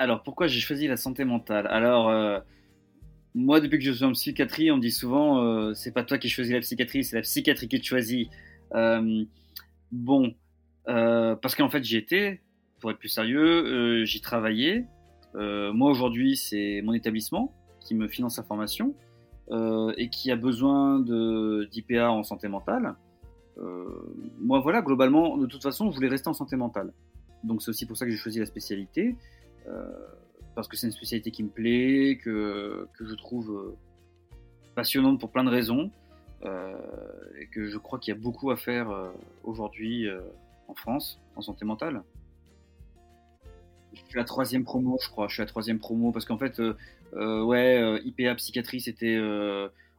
Alors, 0.02 0.24
pourquoi 0.24 0.48
j'ai 0.48 0.60
choisi 0.60 0.88
la 0.88 0.98
santé 0.98 1.26
mentale? 1.26 1.68
Alors, 1.68 2.10
euh, 2.10 2.40
moi, 3.36 3.60
depuis 3.60 3.78
que 3.78 3.84
je 3.84 3.92
suis 3.92 4.04
en 4.04 4.14
psychiatrie, 4.14 4.72
on 4.72 4.78
me 4.78 4.82
dit 4.82 4.90
souvent 4.90 5.44
euh, 5.44 5.76
c'est 5.76 5.92
pas 5.92 6.04
toi 6.04 6.18
qui 6.18 6.28
choisis 6.28 6.52
la 6.52 6.60
psychiatrie, 6.62 7.04
c'est 7.04 7.18
la 7.18 7.22
psychiatrie 7.22 7.68
qui 7.68 7.80
te 7.80 7.86
choisit. 7.86 8.28
Euh, 8.74 9.24
bon, 9.92 10.34
parce 10.86 11.54
qu'en 11.54 11.70
fait, 11.70 11.84
j'y 11.84 11.98
étais, 11.98 12.42
pour 12.80 12.90
être 12.90 12.98
plus 12.98 13.10
sérieux, 13.10 14.04
j'y 14.06 14.22
travaillais. 14.22 14.88
moi, 15.36 15.92
aujourd'hui, 15.92 16.36
c'est 16.36 16.82
mon 16.84 16.94
établissement 16.94 17.54
qui 17.80 17.94
me 17.94 18.08
finance 18.08 18.38
sa 18.38 18.44
formation 18.44 18.96
et 19.52 20.10
qui 20.10 20.32
a 20.32 20.36
besoin 20.36 21.00
d'IPA 21.00 22.10
en 22.10 22.24
santé 22.24 22.48
mentale. 22.48 22.96
moi, 24.40 24.62
voilà, 24.62 24.82
globalement, 24.82 25.38
de 25.38 25.46
toute 25.46 25.62
façon, 25.62 25.92
je 25.92 25.96
voulais 25.96 26.10
rester 26.10 26.28
en 26.28 26.34
santé 26.34 26.56
mentale. 26.56 26.92
Donc, 27.44 27.62
c'est 27.62 27.70
aussi 27.70 27.86
pour 27.86 27.98
ça 27.98 28.06
que 28.06 28.12
j'ai 28.12 28.18
choisi 28.18 28.40
la 28.40 28.48
spécialité. 28.48 29.16
Euh, 29.68 29.90
parce 30.56 30.68
que 30.68 30.76
c'est 30.76 30.88
une 30.88 30.94
spécialité 30.94 31.32
qui 31.32 31.44
me 31.44 31.50
plaît, 31.50 32.20
que, 32.22 32.88
que 32.98 33.06
je 33.06 33.14
trouve 33.16 33.52
euh, 33.52 33.78
passionnante 34.76 35.20
pour 35.20 35.32
plein 35.32 35.44
de 35.44 35.50
raisons, 35.50 35.92
euh, 36.44 36.74
et 37.40 37.48
que 37.48 37.68
je 37.68 37.78
crois 37.78 38.00
qu'il 38.00 38.14
y 38.14 38.18
a 38.18 38.20
beaucoup 38.20 38.52
à 38.52 38.58
faire 38.58 38.90
aujourd'hui 39.44 40.08
en 40.68 40.74
France 40.76 41.20
en 41.36 41.42
santé 41.42 41.66
mentale. 41.66 42.04
Je 43.94 44.00
suis 44.00 44.18
la 44.18 44.24
troisième 44.24 44.64
promo, 44.64 44.98
je 45.02 45.10
crois. 45.10 45.28
Je 45.28 45.34
suis 45.34 45.42
la 45.42 45.48
troisième 45.48 45.80
promo 45.80 46.12
parce 46.12 46.26
qu'en 46.26 46.38
fait, 46.38 46.62
ouais, 47.14 48.02
IPA 48.06 48.36
psychiatrie, 48.36 48.82
c'était. 48.82 49.20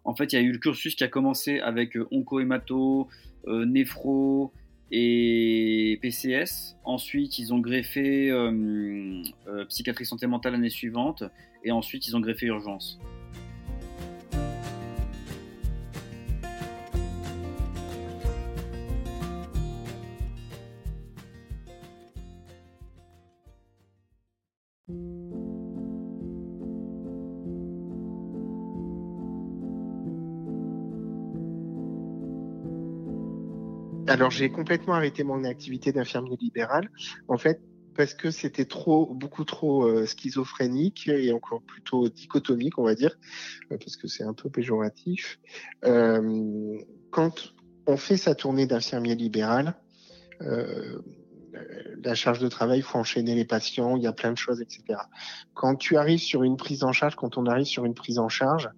en 0.04 0.14
fait, 0.14 0.32
il 0.32 0.36
y 0.36 0.38
a 0.38 0.42
eu 0.42 0.52
le 0.52 0.58
cursus 0.58 0.94
qui 0.94 1.04
a 1.04 1.08
commencé 1.08 1.60
avec 1.60 1.96
onco-hémato, 2.10 3.08
néphro, 3.46 4.52
et 4.92 5.98
PCS. 6.02 6.76
Ensuite, 6.84 7.38
ils 7.38 7.52
ont 7.52 7.58
greffé 7.58 8.30
euh, 8.30 9.22
euh, 9.48 9.64
psychiatrie 9.64 10.04
santé 10.04 10.26
mentale 10.26 10.52
l'année 10.52 10.70
suivante. 10.70 11.24
Et 11.64 11.72
ensuite, 11.72 12.06
ils 12.06 12.16
ont 12.16 12.20
greffé 12.20 12.46
urgence. 12.46 13.00
Alors 34.12 34.30
j'ai 34.30 34.50
complètement 34.50 34.92
arrêté 34.92 35.24
mon 35.24 35.42
activité 35.44 35.90
d'infirmier 35.90 36.36
libéral, 36.38 36.90
en 37.28 37.38
fait, 37.38 37.62
parce 37.96 38.12
que 38.12 38.30
c'était 38.30 38.66
trop, 38.66 39.06
beaucoup 39.06 39.44
trop 39.44 39.86
euh, 39.86 40.04
schizophrénique 40.04 41.08
et 41.08 41.32
encore 41.32 41.62
plutôt 41.62 42.10
dichotomique, 42.10 42.78
on 42.78 42.84
va 42.84 42.94
dire, 42.94 43.16
euh, 43.70 43.78
parce 43.78 43.96
que 43.96 44.08
c'est 44.08 44.22
un 44.22 44.34
peu 44.34 44.50
péjoratif. 44.50 45.40
Euh, 45.86 46.78
quand 47.10 47.54
on 47.86 47.96
fait 47.96 48.18
sa 48.18 48.34
tournée 48.34 48.66
d'infirmier 48.66 49.14
libéral, 49.14 49.76
la 52.02 52.14
charge 52.14 52.40
de 52.40 52.48
travail, 52.48 52.80
il 52.80 52.82
faut 52.82 52.98
enchaîner 52.98 53.36
les 53.36 53.44
patients, 53.44 53.96
il 53.96 54.02
y 54.02 54.08
a 54.08 54.12
plein 54.12 54.32
de 54.32 54.36
choses, 54.36 54.60
etc. 54.60 54.98
Quand 55.54 55.76
tu 55.76 55.96
arrives 55.96 56.18
sur 56.18 56.42
une 56.42 56.56
prise 56.56 56.82
en 56.82 56.92
charge, 56.92 57.14
quand 57.14 57.38
on 57.38 57.46
arrive 57.46 57.66
sur 57.66 57.84
une 57.84 57.94
prise 57.94 58.18
en 58.18 58.28
charge 58.28 58.68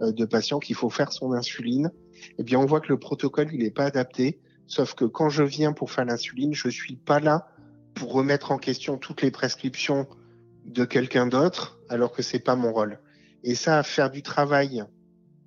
de 0.00 0.24
patients 0.24 0.60
qu'il 0.60 0.76
faut 0.76 0.90
faire 0.90 1.12
son 1.12 1.32
insuline, 1.32 1.90
eh 2.38 2.44
bien 2.44 2.60
on 2.60 2.66
voit 2.66 2.80
que 2.80 2.88
le 2.88 2.98
protocole 2.98 3.48
il 3.52 3.64
n'est 3.64 3.72
pas 3.72 3.86
adapté 3.86 4.38
Sauf 4.68 4.94
que 4.94 5.06
quand 5.06 5.30
je 5.30 5.42
viens 5.42 5.72
pour 5.72 5.90
faire 5.90 6.04
l'insuline, 6.04 6.54
je 6.54 6.68
suis 6.68 6.96
pas 6.96 7.20
là 7.20 7.48
pour 7.94 8.12
remettre 8.12 8.52
en 8.52 8.58
question 8.58 8.98
toutes 8.98 9.22
les 9.22 9.30
prescriptions 9.30 10.06
de 10.66 10.84
quelqu'un 10.84 11.26
d'autre, 11.26 11.80
alors 11.88 12.12
que 12.12 12.22
c'est 12.22 12.38
pas 12.38 12.54
mon 12.54 12.72
rôle. 12.72 13.00
Et 13.42 13.54
ça, 13.54 13.82
faire 13.82 14.10
du 14.10 14.22
travail 14.22 14.84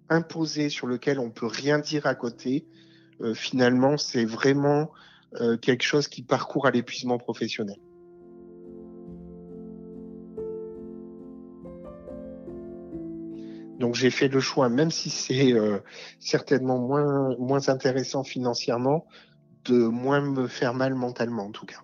imposé 0.10 0.70
sur 0.70 0.88
lequel 0.88 1.20
on 1.20 1.30
peut 1.30 1.46
rien 1.46 1.78
dire 1.78 2.08
à 2.08 2.16
côté, 2.16 2.66
euh, 3.22 3.36
finalement, 3.36 3.96
c'est 3.98 4.26
vraiment 4.26 4.92
euh, 5.36 5.56
quelque 5.56 5.84
chose 5.84 6.08
qui 6.08 6.24
parcourt 6.24 6.66
à 6.66 6.72
l'épuisement 6.72 7.20
professionnel. 7.20 7.78
Donc 13.82 13.96
j'ai 13.96 14.12
fait 14.12 14.28
le 14.28 14.40
choix, 14.40 14.70
même 14.70 14.92
si 14.92 15.10
c'est 15.10 15.54
euh, 15.54 15.80
certainement 16.20 16.78
moins, 16.78 17.36
moins 17.38 17.68
intéressant 17.68 18.24
financièrement, 18.24 19.08
de 19.66 19.76
moins 19.88 20.22
me 20.22 20.48
faire 20.48 20.76
mal 20.76 20.94
mentalement 20.94 21.46
en 21.46 21.52
tout 21.52 21.66
cas. 21.66 21.82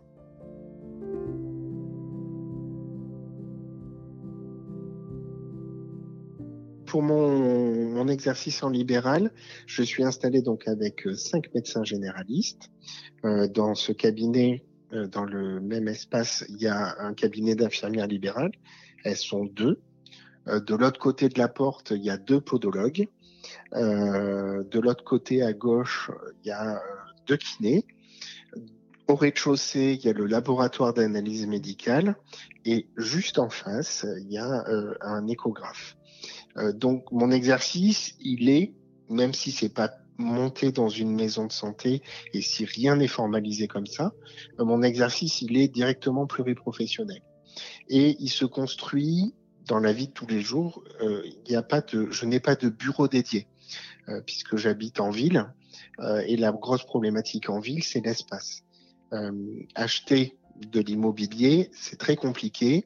Pour 6.86 7.02
mon, 7.02 8.08
exercice 8.08 8.64
en 8.64 8.70
libéral, 8.70 9.32
je 9.66 9.84
suis 9.84 10.04
installé 10.04 10.42
donc 10.42 10.68
avec 10.68 11.06
euh, 11.06 11.16
cinq 11.16 11.54
médecins 11.54 11.84
généralistes. 11.84 12.70
Euh, 13.26 13.48
dans 13.48 13.74
ce 13.76 13.92
cabinet, 13.92 14.64
dans 15.12 15.26
le 15.26 15.60
même 15.60 15.90
espace, 15.90 16.46
il 16.48 16.62
y 16.62 16.68
a 16.68 16.96
un 17.00 17.14
cabinet 17.14 17.56
d'infirmières 17.56 18.08
libérales. 18.08 18.54
Elles 19.04 19.18
sont 19.18 19.44
deux. 19.44 19.82
Euh, 20.48 20.60
de 20.60 20.76
l'autre 20.76 21.00
côté 21.00 21.30
de 21.30 21.38
la 21.40 21.48
porte, 21.48 21.92
il 21.92 22.04
y 22.04 22.10
a 22.10 22.18
deux 22.18 22.42
podologues. 22.42 23.08
Euh, 23.74 24.64
de 24.64 24.80
l'autre 24.80 25.04
côté 25.04 25.42
à 25.44 25.54
gauche, 25.54 26.12
il 26.44 26.48
y 26.48 26.52
a 26.52 26.76
euh, 26.76 26.80
deux 27.28 27.38
kinés. 27.38 27.86
Au 29.08 29.16
rez-de-chaussée, 29.16 29.98
il 30.00 30.06
y 30.06 30.10
a 30.10 30.14
le 30.14 30.26
laboratoire 30.26 30.94
d'analyse 30.94 31.48
médicale 31.48 32.18
et 32.66 32.88
juste 32.98 33.40
en 33.40 33.50
face, 33.50 34.06
il 34.20 34.30
y 34.30 34.38
a 34.38 34.66
un 35.00 35.26
échographe. 35.28 35.96
donc 36.74 37.10
mon 37.14 37.32
exercice, 37.32 38.16
il 38.20 38.50
est, 38.50 38.74
même 39.10 39.34
si 39.34 39.54
c'est 39.54 39.74
pas 39.74 39.92
monté 40.18 40.74
dans 40.74 40.90
une 40.90 41.16
maison 41.16 41.46
de 41.46 41.54
santé 41.54 42.02
et 42.34 42.42
si 42.42 42.66
rien 42.66 42.98
n'est 42.98 43.08
formalisé 43.08 43.70
comme 43.70 43.88
ça, 43.88 44.12
mon 44.60 44.84
exercice, 44.84 45.42
il 45.42 45.56
est 45.56 45.70
directement 45.70 46.28
pluriprofessionnel. 46.28 47.22
Et 47.88 48.18
il 48.20 48.30
se 48.30 48.44
construit 48.44 49.34
dans 49.68 49.80
la 49.80 49.94
vie 49.94 50.08
de 50.08 50.14
tous 50.14 50.28
les 50.28 50.42
jours, 50.42 50.84
euh, 51.02 51.22
il 51.46 51.56
a 51.56 51.64
pas 51.64 51.82
de, 51.82 52.10
je 52.10 52.26
n'ai 52.26 52.40
pas 52.40 52.56
de 52.56 52.70
bureau 52.70 53.08
dédié 53.08 53.48
euh, 54.10 54.22
puisque 54.26 54.56
j'habite 54.56 55.00
en 55.00 55.10
ville 55.10 55.46
euh, 56.00 56.24
et 56.26 56.38
la 56.38 56.52
grosse 56.52 56.84
problématique 56.84 57.50
en 57.50 57.60
ville, 57.60 57.84
c'est 57.84 58.04
l'espace. 58.04 58.64
acheter 59.76 60.38
de 60.60 60.80
l'immobilier, 60.80 61.70
c'est 61.74 61.98
très 61.98 62.16
compliqué. 62.16 62.86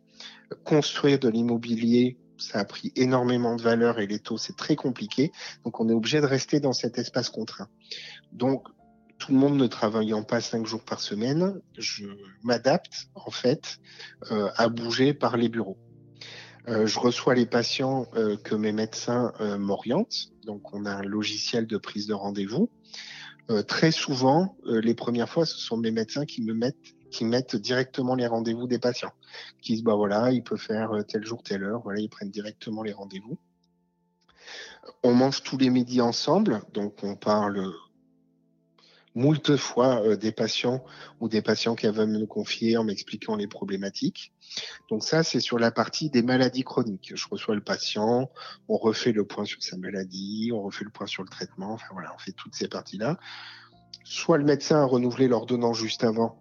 Construire 0.66 1.20
de 1.20 1.30
l'immobilier, 1.30 2.18
ça 2.38 2.60
a 2.60 2.66
pris 2.66 2.92
énormément 2.96 3.56
de 3.56 3.62
valeur 3.62 4.00
et 4.00 4.08
les 4.08 4.20
taux, 4.20 4.38
c'est 4.38 4.58
très 4.58 4.76
compliqué. 4.76 5.32
Donc, 5.64 5.80
on 5.80 5.88
est 5.90 5.94
obligé 5.94 6.20
de 6.20 6.26
rester 6.26 6.60
dans 6.60 6.74
cet 6.74 6.98
espace 6.98 7.30
contraint. 7.30 7.70
Donc, 8.34 8.68
tout 9.18 9.32
le 9.32 9.38
monde 9.38 9.58
ne 9.58 9.68
travaillant 9.68 10.24
pas 10.24 10.42
cinq 10.42 10.66
jours 10.66 10.84
par 10.84 11.00
semaine, 11.00 11.62
je 11.78 12.06
m'adapte 12.44 13.10
en 13.14 13.30
fait 13.32 13.78
à 14.30 14.68
bouger 14.68 15.14
par 15.14 15.38
les 15.38 15.48
bureaux. 15.48 15.78
Euh, 16.68 16.86
je 16.86 17.00
reçois 17.00 17.34
les 17.34 17.46
patients 17.46 18.08
euh, 18.16 18.38
que 18.38 18.56
mes 18.56 18.72
médecins 18.72 19.34
euh, 19.40 19.58
m'orientent. 19.58 20.32
Donc, 20.46 20.74
on 20.74 20.86
a 20.86 20.92
un 20.92 21.04
logiciel 21.04 21.68
de 21.68 21.78
prise 21.78 22.08
de 22.08 22.14
rendez-vous. 22.14 22.70
très 23.68 23.92
souvent, 23.92 24.56
les 24.64 24.94
premières 24.94 25.28
fois, 25.28 25.46
ce 25.46 25.58
sont 25.58 25.76
mes 25.76 25.92
médecins 25.92 26.26
qui 26.26 26.42
me 26.42 26.54
mettent 26.54 26.96
qui 27.10 27.26
mettent 27.26 27.58
directement 27.58 28.16
les 28.16 28.26
rendez-vous 28.26 28.66
des 28.66 28.80
patients, 28.80 29.12
qui 29.62 29.74
disent 29.74 29.84
bah 29.84 29.96
voilà, 29.96 30.32
il 30.32 30.42
peut 30.42 30.56
faire 30.56 30.92
tel 31.06 31.26
jour, 31.26 31.44
telle 31.44 31.66
heure, 31.66 31.82
voilà, 31.82 32.00
ils 32.00 32.08
prennent 32.08 32.32
directement 32.32 32.82
les 32.82 32.94
rendez-vous. 32.94 33.38
On 35.04 35.14
mange 35.14 35.44
tous 35.44 35.58
les 35.58 35.70
midis 35.70 36.00
ensemble, 36.00 36.62
donc 36.74 37.04
on 37.04 37.18
parle 37.18 37.74
moult 39.16 39.56
fois 39.58 40.02
euh, 40.02 40.16
des 40.16 40.32
patients 40.32 40.84
ou 41.20 41.30
des 41.30 41.42
patients 41.42 41.76
qui 41.76 41.88
avaient 41.88 42.08
me 42.08 42.26
confier 42.26 42.78
en 42.78 42.84
m'expliquant 42.84 43.36
les 43.36 43.48
problématiques. 43.48 44.34
Donc 44.90 45.04
ça, 45.04 45.24
c'est 45.24 45.40
sur 45.40 45.60
la 45.60 45.72
partie 45.72 46.10
des 46.10 46.22
maladies 46.22 46.64
chroniques. 46.64 47.12
Je 47.16 47.28
reçois 47.30 47.56
le 47.56 47.62
patient, 47.62 48.30
on 48.68 48.78
refait 48.78 49.12
le 49.12 49.26
point 49.26 49.46
sur 49.46 49.62
sa 49.62 49.78
maladie, 49.78 50.52
on 50.54 50.62
refait 50.62 50.86
le 50.86 50.92
point 50.92 51.08
sur 51.08 51.24
le 51.24 51.30
traitement, 51.30 51.74
enfin 51.74 51.88
voilà, 51.92 52.14
on 52.16 52.20
fait 52.20 52.34
toutes 52.34 52.56
ces 52.56 52.68
parties-là. 52.68 53.18
Soit 54.04 54.38
le 54.38 54.44
médecin 54.44 54.82
a 54.82 54.86
renouvelé 54.86 55.28
l'ordonnance 55.28 55.78
juste 55.78 56.04
avant, 56.04 56.41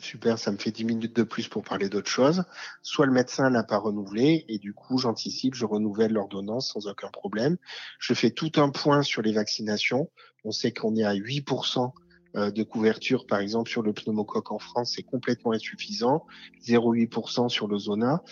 super, 0.00 0.38
ça 0.38 0.50
me 0.52 0.56
fait 0.56 0.70
10 0.70 0.84
minutes 0.84 1.16
de 1.16 1.22
plus 1.22 1.48
pour 1.48 1.62
parler 1.62 1.88
d'autre 1.88 2.08
chose. 2.08 2.44
Soit 2.82 3.06
le 3.06 3.12
médecin 3.12 3.50
n'a 3.50 3.62
pas 3.62 3.78
renouvelé 3.78 4.44
et 4.48 4.58
du 4.58 4.74
coup, 4.74 4.98
j'anticipe, 4.98 5.54
je 5.54 5.64
renouvelle 5.64 6.12
l'ordonnance 6.12 6.72
sans 6.72 6.86
aucun 6.86 7.08
problème. 7.08 7.56
Je 7.98 8.14
fais 8.14 8.30
tout 8.30 8.52
un 8.56 8.70
point 8.70 9.02
sur 9.02 9.22
les 9.22 9.32
vaccinations. 9.32 10.10
On 10.44 10.50
sait 10.50 10.72
qu'on 10.72 10.96
est 10.96 11.04
à 11.04 11.14
8% 11.14 11.92
euh, 12.36 12.50
de 12.50 12.62
couverture, 12.62 13.26
par 13.26 13.40
exemple, 13.40 13.70
sur 13.70 13.82
le 13.82 13.92
pneumocoque 13.92 14.52
en 14.52 14.58
France, 14.58 14.92
c'est 14.96 15.02
complètement 15.02 15.52
insuffisant. 15.52 16.24
0,8% 16.62 17.48
sur 17.48 17.66
le 17.66 17.78
zona. 17.78 18.22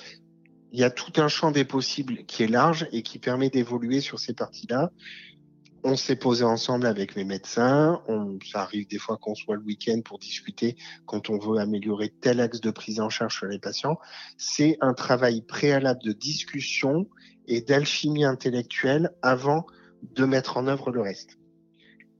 Il 0.73 0.79
y 0.79 0.85
a 0.85 0.91
tout 0.91 1.13
un 1.21 1.29
champ 1.29 1.51
des 1.51 1.65
possibles 1.65 2.25
qui 2.27 2.43
est 2.43 2.49
large 2.49 2.87
et 2.93 3.03
qui 3.03 3.19
permet 3.19 3.51
d'évoluer 3.51 4.01
sur 4.01 4.19
ces 4.19 4.35
parties-là 4.35 4.91
on 5.85 5.97
s'est 5.97 6.17
posé 6.17 6.45
ensemble 6.45 6.87
avec 6.87 7.17
mes 7.17 7.25
médecins. 7.25 8.03
On, 8.09 8.39
ça 8.45 8.63
arrive 8.63 8.87
des 8.89 8.99
fois 8.99 9.17
qu'on 9.17 9.35
soit 9.35 9.57
le 9.57 9.63
week-end 9.63 10.01
pour 10.05 10.19
discuter 10.19 10.77
quand 11.07 11.31
on 11.31 11.39
veut 11.39 11.59
améliorer 11.59 12.13
tel 12.21 12.41
axe 12.41 12.61
de 12.61 12.71
prise 12.71 13.01
en 13.01 13.09
charge 13.09 13.37
sur 13.37 13.47
les 13.47 13.59
patients. 13.59 13.99
C'est 14.37 14.77
un 14.81 14.95
travail 14.95 15.43
préalable 15.43 16.01
de 16.03 16.13
discussion 16.13 17.09
et 17.47 17.61
d'alchimie 17.61 18.25
intellectuelle 18.25 19.11
avant 19.23 19.67
de 20.03 20.25
mettre 20.25 20.57
en 20.57 20.67
œuvre 20.67 20.91
le 20.91 21.01
reste. 21.01 21.39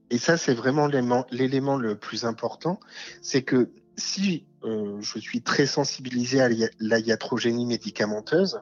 Et 0.09 0.17
ça, 0.17 0.37
c'est 0.37 0.55
vraiment 0.55 0.87
l'élément 0.87 1.77
le 1.77 1.95
plus 1.97 2.25
important. 2.25 2.79
C'est 3.21 3.43
que 3.43 3.71
si 3.95 4.47
euh, 4.63 4.99
je 5.01 5.19
suis 5.19 5.41
très 5.41 5.65
sensibilisé 5.65 6.41
à 6.41 6.49
la 6.79 6.99
iatrogénie 6.99 7.65
médicamenteuse, 7.65 8.59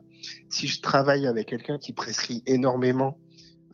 si 0.49 0.67
je 0.67 0.81
travaille 0.81 1.25
avec 1.25 1.47
quelqu'un 1.47 1.77
qui 1.77 1.93
prescrit 1.93 2.43
énormément 2.45 3.17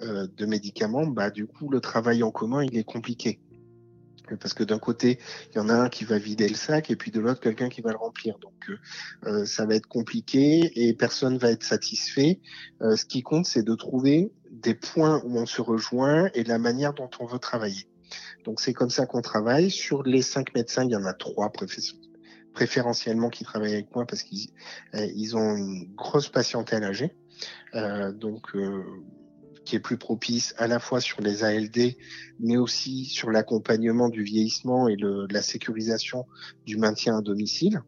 euh, 0.02 0.28
de 0.36 0.46
médicaments, 0.46 1.06
bah 1.06 1.30
du 1.30 1.46
coup 1.46 1.70
le 1.70 1.80
travail 1.80 2.24
en 2.24 2.32
commun 2.32 2.64
il 2.64 2.78
est 2.78 2.84
compliqué. 2.84 3.40
Parce 4.40 4.54
que 4.54 4.64
d'un 4.64 4.80
côté, 4.80 5.20
il 5.52 5.58
y 5.58 5.60
en 5.60 5.70
a 5.70 5.74
un 5.74 5.90
qui 5.90 6.06
va 6.06 6.18
vider 6.18 6.48
le 6.48 6.56
sac 6.56 6.90
et 6.90 6.96
puis 6.96 7.12
de 7.12 7.20
l'autre, 7.20 7.42
quelqu'un 7.42 7.70
qui 7.70 7.82
va 7.82 7.92
le 7.92 7.98
remplir. 7.98 8.40
Donc, 8.40 8.54
euh, 8.70 8.78
euh, 9.26 9.46
ça 9.46 9.66
va 9.66 9.76
être 9.76 9.86
compliqué 9.86 10.72
et 10.76 10.94
personne 10.94 11.38
va 11.38 11.52
être 11.52 11.64
satisfait. 11.64 12.40
ce 12.80 13.06
qui 13.06 13.22
compte, 13.22 13.46
c'est 13.46 13.64
de 13.64 13.76
trouver 13.76 14.32
des 14.50 14.76
points 14.76 15.22
où 15.26 15.38
on 15.38 15.46
se 15.46 15.62
rejoint 15.62 16.30
et 16.34 16.44
la 16.46 16.58
manière 16.58 16.94
dont 16.94 17.10
on 17.20 17.26
veut 17.26 17.38
travailler. 17.38 17.86
Donc, 18.46 18.62
c'est 18.62 18.74
comme 18.74 18.90
ça 18.90 19.06
qu'on 19.06 19.22
travaille. 19.22 19.70
Sur 19.70 20.04
les 20.04 20.22
cinq 20.22 20.56
médecins, 20.56 20.86
il 20.86 20.92
y 20.92 20.96
en 20.96 21.06
a 21.06 21.14
trois 21.14 21.52
préférentiellement 22.54 23.30
qui 23.30 23.44
travaillent 23.44 23.74
avec 23.74 23.94
moi 23.94 24.06
parce 24.06 24.24
qu'ils 24.24 24.50
ils 24.94 25.36
ont 25.36 25.56
une 25.56 25.94
grosse 25.96 26.30
patientèle 26.30 26.86
âgée. 26.86 27.14
donc, 28.16 28.56
qui 29.66 29.76
est 29.76 29.80
plus 29.80 29.98
propice 29.98 30.54
à 30.58 30.68
la 30.68 30.80
fois 30.80 31.02
sur 31.02 31.22
les 31.22 31.44
ALD, 31.44 31.96
mais 32.40 32.58
aussi 32.58 33.06
sur 33.06 33.32
l'accompagnement 33.32 34.10
du 34.10 34.24
vieillissement 34.24 34.88
et 34.88 34.96
le, 34.96 35.28
la 35.30 35.42
sécurisation 35.42 36.26
du 36.66 36.78
maintien 36.78 37.18
à 37.18 37.22
domicile. 37.22 37.82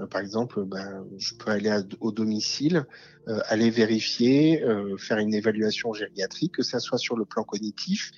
Euh, 0.00 0.06
par 0.06 0.20
exemple, 0.20 0.64
ben, 0.64 1.06
je 1.18 1.34
peux 1.34 1.50
aller 1.50 1.70
au 2.00 2.12
domicile, 2.12 2.84
euh, 3.28 3.40
aller 3.46 3.70
vérifier, 3.70 4.62
euh, 4.62 4.96
faire 4.96 5.18
une 5.18 5.34
évaluation 5.34 5.92
gériatrique, 5.92 6.52
que 6.52 6.62
ça 6.62 6.80
soit 6.80 6.98
sur 6.98 7.16
le 7.16 7.24
plan 7.24 7.44
cognitif, 7.44 8.10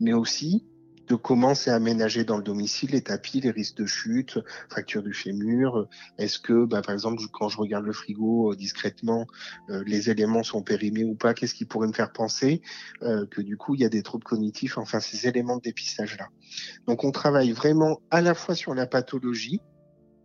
mais 0.00 0.12
aussi 0.12 0.64
de 1.08 1.14
comment 1.14 1.54
c'est 1.54 1.70
aménagé 1.70 2.24
dans 2.24 2.36
le 2.36 2.42
domicile, 2.42 2.90
les 2.90 3.00
tapis, 3.00 3.40
les 3.40 3.50
risques 3.50 3.76
de 3.76 3.86
chute, 3.86 4.38
fracture 4.68 5.02
du 5.02 5.14
fémur. 5.14 5.88
Est-ce 6.18 6.38
que, 6.38 6.64
bah, 6.64 6.82
par 6.82 6.94
exemple, 6.94 7.22
quand 7.32 7.48
je 7.48 7.56
regarde 7.56 7.84
le 7.84 7.92
frigo 7.92 8.52
euh, 8.52 8.56
discrètement, 8.56 9.26
euh, 9.70 9.82
les 9.86 10.10
éléments 10.10 10.42
sont 10.42 10.62
périmés 10.62 11.04
ou 11.04 11.14
pas 11.14 11.34
Qu'est-ce 11.34 11.54
qui 11.54 11.64
pourrait 11.64 11.88
me 11.88 11.92
faire 11.92 12.12
penser 12.12 12.60
euh, 13.02 13.26
que 13.26 13.40
du 13.40 13.56
coup, 13.56 13.74
il 13.74 13.80
y 13.80 13.84
a 13.84 13.88
des 13.88 14.02
troubles 14.02 14.24
cognitifs 14.24 14.78
Enfin, 14.78 15.00
ces 15.00 15.26
éléments 15.26 15.56
de 15.56 15.62
dépistage-là. 15.62 16.28
Donc, 16.86 17.04
on 17.04 17.10
travaille 17.10 17.52
vraiment 17.52 18.00
à 18.10 18.20
la 18.20 18.34
fois 18.34 18.54
sur 18.54 18.74
la 18.74 18.86
pathologie 18.86 19.60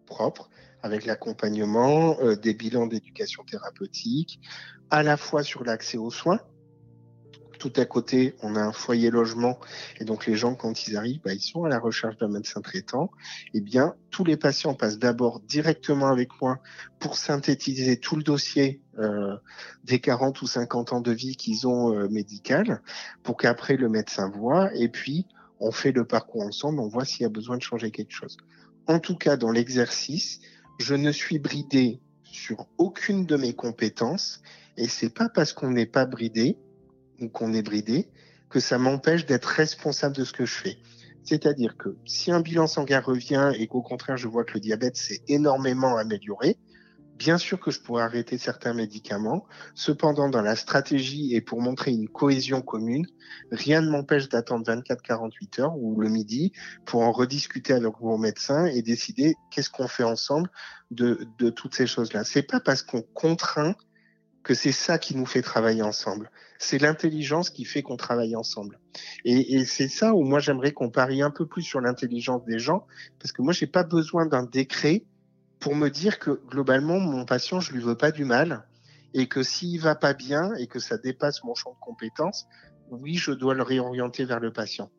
propre, 0.05 0.49
avec 0.81 1.05
l'accompagnement, 1.05 2.17
des 2.35 2.53
bilans 2.53 2.87
d'éducation 2.87 3.43
thérapeutique, 3.45 4.41
à 4.89 5.01
la 5.01 5.15
fois 5.15 5.43
sur 5.43 5.63
l'accès 5.63 5.97
aux 5.97 6.11
soins, 6.11 6.41
tout 7.63 7.79
à 7.79 7.85
côté, 7.85 8.35
on 8.41 8.57
a 8.57 8.61
un 8.61 8.73
foyer 8.73 9.09
logement, 9.09 9.57
et 10.01 10.03
donc 10.03 10.25
les 10.25 10.35
gens, 10.35 10.53
quand 10.53 10.85
ils 10.85 10.97
arrivent, 10.97 11.21
bah, 11.23 11.33
ils 11.33 11.39
sont 11.39 11.63
à 11.63 11.69
la 11.69 11.79
recherche 11.79 12.17
d'un 12.17 12.27
médecin 12.27 12.59
traitant. 12.59 13.09
Eh 13.53 13.61
bien, 13.61 13.95
tous 14.09 14.25
les 14.25 14.35
patients 14.35 14.73
passent 14.73 14.99
d'abord 14.99 15.39
directement 15.39 16.07
avec 16.07 16.29
moi 16.41 16.59
pour 16.99 17.15
synthétiser 17.15 17.95
tout 17.95 18.17
le 18.17 18.23
dossier 18.23 18.81
euh, 18.99 19.37
des 19.85 20.01
40 20.01 20.41
ou 20.41 20.45
50 20.45 20.91
ans 20.91 20.99
de 20.99 21.13
vie 21.13 21.37
qu'ils 21.37 21.65
ont 21.65 21.97
euh, 21.97 22.09
médical, 22.09 22.81
pour 23.23 23.37
qu'après 23.37 23.77
le 23.77 23.87
médecin 23.87 24.29
voit, 24.29 24.69
et 24.75 24.89
puis 24.89 25.25
on 25.61 25.71
fait 25.71 25.93
le 25.93 26.03
parcours 26.03 26.41
ensemble, 26.41 26.81
on 26.81 26.89
voit 26.89 27.05
s'il 27.05 27.21
y 27.21 27.25
a 27.25 27.29
besoin 27.29 27.55
de 27.55 27.63
changer 27.63 27.91
quelque 27.91 28.11
chose. 28.11 28.35
En 28.87 28.99
tout 28.99 29.15
cas, 29.15 29.37
dans 29.37 29.51
l'exercice, 29.51 30.41
je 30.79 30.95
ne 30.95 31.13
suis 31.13 31.39
bridé 31.39 32.01
sur 32.25 32.67
aucune 32.77 33.25
de 33.25 33.37
mes 33.37 33.53
compétences, 33.53 34.41
et 34.75 34.89
c'est 34.89 35.13
pas 35.13 35.29
parce 35.29 35.53
qu'on 35.53 35.71
n'est 35.71 35.85
pas 35.85 36.05
bridé 36.05 36.57
ou 37.23 37.29
qu'on 37.29 37.53
est 37.53 37.61
bridé, 37.61 38.09
que 38.49 38.59
ça 38.59 38.77
m'empêche 38.77 39.25
d'être 39.25 39.45
responsable 39.45 40.15
de 40.15 40.23
ce 40.23 40.33
que 40.33 40.45
je 40.45 40.53
fais. 40.53 40.77
C'est-à-dire 41.23 41.77
que 41.77 41.95
si 42.05 42.31
un 42.31 42.41
bilan 42.41 42.67
sanguin 42.67 42.99
revient 42.99 43.51
et 43.57 43.67
qu'au 43.67 43.81
contraire 43.81 44.17
je 44.17 44.27
vois 44.27 44.43
que 44.43 44.53
le 44.53 44.59
diabète 44.59 44.97
s'est 44.97 45.21
énormément 45.27 45.97
amélioré, 45.97 46.57
bien 47.17 47.37
sûr 47.37 47.59
que 47.59 47.71
je 47.71 47.79
pourrais 47.79 48.03
arrêter 48.03 48.37
certains 48.37 48.73
médicaments. 48.73 49.45
Cependant, 49.75 50.29
dans 50.29 50.41
la 50.41 50.55
stratégie 50.55 51.33
et 51.35 51.41
pour 51.41 51.61
montrer 51.61 51.91
une 51.91 52.09
cohésion 52.09 52.61
commune, 52.61 53.05
rien 53.51 53.81
ne 53.81 53.89
m'empêche 53.89 54.29
d'attendre 54.29 54.65
24-48 54.65 55.61
heures 55.61 55.77
ou 55.77 55.99
le 56.01 56.09
midi 56.09 56.51
pour 56.85 57.01
en 57.01 57.11
rediscuter 57.11 57.73
avec 57.73 57.93
mon 58.01 58.17
médecin 58.17 58.65
et 58.65 58.81
décider 58.81 59.35
qu'est-ce 59.51 59.69
qu'on 59.69 59.87
fait 59.87 60.03
ensemble 60.03 60.49
de, 60.91 61.27
de 61.39 61.49
toutes 61.49 61.75
ces 61.75 61.87
choses-là. 61.87 62.23
C'est 62.23 62.43
pas 62.43 62.59
parce 62.59 62.83
qu'on 62.83 63.01
contraint 63.01 63.75
que 64.43 64.53
c'est 64.53 64.73
ça 64.73 64.97
qui 64.97 65.15
nous 65.15 65.25
fait 65.25 65.41
travailler 65.41 65.81
ensemble. 65.81 66.29
C'est 66.63 66.77
l'intelligence 66.77 67.49
qui 67.49 67.65
fait 67.65 67.81
qu'on 67.81 67.97
travaille 67.97 68.37
ensemble. 68.37 68.79
Et, 69.25 69.65
c'est 69.65 69.89
ça 69.89 70.13
où 70.13 70.23
moi 70.23 70.39
j'aimerais 70.39 70.71
qu'on 70.71 70.89
parie 70.89 71.21
un 71.21 71.29
peu 71.29 71.45
plus 71.45 71.61
sur 71.61 71.81
l'intelligence 71.81 72.45
des 72.45 72.57
gens, 72.57 72.87
parce 73.19 73.33
que 73.33 73.41
moi 73.41 73.51
j'ai 73.51 73.67
pas 73.67 73.83
besoin 73.83 74.25
d'un 74.25 74.43
décret 74.43 75.03
pour 75.59 75.75
me 75.75 75.89
dire 75.89 76.19
que 76.19 76.39
globalement 76.47 77.01
mon 77.01 77.25
patient 77.25 77.59
je 77.59 77.73
lui 77.73 77.81
veux 77.81 77.97
pas 77.97 78.11
du 78.11 78.23
mal 78.23 78.65
et 79.13 79.27
que 79.27 79.43
s'il 79.43 79.81
va 79.81 79.95
pas 79.95 80.13
bien 80.13 80.53
et 80.55 80.67
que 80.67 80.79
ça 80.79 80.97
dépasse 80.97 81.43
mon 81.43 81.53
champ 81.53 81.71
de 81.71 81.79
compétences, 81.81 82.47
oui 82.91 83.15
je 83.15 83.31
dois 83.31 83.55
le 83.55 83.63
réorienter 83.63 84.23
vers 84.23 84.39
le 84.39 84.53
patient. 84.53 84.89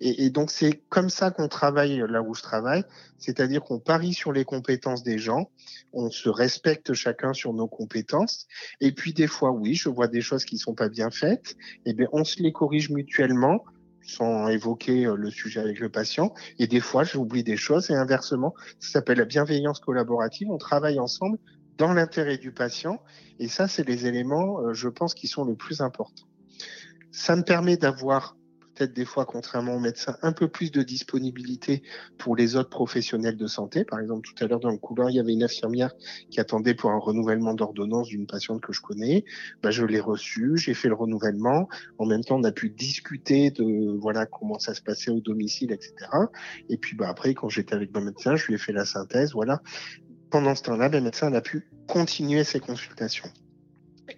Et, 0.00 0.30
donc 0.30 0.50
c'est 0.50 0.82
comme 0.88 1.10
ça 1.10 1.30
qu'on 1.30 1.48
travaille 1.48 2.02
là 2.08 2.22
où 2.22 2.34
je 2.34 2.42
travaille, 2.42 2.84
c'est-à-dire 3.18 3.62
qu'on 3.62 3.78
parie 3.78 4.14
sur 4.14 4.32
les 4.32 4.44
compétences 4.44 5.02
des 5.02 5.18
gens, 5.18 5.50
on 5.92 6.10
se 6.10 6.28
respecte 6.28 6.94
chacun 6.94 7.32
sur 7.32 7.52
nos 7.52 7.68
compétences, 7.68 8.46
et 8.80 8.92
puis 8.92 9.12
des 9.12 9.26
fois 9.26 9.50
oui, 9.50 9.74
je 9.74 9.88
vois 9.88 10.08
des 10.08 10.20
choses 10.20 10.44
qui 10.44 10.58
sont 10.58 10.74
pas 10.74 10.88
bien 10.88 11.10
faites, 11.10 11.56
et 11.86 11.94
bien 11.94 12.08
on 12.12 12.24
se 12.24 12.42
les 12.42 12.52
corrige 12.52 12.90
mutuellement 12.90 13.64
sans 14.06 14.48
évoquer 14.48 15.06
euh, 15.06 15.16
le 15.16 15.30
sujet 15.30 15.60
avec 15.60 15.80
le 15.80 15.88
patient. 15.88 16.34
Et 16.58 16.66
des 16.66 16.80
fois, 16.80 17.04
j'oublie 17.04 17.42
des 17.42 17.56
choses 17.56 17.90
et 17.90 17.94
inversement, 17.94 18.54
ça 18.78 18.92
s'appelle 18.92 19.18
la 19.18 19.24
bienveillance 19.24 19.80
collaborative. 19.80 20.50
On 20.50 20.58
travaille 20.58 21.00
ensemble 21.00 21.38
dans 21.78 21.92
l'intérêt 21.92 22.38
du 22.38 22.52
patient. 22.52 23.02
Et 23.38 23.48
ça, 23.48 23.68
c'est 23.68 23.86
les 23.86 24.06
éléments, 24.06 24.60
euh, 24.60 24.74
je 24.74 24.88
pense, 24.88 25.14
qui 25.14 25.26
sont 25.26 25.44
le 25.44 25.54
plus 25.54 25.80
importants. 25.80 26.26
Ça 27.10 27.36
me 27.36 27.42
permet 27.42 27.76
d'avoir 27.76 28.36
peut-être 28.74 28.92
des 28.92 29.04
fois, 29.04 29.24
contrairement 29.24 29.74
aux 29.74 29.80
médecins, 29.80 30.16
un 30.22 30.32
peu 30.32 30.48
plus 30.48 30.70
de 30.70 30.82
disponibilité 30.82 31.82
pour 32.18 32.36
les 32.36 32.56
autres 32.56 32.70
professionnels 32.70 33.36
de 33.36 33.46
santé. 33.46 33.84
Par 33.84 34.00
exemple, 34.00 34.26
tout 34.26 34.44
à 34.44 34.48
l'heure 34.48 34.60
dans 34.60 34.70
le 34.70 34.78
couloir, 34.78 35.10
il 35.10 35.16
y 35.16 35.20
avait 35.20 35.32
une 35.32 35.42
infirmière 35.42 35.92
qui 36.30 36.40
attendait 36.40 36.74
pour 36.74 36.90
un 36.90 36.98
renouvellement 36.98 37.54
d'ordonnance 37.54 38.08
d'une 38.08 38.26
patiente 38.26 38.60
que 38.60 38.72
je 38.72 38.80
connais. 38.80 39.24
Bah, 39.62 39.70
je 39.70 39.84
l'ai 39.84 40.00
reçue, 40.00 40.56
j'ai 40.56 40.74
fait 40.74 40.88
le 40.88 40.94
renouvellement. 40.94 41.68
En 41.98 42.06
même 42.06 42.24
temps, 42.24 42.36
on 42.36 42.44
a 42.44 42.52
pu 42.52 42.70
discuter 42.70 43.50
de 43.50 43.96
voilà 43.98 44.26
comment 44.26 44.58
ça 44.58 44.74
se 44.74 44.82
passait 44.82 45.10
au 45.10 45.20
domicile, 45.20 45.72
etc. 45.72 45.94
Et 46.68 46.78
puis 46.78 46.96
bah, 46.96 47.08
après, 47.08 47.34
quand 47.34 47.48
j'étais 47.48 47.74
avec 47.74 47.94
mon 47.94 48.02
médecin, 48.02 48.36
je 48.36 48.46
lui 48.46 48.54
ai 48.54 48.58
fait 48.58 48.72
la 48.72 48.84
synthèse. 48.84 49.32
Voilà. 49.32 49.62
Pendant 50.30 50.54
ce 50.54 50.62
temps-là, 50.64 50.88
le 50.88 51.00
médecin 51.00 51.32
a 51.32 51.40
pu 51.40 51.68
continuer 51.86 52.42
ses 52.44 52.58
consultations. 52.58 53.30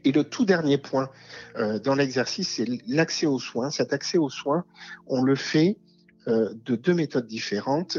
Et 0.04 0.12
le 0.12 0.24
tout 0.24 0.44
dernier 0.44 0.78
point 0.78 1.10
euh, 1.56 1.78
dans 1.78 1.94
l'exercice, 1.94 2.48
c'est 2.56 2.66
l'accès 2.86 3.26
aux 3.26 3.38
soins. 3.38 3.70
Cet 3.70 3.92
accès 3.92 4.18
aux 4.18 4.30
soins, 4.30 4.64
on 5.06 5.22
le 5.22 5.36
fait 5.36 5.78
euh, 6.28 6.52
de 6.64 6.76
deux 6.76 6.94
méthodes 6.94 7.26
différentes. 7.26 7.98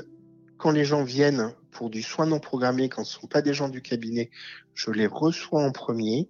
Quand 0.57 0.71
les 0.71 0.85
gens 0.85 1.03
viennent 1.03 1.53
pour 1.71 1.89
du 1.89 2.01
soin 2.01 2.25
non 2.25 2.39
programmé, 2.39 2.89
quand 2.89 3.03
ce 3.03 3.17
ne 3.17 3.21
sont 3.21 3.27
pas 3.27 3.41
des 3.41 3.53
gens 3.53 3.69
du 3.69 3.81
cabinet, 3.81 4.31
je 4.73 4.91
les 4.91 5.07
reçois 5.07 5.63
en 5.63 5.71
premier 5.71 6.27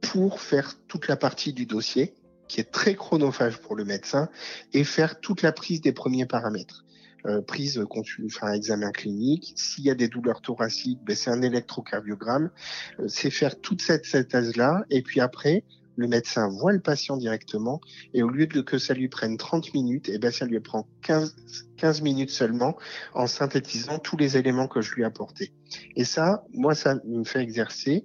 pour 0.00 0.40
faire 0.40 0.74
toute 0.88 1.08
la 1.08 1.16
partie 1.16 1.52
du 1.52 1.66
dossier 1.66 2.14
qui 2.48 2.60
est 2.60 2.70
très 2.70 2.94
chronophage 2.94 3.58
pour 3.58 3.76
le 3.76 3.84
médecin 3.84 4.28
et 4.74 4.84
faire 4.84 5.20
toute 5.20 5.40
la 5.40 5.52
prise 5.52 5.80
des 5.80 5.92
premiers 5.92 6.26
paramètres. 6.26 6.84
Euh, 7.26 7.40
prise 7.40 7.80
enfin 8.26 8.52
examen 8.52 8.90
clinique. 8.90 9.52
S'il 9.54 9.84
y 9.84 9.90
a 9.90 9.94
des 9.94 10.08
douleurs 10.08 10.40
thoraciques, 10.40 10.98
ben, 11.04 11.14
c'est 11.14 11.30
un 11.30 11.40
électrocardiogramme. 11.40 12.50
Euh, 12.98 13.06
c'est 13.06 13.30
faire 13.30 13.60
toute 13.60 13.80
cette 13.80 14.06
synthèse-là. 14.06 14.84
Et 14.90 15.02
puis 15.02 15.20
après, 15.20 15.62
le 15.94 16.08
médecin 16.08 16.48
voit 16.48 16.72
le 16.72 16.80
patient 16.80 17.16
directement 17.16 17.80
et 18.12 18.24
au 18.24 18.28
lieu 18.28 18.48
de 18.48 18.60
que 18.60 18.78
ça 18.78 18.94
lui 18.94 19.08
prenne 19.08 19.36
30 19.36 19.72
minutes, 19.72 20.10
eh 20.12 20.18
ben 20.18 20.32
ça 20.32 20.46
lui 20.46 20.58
prend 20.58 20.88
15, 21.02 21.36
15 21.76 22.02
minutes 22.02 22.30
seulement 22.30 22.76
en 23.14 23.26
synthétisant 23.26 23.98
tous 23.98 24.16
les 24.16 24.36
éléments 24.36 24.66
que 24.66 24.80
je 24.80 24.92
lui 24.94 25.02
ai 25.02 25.04
apportés. 25.04 25.52
Et 25.94 26.04
ça, 26.04 26.44
moi, 26.52 26.74
ça 26.74 26.96
me 27.04 27.24
fait 27.24 27.40
exercer. 27.40 28.04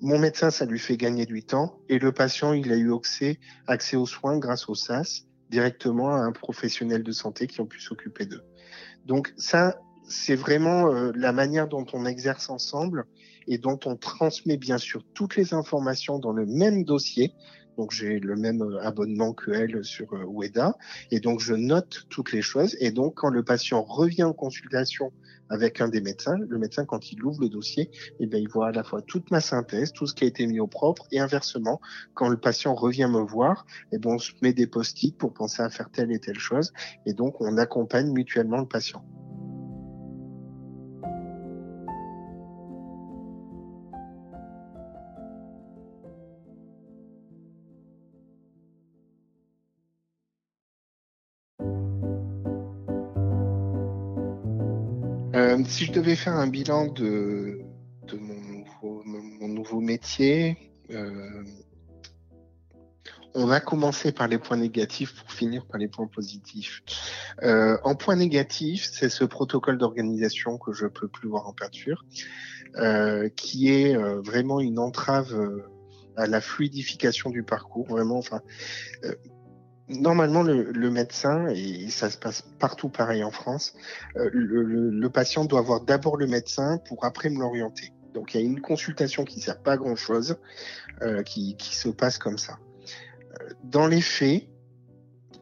Mon 0.00 0.18
médecin, 0.18 0.50
ça 0.50 0.66
lui 0.66 0.78
fait 0.78 0.96
gagner 0.96 1.24
du 1.24 1.42
temps 1.42 1.80
et 1.88 1.98
le 1.98 2.12
patient, 2.12 2.52
il 2.52 2.70
a 2.70 2.76
eu 2.76 2.92
accès, 2.92 3.38
accès 3.66 3.96
aux 3.96 4.06
soins 4.06 4.38
grâce 4.38 4.68
au 4.68 4.74
SAS 4.74 5.24
directement 5.50 6.14
à 6.14 6.18
un 6.18 6.32
professionnel 6.32 7.02
de 7.02 7.12
santé 7.12 7.46
qui 7.46 7.60
ont 7.60 7.66
pu 7.66 7.80
s'occuper 7.80 8.26
d'eux. 8.26 8.44
Donc 9.08 9.32
ça, 9.38 9.80
c'est 10.06 10.36
vraiment 10.36 10.92
euh, 10.92 11.12
la 11.16 11.32
manière 11.32 11.66
dont 11.66 11.86
on 11.94 12.04
exerce 12.04 12.50
ensemble 12.50 13.06
et 13.46 13.56
dont 13.56 13.80
on 13.86 13.96
transmet 13.96 14.58
bien 14.58 14.76
sûr 14.76 15.02
toutes 15.14 15.34
les 15.34 15.54
informations 15.54 16.18
dans 16.18 16.32
le 16.32 16.44
même 16.44 16.84
dossier. 16.84 17.32
Donc 17.78 17.92
j'ai 17.92 18.18
le 18.18 18.36
même 18.36 18.62
abonnement 18.82 19.32
que 19.32 19.52
elle 19.52 19.84
sur 19.84 20.12
Weda. 20.26 20.76
Et 21.10 21.20
donc 21.20 21.40
je 21.40 21.54
note 21.54 22.06
toutes 22.10 22.32
les 22.32 22.42
choses. 22.42 22.76
Et 22.80 22.90
donc 22.90 23.14
quand 23.14 23.30
le 23.30 23.42
patient 23.42 23.82
revient 23.82 24.24
en 24.24 24.34
consultation 24.34 25.12
avec 25.50 25.80
un 25.80 25.88
des 25.88 26.00
médecins, 26.00 26.36
le 26.36 26.58
médecin 26.58 26.84
quand 26.84 27.12
il 27.12 27.22
ouvre 27.24 27.40
le 27.40 27.48
dossier, 27.48 27.90
eh 28.20 28.26
bien, 28.26 28.38
il 28.38 28.48
voit 28.48 28.68
à 28.68 28.72
la 28.72 28.82
fois 28.82 29.02
toute 29.02 29.30
ma 29.30 29.40
synthèse, 29.40 29.92
tout 29.92 30.06
ce 30.06 30.14
qui 30.14 30.24
a 30.24 30.26
été 30.26 30.46
mis 30.46 30.60
au 30.60 30.66
propre. 30.66 31.06
Et 31.12 31.20
inversement, 31.20 31.80
quand 32.14 32.28
le 32.28 32.36
patient 32.36 32.74
revient 32.74 33.08
me 33.10 33.20
voir, 33.20 33.64
eh 33.92 33.98
bien, 33.98 34.12
on 34.12 34.18
se 34.18 34.32
met 34.42 34.52
des 34.52 34.66
post-it 34.66 35.16
pour 35.16 35.32
penser 35.32 35.62
à 35.62 35.70
faire 35.70 35.90
telle 35.90 36.12
et 36.12 36.18
telle 36.18 36.38
chose. 36.38 36.72
Et 37.06 37.14
donc 37.14 37.40
on 37.40 37.56
accompagne 37.56 38.10
mutuellement 38.12 38.58
le 38.58 38.68
patient. 38.68 39.04
Si 55.68 55.84
je 55.84 55.92
devais 55.92 56.16
faire 56.16 56.34
un 56.34 56.46
bilan 56.46 56.86
de, 56.86 57.60
mon, 58.12 59.48
nouveau, 59.48 59.80
métier, 59.80 60.56
euh, 60.90 61.44
on 63.34 63.46
va 63.46 63.60
commencer 63.60 64.12
par 64.12 64.28
les 64.28 64.38
points 64.38 64.56
négatifs 64.56 65.14
pour 65.14 65.30
finir 65.30 65.66
par 65.66 65.78
les 65.78 65.88
points 65.88 66.06
positifs. 66.06 66.82
Euh, 67.42 67.76
en 67.84 67.94
point 67.94 68.16
négatif, 68.16 68.88
c'est 68.90 69.10
ce 69.10 69.24
protocole 69.24 69.78
d'organisation 69.78 70.58
que 70.58 70.72
je 70.72 70.86
peux 70.86 71.08
plus 71.08 71.28
voir 71.28 71.46
en 71.46 71.52
peinture, 71.52 72.04
qui 73.36 73.70
est 73.70 73.96
vraiment 73.96 74.60
une 74.60 74.78
entrave 74.78 75.62
à 76.16 76.26
la 76.26 76.40
fluidification 76.40 77.30
du 77.30 77.42
parcours. 77.42 77.86
Vraiment, 77.88 78.18
enfin, 78.18 78.40
normalement, 79.88 80.42
le, 80.42 80.90
médecin, 80.90 81.48
et 81.48 81.88
ça 81.88 82.10
se 82.10 82.18
passe 82.18 82.42
partout 82.58 82.88
pareil 82.88 83.24
en 83.24 83.30
France, 83.30 83.74
euh, 84.16 84.28
le, 84.32 85.08
patient 85.08 85.44
doit 85.44 85.62
voir 85.62 85.80
d'abord 85.80 86.16
le 86.16 86.26
médecin 86.26 86.78
pour 86.86 87.04
après 87.04 87.30
me 87.30 87.38
l'orienter. 87.40 87.92
Donc 88.14 88.34
il 88.34 88.40
y 88.40 88.44
a 88.44 88.46
une 88.46 88.60
consultation 88.60 89.24
qui 89.24 89.38
ne 89.38 89.42
sert 89.42 89.62
pas 89.62 89.72
à 89.72 89.76
grand-chose, 89.76 90.36
euh, 91.02 91.22
qui, 91.22 91.56
se 91.58 91.88
passe 91.88 92.18
comme 92.18 92.38
ça. 92.38 92.58
Euh, 93.40 93.48
dans 93.64 93.86
les 93.86 94.00
faits, 94.00 94.44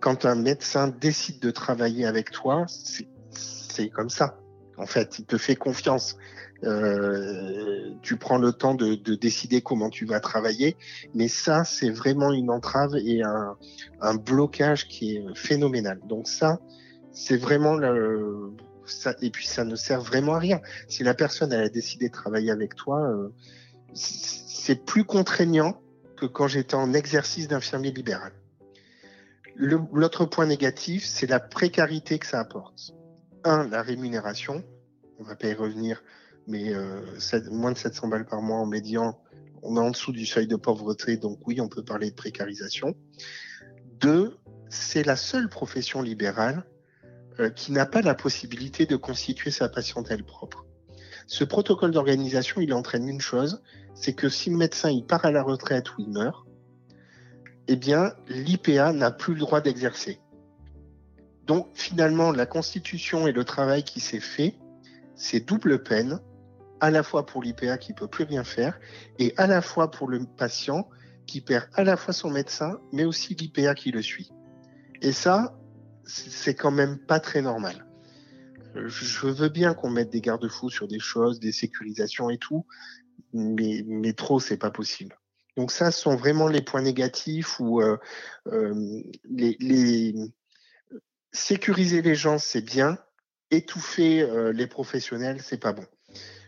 quand 0.00 0.24
un 0.24 0.34
médecin 0.34 0.88
décide 0.88 1.40
de 1.40 1.50
travailler 1.50 2.06
avec 2.06 2.30
toi, 2.30 2.66
c'est 2.68 3.88
comme 3.88 4.10
ça. 4.10 4.38
En 4.78 4.86
fait, 4.86 5.18
il 5.18 5.24
te 5.24 5.38
fait 5.38 5.56
confiance. 5.56 6.16
Euh, 6.64 7.90
tu 8.02 8.16
prends 8.16 8.38
le 8.38 8.52
temps 8.52 8.74
de, 8.74 8.94
décider 9.14 9.60
comment 9.60 9.90
tu 9.90 10.06
vas 10.06 10.20
travailler, 10.20 10.76
mais 11.14 11.28
ça, 11.28 11.64
c'est 11.64 11.90
vraiment 11.90 12.32
une 12.32 12.50
entrave 12.50 12.96
et 12.96 13.22
un, 13.22 14.14
blocage 14.14 14.88
qui 14.88 15.16
est 15.16 15.24
phénoménal. 15.34 16.00
Donc 16.08 16.28
ça, 16.28 16.60
c'est 17.12 17.36
vraiment 17.36 17.74
le, 17.74 18.52
ça, 18.86 19.14
et 19.20 19.30
puis 19.30 19.46
ça 19.46 19.64
ne 19.64 19.76
sert 19.76 20.00
vraiment 20.00 20.34
à 20.34 20.38
rien. 20.38 20.60
Si 20.88 21.02
la 21.02 21.14
personne 21.14 21.52
elle 21.52 21.64
a 21.64 21.68
décidé 21.68 22.08
de 22.08 22.14
travailler 22.14 22.50
avec 22.50 22.74
toi, 22.74 23.00
euh, 23.00 23.28
c'est 23.94 24.84
plus 24.84 25.04
contraignant 25.04 25.80
que 26.16 26.26
quand 26.26 26.48
j'étais 26.48 26.74
en 26.74 26.94
exercice 26.94 27.48
d'infirmier 27.48 27.90
libéral. 27.90 28.32
L'autre 29.58 30.26
point 30.26 30.46
négatif, 30.46 31.04
c'est 31.04 31.26
la 31.26 31.40
précarité 31.40 32.18
que 32.18 32.26
ça 32.26 32.40
apporte. 32.40 32.92
Un, 33.44 33.68
la 33.68 33.82
rémunération. 33.82 34.62
On 35.18 35.24
va 35.24 35.34
pas 35.34 35.48
y 35.48 35.54
revenir 35.54 36.02
mais 36.46 36.72
euh, 36.72 37.00
moins 37.50 37.72
de 37.72 37.78
700 37.78 38.08
balles 38.08 38.26
par 38.26 38.42
mois 38.42 38.58
en 38.58 38.66
médian, 38.66 39.18
on 39.62 39.76
est 39.76 39.80
en 39.80 39.90
dessous 39.90 40.12
du 40.12 40.26
seuil 40.26 40.46
de 40.46 40.56
pauvreté, 40.56 41.16
donc 41.16 41.38
oui, 41.46 41.60
on 41.60 41.68
peut 41.68 41.82
parler 41.82 42.10
de 42.10 42.14
précarisation. 42.14 42.94
Deux, 44.00 44.36
c'est 44.68 45.02
la 45.02 45.16
seule 45.16 45.48
profession 45.48 46.02
libérale 46.02 46.64
euh, 47.40 47.50
qui 47.50 47.72
n'a 47.72 47.86
pas 47.86 48.02
la 48.02 48.14
possibilité 48.14 48.86
de 48.86 48.96
constituer 48.96 49.50
sa 49.50 49.68
patientèle 49.68 50.24
propre. 50.24 50.66
Ce 51.26 51.42
protocole 51.42 51.90
d'organisation, 51.90 52.60
il 52.60 52.72
entraîne 52.72 53.08
une 53.08 53.20
chose, 53.20 53.62
c'est 53.94 54.14
que 54.14 54.28
si 54.28 54.50
le 54.50 54.56
médecin 54.56 54.90
il 54.90 55.04
part 55.04 55.24
à 55.24 55.32
la 55.32 55.42
retraite 55.42 55.96
ou 55.96 56.02
il 56.02 56.10
meurt, 56.10 56.46
eh 57.68 57.76
bien, 57.76 58.12
l'IPA 58.28 58.92
n'a 58.92 59.10
plus 59.10 59.34
le 59.34 59.40
droit 59.40 59.60
d'exercer. 59.60 60.20
Donc, 61.46 61.68
finalement, 61.74 62.30
la 62.30 62.46
constitution 62.46 63.26
et 63.26 63.32
le 63.32 63.44
travail 63.44 63.82
qui 63.82 63.98
s'est 63.98 64.20
fait, 64.20 64.54
c'est 65.16 65.40
double 65.40 65.82
peine 65.82 66.20
à 66.80 66.90
la 66.90 67.02
fois 67.02 67.26
pour 67.26 67.42
l'IPA 67.42 67.78
qui 67.78 67.92
peut 67.92 68.08
plus 68.08 68.24
rien 68.24 68.44
faire 68.44 68.78
et 69.18 69.34
à 69.36 69.46
la 69.46 69.62
fois 69.62 69.90
pour 69.90 70.08
le 70.08 70.24
patient 70.24 70.88
qui 71.26 71.40
perd 71.40 71.68
à 71.74 71.84
la 71.84 71.96
fois 71.96 72.12
son 72.12 72.30
médecin 72.30 72.78
mais 72.92 73.04
aussi 73.04 73.34
l'IPA 73.34 73.74
qui 73.74 73.90
le 73.90 74.02
suit. 74.02 74.30
Et 75.02 75.12
ça, 75.12 75.58
c'est 76.04 76.54
quand 76.54 76.70
même 76.70 76.98
pas 76.98 77.20
très 77.20 77.42
normal. 77.42 77.86
Je 78.74 79.26
veux 79.26 79.48
bien 79.48 79.74
qu'on 79.74 79.90
mette 79.90 80.10
des 80.10 80.20
garde-fous 80.20 80.70
sur 80.70 80.86
des 80.86 80.98
choses, 80.98 81.40
des 81.40 81.52
sécurisations 81.52 82.30
et 82.30 82.38
tout, 82.38 82.66
mais, 83.32 83.82
mais 83.86 84.12
trop, 84.12 84.38
c'est 84.38 84.58
pas 84.58 84.70
possible. 84.70 85.18
Donc 85.56 85.70
ça, 85.70 85.90
ce 85.90 86.00
sont 86.00 86.16
vraiment 86.16 86.48
les 86.48 86.60
points 86.60 86.82
négatifs 86.82 87.58
où 87.60 87.80
euh, 87.80 87.96
euh, 88.48 89.02
les, 89.24 89.56
les, 89.58 90.14
sécuriser 91.32 92.02
les 92.02 92.14
gens, 92.14 92.38
c'est 92.38 92.60
bien, 92.60 92.98
étouffer 93.50 94.20
euh, 94.20 94.52
les 94.52 94.66
professionnels, 94.66 95.40
c'est 95.42 95.60
pas 95.60 95.72
bon 95.72 95.86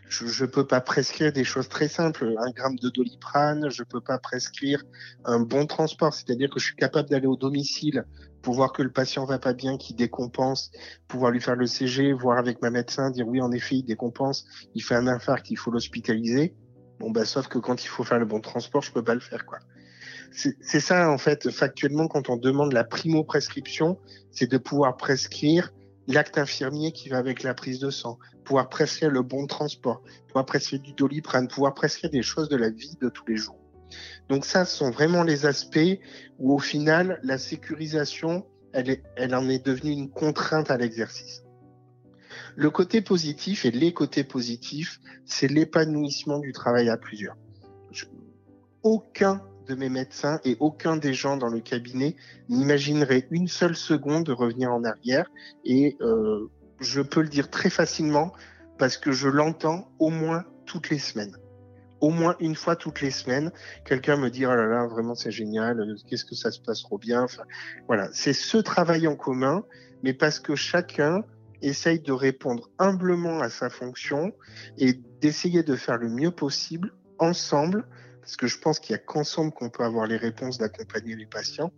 je 0.09 0.43
ne 0.43 0.49
peux 0.49 0.65
pas 0.65 0.81
prescrire 0.81 1.31
des 1.31 1.43
choses 1.43 1.69
très 1.69 1.87
simples, 1.87 2.33
un 2.39 2.49
gramme 2.51 2.75
de 2.77 2.89
doliprane, 2.89 3.69
je 3.69 3.83
peux 3.83 4.01
pas 4.01 4.17
prescrire 4.17 4.83
un 5.23 5.39
bon 5.39 5.67
transport, 5.67 6.13
c'est-à-dire 6.13 6.49
que 6.49 6.59
je 6.59 6.65
suis 6.65 6.75
capable 6.75 7.09
d'aller 7.09 7.27
au 7.27 7.35
domicile 7.35 8.05
pour 8.41 8.55
voir 8.55 8.73
que 8.73 8.81
le 8.81 8.91
patient 8.91 9.25
va 9.25 9.37
pas 9.37 9.53
bien, 9.53 9.77
qu'il 9.77 9.95
décompense, 9.95 10.71
pouvoir 11.07 11.31
lui 11.31 11.39
faire 11.39 11.55
le 11.55 11.67
CG, 11.67 12.11
voir 12.13 12.39
avec 12.39 12.61
ma 12.61 12.71
médecin, 12.71 13.11
dire 13.11 13.27
oui 13.27 13.39
en 13.39 13.51
effet 13.51 13.75
il 13.75 13.83
décompense, 13.83 14.45
il 14.73 14.81
fait 14.81 14.95
un 14.95 15.07
infarct, 15.07 15.51
il 15.51 15.57
faut 15.57 15.69
l'hospitaliser. 15.69 16.55
Bon 16.99 17.11
bah 17.11 17.25
sauf 17.25 17.47
que 17.47 17.59
quand 17.59 17.83
il 17.83 17.87
faut 17.87 18.03
faire 18.03 18.19
le 18.19 18.25
bon 18.25 18.41
transport, 18.41 18.81
je 18.81 18.91
peux 18.91 19.03
pas 19.03 19.13
le 19.13 19.19
faire 19.19 19.45
quoi. 19.45 19.59
C'est 20.31 20.79
ça 20.79 21.09
en 21.09 21.17
fait 21.17 21.49
factuellement 21.51 22.07
quand 22.07 22.29
on 22.29 22.37
demande 22.37 22.73
la 22.73 22.83
primo 22.83 23.23
prescription, 23.23 23.99
c'est 24.31 24.49
de 24.49 24.57
pouvoir 24.57 24.97
prescrire 24.97 25.71
l'acte 26.09 26.37
infirmier 26.37 26.91
qui 26.91 27.07
va 27.07 27.17
avec 27.17 27.43
la 27.43 27.53
prise 27.53 27.79
de 27.79 27.89
sang, 27.89 28.17
pouvoir 28.43 28.67
prescrire 28.67 29.11
le 29.11 29.21
bon 29.21 29.45
transport, 29.47 30.01
pouvoir 30.27 30.45
prescrire 30.45 30.81
du 30.81 30.93
doliprane, 30.93 31.47
pouvoir 31.47 31.73
prescrire 31.73 32.09
des 32.09 32.23
choses 32.23 32.49
de 32.49 32.57
la 32.57 32.69
vie 32.69 32.97
de 32.99 33.09
tous 33.09 33.25
les 33.27 33.37
jours. 33.37 33.59
Donc 34.27 34.43
ça, 34.43 34.65
ce 34.65 34.75
sont 34.75 34.91
vraiment 34.91 35.23
les 35.23 35.45
aspects 35.45 35.99
où 36.39 36.53
au 36.53 36.59
final, 36.59 37.19
la 37.23 37.37
sécurisation, 37.37 38.45
elle, 38.73 39.35
en 39.35 39.47
est 39.49 39.65
devenue 39.65 39.91
une 39.91 40.09
contrainte 40.09 40.71
à 40.71 40.77
l'exercice. 40.77 41.43
Le 42.55 42.71
côté 42.71 43.01
positif 43.01 43.65
et 43.65 43.71
les 43.71 43.93
côtés 43.93 44.23
positifs, 44.23 44.99
c'est 45.25 45.47
l'épanouissement 45.47 46.39
du 46.39 46.53
travail 46.53 46.89
à 46.89 46.97
plusieurs. 46.97 47.37
aucun 48.81 49.41
de 49.69 49.75
mes 49.75 49.89
médecins 49.89 50.39
et 50.43 50.57
aucun 50.59 50.97
des 50.97 51.13
gens 51.13 51.37
dans 51.37 51.47
le 51.47 51.59
cabinet 51.59 52.15
n'imaginerait 52.49 53.27
une 53.29 53.47
seule 53.47 53.75
seconde 53.75 54.25
de 54.25 54.31
revenir 54.31 54.71
en 54.73 54.83
arrière. 54.83 55.29
Et 55.63 55.95
euh, 56.01 56.47
je 56.79 57.01
peux 57.01 57.21
le 57.21 57.29
dire 57.29 57.49
très 57.49 57.69
facilement 57.69 58.33
parce 58.79 58.97
que 58.97 59.11
je 59.11 59.29
l'entends 59.29 59.91
au 59.99 60.09
moins 60.09 60.43
toutes 60.65 60.89
les 60.89 60.97
semaines. 60.97 61.35
Au 62.01 62.09
moins 62.09 62.35
une 62.39 62.55
fois 62.55 62.75
toutes 62.75 63.01
les 63.01 63.11
semaines, 63.11 63.51
quelqu'un 63.85 64.17
me 64.17 64.29
dit 64.29 64.45
oh 64.45 64.55
là 64.55 64.65
là 64.65 64.87
vraiment 64.87 65.15
c'est 65.15 65.31
génial, 65.31 65.95
qu'est-ce 66.07 66.25
que 66.25 66.35
ça 66.35 66.49
se 66.49 66.59
passe 66.61 66.81
trop 66.81 66.97
bien? 66.97 67.27
Voilà, 67.87 68.09
c'est 68.13 68.33
ce 68.33 68.57
travail 68.57 69.05
en 69.07 69.15
commun, 69.15 69.63
mais 70.01 70.13
parce 70.13 70.39
que 70.39 70.55
chacun 70.55 71.23
essaye 71.61 71.99
de 71.99 72.13
répondre 72.13 72.69
humblement 72.79 73.41
à 73.41 73.49
sa 73.49 73.69
fonction 73.69 74.31
et 74.77 74.93
d'essayer 75.21 75.61
de 75.61 75.75
faire 75.75 75.97
le 75.97 76.09
mieux 76.09 76.31
possible 76.31 76.93
ensemble 77.19 77.85
parce 78.29 78.37
que 78.37 78.45
je 78.45 78.59
pense 78.59 78.79
qu'il 78.79 78.93
n'y 78.93 78.99
a 79.01 79.03
qu'ensemble 79.03 79.51
qu'on 79.51 79.71
peut 79.71 79.83
avoir 79.83 80.05
les 80.05 80.15
réponses 80.15 80.59
d'accompagner 80.59 81.15
les 81.15 81.25
patients 81.25 81.73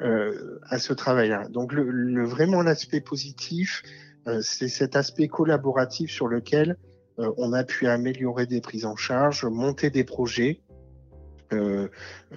euh, 0.00 0.58
à 0.64 0.80
ce 0.80 0.92
travail-là. 0.92 1.46
Donc 1.50 1.72
le, 1.72 2.26
vraiment 2.26 2.62
l'aspect 2.62 3.00
positif, 3.00 3.84
euh, 4.26 4.40
c'est 4.42 4.66
cet 4.66 4.96
aspect 4.96 5.28
collaboratif 5.28 6.10
sur 6.10 6.26
lequel 6.26 6.78
euh, 7.20 7.32
on 7.36 7.52
a 7.52 7.62
pu 7.62 7.86
améliorer 7.86 8.46
des 8.46 8.60
prises 8.60 8.86
en 8.86 8.96
charge, 8.96 9.44
monter 9.44 9.90
des 9.90 10.02
projets 10.02 10.62
euh, 11.52 11.88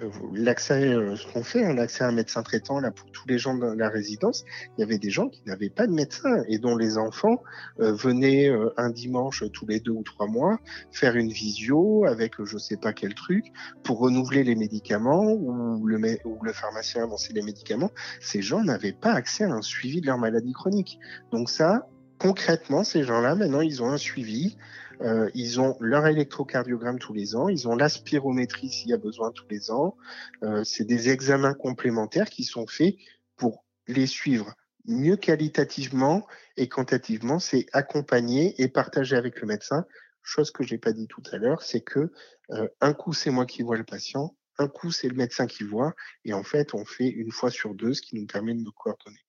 euh, 0.02 0.10
l'accès, 0.34 0.94
euh, 0.94 1.16
ce 1.16 1.26
qu'on 1.32 1.42
fait, 1.42 1.64
hein, 1.64 1.74
l'accès 1.74 2.04
à 2.04 2.08
un 2.08 2.12
médecin 2.12 2.42
traitant 2.42 2.78
là 2.80 2.90
pour 2.90 3.10
tous 3.10 3.26
les 3.26 3.38
gens 3.38 3.54
de 3.54 3.66
la 3.66 3.88
résidence, 3.88 4.44
il 4.76 4.80
y 4.80 4.84
avait 4.84 4.98
des 4.98 5.10
gens 5.10 5.28
qui 5.28 5.42
n'avaient 5.46 5.70
pas 5.70 5.86
de 5.86 5.92
médecin 5.92 6.42
et 6.48 6.58
dont 6.58 6.76
les 6.76 6.98
enfants 6.98 7.42
venaient 7.78 8.50
un 8.76 8.90
dimanche 8.90 9.44
tous 9.52 9.66
les 9.66 9.80
deux 9.80 9.92
ou 9.92 10.02
trois 10.02 10.26
mois 10.26 10.58
faire 10.92 11.16
une 11.16 11.30
visio 11.30 12.04
avec 12.06 12.42
je 12.44 12.58
sais 12.58 12.76
pas 12.76 12.92
quel 12.92 13.14
truc 13.14 13.46
pour 13.82 13.98
renouveler 13.98 14.44
les 14.44 14.54
médicaments 14.54 15.32
ou 15.32 15.86
le, 15.86 16.18
ou 16.24 16.42
le 16.42 16.52
pharmacien 16.52 17.02
avancer 17.04 17.32
les 17.32 17.42
médicaments. 17.42 17.90
Ces 18.20 18.42
gens 18.42 18.62
n'avaient 18.62 18.92
pas 18.92 19.12
accès 19.12 19.44
à 19.44 19.52
un 19.52 19.62
suivi 19.62 20.00
de 20.00 20.06
leur 20.06 20.18
maladie 20.18 20.52
chronique. 20.52 20.98
Donc 21.32 21.50
ça, 21.50 21.88
concrètement, 22.18 22.84
ces 22.84 23.04
gens-là, 23.04 23.34
maintenant, 23.34 23.60
ils 23.60 23.82
ont 23.82 23.90
un 23.90 23.98
suivi 23.98 24.56
Euh, 25.00 25.30
ils 25.34 25.60
ont 25.60 25.76
leur 25.80 26.06
électrocardiogramme 26.06 26.98
tous 26.98 27.12
les 27.12 27.36
ans, 27.36 27.48
ils 27.48 27.68
ont 27.68 27.76
la 27.76 27.88
spirométrie 27.88 28.70
s'il 28.70 28.90
y 28.90 28.92
a 28.92 28.98
besoin 28.98 29.30
tous 29.32 29.46
les 29.50 29.70
ans. 29.70 29.96
Euh, 30.42 30.64
c'est 30.64 30.84
des 30.84 31.08
examens 31.08 31.54
complémentaires 31.54 32.30
qui 32.30 32.44
sont 32.44 32.66
faits 32.66 32.96
pour 33.36 33.64
les 33.86 34.06
suivre 34.06 34.54
mieux 34.86 35.16
qualitativement 35.16 36.26
et 36.56 36.68
quantitativement. 36.68 37.38
C'est 37.38 37.66
accompagner 37.72 38.60
et 38.60 38.68
partager 38.68 39.16
avec 39.16 39.40
le 39.40 39.46
médecin. 39.46 39.86
Chose 40.22 40.50
que 40.50 40.64
j'ai 40.64 40.78
pas 40.78 40.92
dit 40.92 41.06
tout 41.06 41.22
à 41.32 41.36
l'heure, 41.36 41.62
c'est 41.62 41.80
que 41.80 42.12
euh, 42.50 42.68
un 42.80 42.92
coup 42.92 43.12
c'est 43.12 43.30
moi 43.30 43.46
qui 43.46 43.62
vois 43.62 43.76
le 43.76 43.84
patient, 43.84 44.36
un 44.58 44.68
coup 44.68 44.90
c'est 44.90 45.08
le 45.08 45.14
médecin 45.14 45.46
qui 45.46 45.62
voit, 45.62 45.94
et 46.24 46.32
en 46.32 46.42
fait 46.42 46.74
on 46.74 46.84
fait 46.84 47.08
une 47.08 47.30
fois 47.30 47.50
sur 47.50 47.74
deux, 47.74 47.94
ce 47.94 48.02
qui 48.02 48.16
nous 48.16 48.26
permet 48.26 48.54
de 48.54 48.60
nous 48.60 48.72
coordonner. 48.72 49.20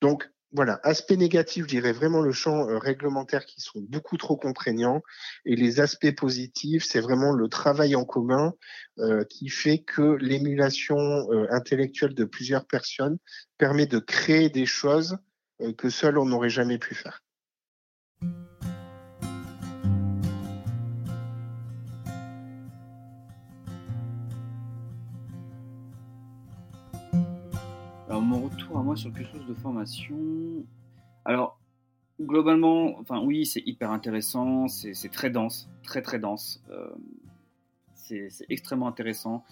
Donc 0.00 0.28
voilà, 0.52 0.80
aspect 0.82 1.16
négatif, 1.16 1.64
je 1.64 1.68
dirais 1.68 1.92
vraiment 1.92 2.20
le 2.20 2.32
champ 2.32 2.68
euh, 2.68 2.78
réglementaire 2.78 3.46
qui 3.46 3.60
sont 3.60 3.80
beaucoup 3.80 4.16
trop 4.16 4.36
contraignants. 4.36 5.02
Et 5.44 5.54
les 5.54 5.80
aspects 5.80 6.14
positifs, 6.14 6.84
c'est 6.84 7.00
vraiment 7.00 7.32
le 7.32 7.48
travail 7.48 7.94
en 7.94 8.04
commun 8.04 8.54
euh, 8.98 9.24
qui 9.24 9.48
fait 9.48 9.78
que 9.78 10.16
l'émulation 10.20 10.98
euh, 10.98 11.46
intellectuelle 11.50 12.14
de 12.14 12.24
plusieurs 12.24 12.66
personnes 12.66 13.18
permet 13.58 13.86
de 13.86 13.98
créer 13.98 14.50
des 14.50 14.66
choses 14.66 15.18
que 15.76 15.90
seul 15.90 16.16
on 16.16 16.24
n'aurait 16.24 16.48
jamais 16.48 16.78
pu 16.78 16.94
faire. 16.94 17.22
Mon 28.30 28.44
retour 28.44 28.78
à 28.78 28.82
moi 28.84 28.94
sur 28.94 29.08
le 29.08 29.16
cursus 29.16 29.44
de 29.44 29.54
formation. 29.54 30.16
Alors, 31.24 31.58
globalement, 32.20 32.96
enfin 33.00 33.20
oui, 33.20 33.44
c'est 33.44 33.62
hyper 33.66 33.90
intéressant, 33.90 34.68
c'est 34.68 35.10
très 35.10 35.30
dense, 35.30 35.68
très 35.82 36.00
très 36.00 36.20
dense. 36.20 36.62
Euh, 36.70 36.94
c'est 37.94 38.30
extrêmement 38.48 38.86
intéressant. 38.86 39.44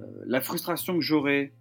Euh, 0.00 0.04
la 0.24 0.40
frustration 0.40 0.94
que 0.94 1.02
j'aurais, 1.02 1.52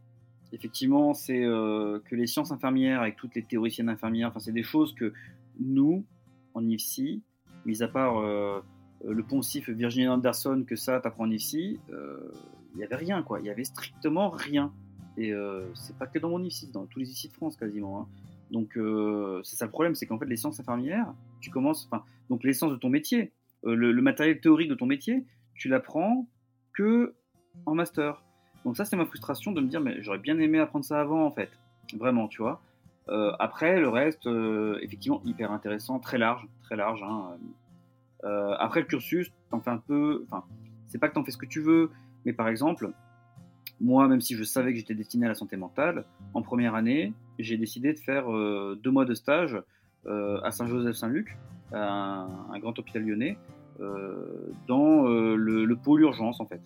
effectivement, 0.54 1.14
c'est 1.14 1.44
euh, 1.44 2.00
que 2.06 2.16
les 2.16 2.26
sciences 2.26 2.52
infirmières, 2.52 3.02
avec 3.02 3.18
toutes 3.18 3.36
les 3.36 3.44
théoriciennes 3.44 3.90
infirmières, 3.90 4.30
enfin, 4.30 4.40
c'est 4.40 4.54
des 4.54 4.64
choses 4.64 4.96
que 4.96 5.12
nous, 5.60 6.06
en 6.54 6.66
IFSI, 6.66 7.22
mis 7.66 7.84
à 7.84 7.90
part 7.90 8.22
le 8.22 9.24
poncif 9.24 9.70
Virginie 9.70 10.08
Anderson, 10.08 10.64
que 10.66 10.78
ça, 10.78 11.02
t'apprends 11.02 11.26
en 11.26 11.32
IFSI, 11.32 11.80
il 11.90 12.78
n'y 12.78 12.84
avait 12.84 12.96
rien, 12.96 13.24
quoi. 13.24 13.40
Il 13.40 13.44
n'y 13.44 13.50
avait 13.50 13.66
strictement 13.66 14.30
rien. 14.30 14.72
Et 15.18 15.32
euh, 15.32 15.66
c'est 15.74 15.98
pas 15.98 16.08
que 16.08 16.20
dans 16.20 16.30
mon 16.30 16.44
IFSI, 16.44 16.72
dans 16.72 16.86
tous 16.86 17.00
les 17.00 17.10
IFSI 17.10 17.30
de 17.30 17.34
France 17.34 17.56
quasiment. 17.56 18.02
Hein. 18.02 18.08
Donc 18.52 18.78
euh, 18.78 19.42
c'est 19.44 19.56
ça 19.56 19.66
le 19.66 19.72
problème, 19.72 19.96
c'est 19.96 20.06
qu'en 20.06 20.20
fait 20.20 20.26
les 20.26 20.38
sciences 20.38 20.60
infirmières, 20.60 21.14
tu 21.42 21.50
commences, 21.50 21.88
enfin 21.90 22.04
donc 22.30 22.44
l'essence 22.44 22.72
de 22.72 22.78
ton 22.78 22.90
métier, 22.90 23.32
euh, 23.66 23.76
le, 23.76 24.02
matériel 24.02 24.40
théorique 24.40 24.70
de 24.70 24.76
ton 24.76 24.86
métier, 24.86 25.26
tu 25.56 25.70
l'apprends 25.70 26.28
que 26.74 27.16
en 27.66 27.76
master. 27.76 28.22
Donc 28.66 28.78
ça 28.78 28.86
c'est 28.86 28.96
ma 28.96 29.06
frustration 29.06 29.52
de 29.52 29.62
me 29.62 29.68
dire 29.68 29.80
mais 29.82 30.02
j'aurais 30.02 30.20
bien 30.20 30.38
aimé 30.40 30.60
apprendre 30.60 30.86
ça 30.86 31.00
avant 31.00 31.26
en 31.26 31.32
fait, 31.32 31.50
vraiment 31.98 32.28
tu 32.28 32.42
vois. 32.42 32.62
après 33.40 33.80
le 33.80 33.90
reste 33.90 34.28
effectivement 34.82 35.22
hyper 35.24 35.52
intéressant, 35.52 36.00
très 36.00 36.18
large, 36.18 36.48
très 36.64 36.76
large. 36.76 37.02
Hein. 37.04 37.38
après 38.60 38.82
le 38.82 38.86
cursus, 38.88 39.32
t'en 39.50 39.62
fais 39.62 39.72
un 39.72 39.78
peu, 39.78 40.26
enfin 40.28 40.44
c'est 40.88 40.98
pas 40.98 41.08
que 41.08 41.14
t'en 41.14 41.24
fais 41.24 41.32
ce 41.32 41.38
que 41.38 41.46
tu 41.46 41.62
veux, 41.62 41.92
mais 42.26 42.34
par 42.34 42.48
exemple 42.48 42.92
moi, 43.82 44.08
même 44.08 44.22
si 44.22 44.36
je 44.36 44.44
savais 44.44 44.72
que 44.72 44.80
j'étais 44.80 44.96
destiné 44.96 45.26
à 45.26 45.30
la 45.30 45.36
santé 45.36 45.58
mentale, 45.58 46.06
en 46.34 46.42
première 46.42 46.76
année, 46.76 47.14
j'ai 47.40 47.58
décidé 47.58 47.94
de 47.94 48.00
faire 48.00 48.32
euh, 48.32 48.80
deux 48.82 48.92
mois 48.92 49.06
de 49.06 49.14
stage 49.14 49.62
euh, 50.06 50.40
à 50.42 50.52
Saint-Joseph-Saint-Luc, 50.52 51.38
un, 51.74 52.28
un, 52.52 52.60
grand 52.60 52.78
hôpital 52.80 53.04
lyonnais, 53.04 53.38
euh, 53.82 54.54
dans 54.68 55.04
le, 55.04 55.76
pôle 55.76 56.02
urgence 56.02 56.40
en 56.40 56.46
fait. 56.46 56.62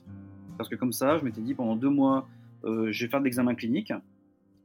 Parce 0.57 0.69
que 0.69 0.75
comme 0.75 0.91
ça, 0.91 1.17
je 1.17 1.23
m'étais 1.23 1.41
dit 1.41 1.53
pendant 1.55 1.75
deux 1.75 1.89
mois, 1.89 2.27
je 2.63 3.03
vais 3.03 3.09
faire 3.09 3.19
de 3.19 3.25
l'examen 3.25 3.55
clinique, 3.55 3.93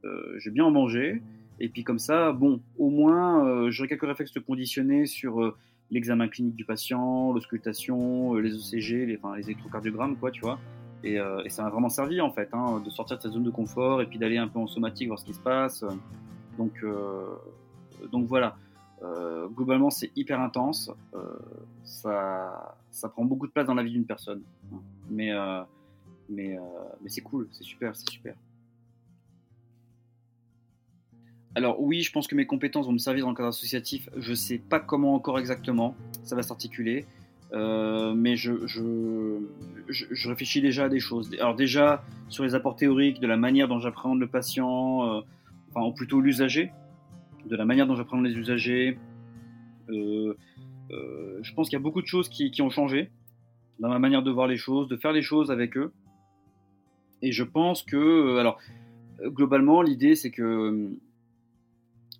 je 0.03 0.49
vais 0.49 0.51
bien 0.51 0.65
en 0.65 0.71
manger, 0.71 1.23
et 1.59 1.69
puis 1.69 1.83
comme 1.83 1.99
ça, 1.99 2.33
bon, 2.33 2.61
au 2.77 2.89
moins, 2.89 3.71
j'aurai 3.71 3.87
quelques 3.87 4.05
réflexes 4.05 4.37
conditionnés 4.45 5.05
sur 5.05 5.55
l'examen 5.89 6.27
clinique 6.27 6.55
du 6.55 6.65
patient, 6.65 7.31
l'auscultation, 7.31 8.35
les 8.35 8.53
ECG, 8.53 9.05
les, 9.05 9.19
les 9.37 9.43
électrocardiogrammes, 9.45 10.17
quoi, 10.17 10.31
tu 10.31 10.41
vois. 10.41 10.59
Euh, 11.05 11.43
et, 11.43 11.49
ça 11.49 11.63
m'a 11.63 11.69
vraiment 11.69 11.89
servi 11.89 12.21
en 12.21 12.31
fait, 12.31 12.49
hein, 12.53 12.81
de 12.83 12.89
sortir 12.89 13.17
de 13.17 13.21
cette 13.21 13.31
zone 13.31 13.43
de 13.43 13.51
confort 13.51 14.01
et 14.01 14.07
puis 14.07 14.17
d'aller 14.17 14.37
un 14.37 14.47
peu 14.47 14.59
en 14.59 14.67
somatique, 14.67 15.07
voir 15.07 15.19
ce 15.19 15.25
qui 15.25 15.33
se 15.33 15.39
passe. 15.39 15.85
Donc, 16.57 16.73
euh, 16.83 17.35
donc 18.11 18.27
voilà. 18.27 18.57
Euh, 19.03 19.47
globalement, 19.47 19.89
c'est 19.89 20.11
hyper 20.15 20.39
intense. 20.39 20.91
ça, 21.83 22.75
ça 22.91 23.09
prend 23.09 23.25
beaucoup 23.25 23.47
de 23.47 23.51
place 23.51 23.67
dans 23.67 23.75
la 23.75 23.83
vie 23.83 23.91
d'une 23.91 24.05
personne. 24.05 24.41
Mais, 25.09 25.31
mais, 26.29 26.57
mais 27.01 27.09
c'est 27.09 27.21
cool, 27.21 27.47
c'est 27.51 27.63
super, 27.63 27.95
c'est 27.95 28.09
super. 28.09 28.35
Alors 31.57 31.81
oui, 31.81 32.01
je 32.01 32.11
pense 32.11 32.27
que 32.27 32.35
mes 32.35 32.45
compétences 32.45 32.85
vont 32.85 32.91
me 32.91 32.97
servir 32.97 33.23
dans 33.23 33.31
le 33.31 33.35
cadre 33.35 33.49
associatif. 33.49 34.09
Je 34.17 34.33
sais 34.33 34.57
pas 34.57 34.79
comment 34.79 35.13
encore 35.13 35.39
exactement. 35.39 35.95
Ça 36.23 36.35
va 36.35 36.43
s'articuler. 36.43 37.05
Euh, 37.53 38.13
mais 38.13 38.35
je, 38.35 38.65
je, 38.65 40.29
réfléchis 40.29 40.61
déjà 40.61 40.85
à 40.85 40.89
des 40.89 40.99
choses. 40.99 41.31
Alors 41.39 41.55
déjà, 41.55 42.03
sur 42.27 42.43
les 42.43 42.55
apports 42.55 42.75
théoriques, 42.75 43.19
de 43.19 43.27
la 43.27 43.37
manière 43.37 43.67
dont 43.67 43.79
j'appréhende 43.79 44.19
le 44.19 44.27
patient, 44.27 45.07
euh, 45.07 45.21
enfin, 45.69 45.85
ou 45.85 45.93
plutôt 45.93 46.19
l'usager, 46.21 46.71
de 47.45 47.55
la 47.55 47.65
manière 47.65 47.87
dont 47.87 47.95
j'appréhende 47.95 48.25
les 48.25 48.33
usagers. 48.33 48.97
Euh, 49.89 50.35
je 51.41 51.53
pense 51.53 51.69
qu'il 51.69 51.77
y 51.77 51.81
a 51.81 51.83
beaucoup 51.83 52.01
de 52.01 52.07
choses 52.07 52.29
qui, 52.29 52.61
ont 52.61 52.69
changé 52.69 53.11
dans 53.79 53.89
ma 53.89 53.99
manière 53.99 54.23
de 54.23 54.31
voir 54.31 54.47
les 54.47 54.57
choses, 54.57 54.87
de 54.87 54.97
faire 54.97 55.11
les 55.11 55.21
choses 55.21 55.51
avec 55.51 55.77
eux. 55.77 55.91
Et 57.21 57.31
je 57.31 57.43
pense 57.43 57.83
que, 57.83 58.37
alors, 58.37 58.59
globalement, 59.23 59.81
l'idée, 59.81 60.15
c'est 60.15 60.31
que, 60.31 60.89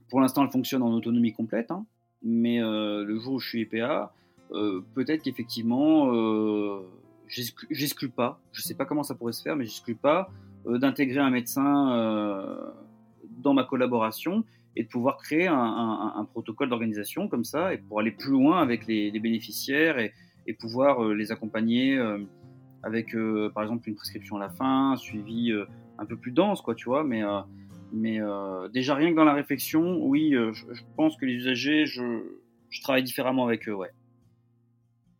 pour 0.09 0.21
l'instant, 0.21 0.43
elle 0.43 0.51
fonctionne 0.51 0.83
en 0.83 0.91
autonomie 0.93 1.33
complète, 1.33 1.71
hein, 1.71 1.85
mais 2.23 2.59
le 2.59 3.19
jour 3.19 3.33
où 3.33 3.39
je 3.39 3.47
suis 3.47 3.67
euh, 3.73 4.05
peut-être 4.49 5.23
qu'effectivement, 5.23 6.13
euh, 6.13 6.81
j'exclus 7.27 8.09
pas, 8.09 8.39
je 8.51 8.61
sais 8.61 8.75
pas 8.75 8.85
comment 8.85 9.03
ça 9.03 9.15
pourrait 9.15 9.33
se 9.33 9.41
faire, 9.41 9.55
mais 9.55 9.65
j'exclus 9.65 9.95
pas 9.95 10.29
euh, 10.67 10.77
d'intégrer 10.77 11.19
un 11.19 11.29
médecin 11.29 12.73
dans 13.37 13.53
ma 13.53 13.63
collaboration 13.63 14.43
et 14.75 14.83
de 14.83 14.89
pouvoir 14.89 15.17
créer 15.17 15.47
un, 15.47 16.27
protocole 16.31 16.69
d'organisation 16.69 17.27
comme 17.27 17.43
ça 17.43 17.73
et 17.73 17.77
pour 17.77 17.99
aller 17.99 18.11
plus 18.11 18.31
loin 18.31 18.61
avec 18.61 18.87
les, 18.87 19.11
bénéficiaires 19.19 19.99
et, 19.99 20.13
pouvoir 20.59 21.03
les 21.03 21.31
accompagner 21.31 21.97
avec 22.83 23.15
par 23.53 23.63
exemple 23.63 23.89
une 23.89 23.95
prescription 23.95 24.37
à 24.37 24.39
la 24.39 24.49
fin, 24.49 24.91
un 24.91 24.95
suivi 24.95 25.53
un 25.97 26.05
peu 26.05 26.17
plus 26.17 26.31
dense 26.31 26.61
quoi 26.61 26.75
tu 26.75 26.85
vois. 26.85 27.03
Mais 27.03 27.21
mais 27.93 28.19
déjà 28.73 28.95
rien 28.95 29.11
que 29.11 29.15
dans 29.15 29.23
la 29.23 29.33
réflexion 29.33 30.03
oui 30.03 30.31
je, 30.33 30.81
pense 30.97 31.15
que 31.17 31.25
les 31.25 31.33
usagers 31.33 31.85
je, 31.85 32.23
je 32.69 32.81
travaille 32.81 33.03
différemment 33.03 33.45
avec 33.45 33.69
eux 33.69 33.75
ouais 33.75 33.91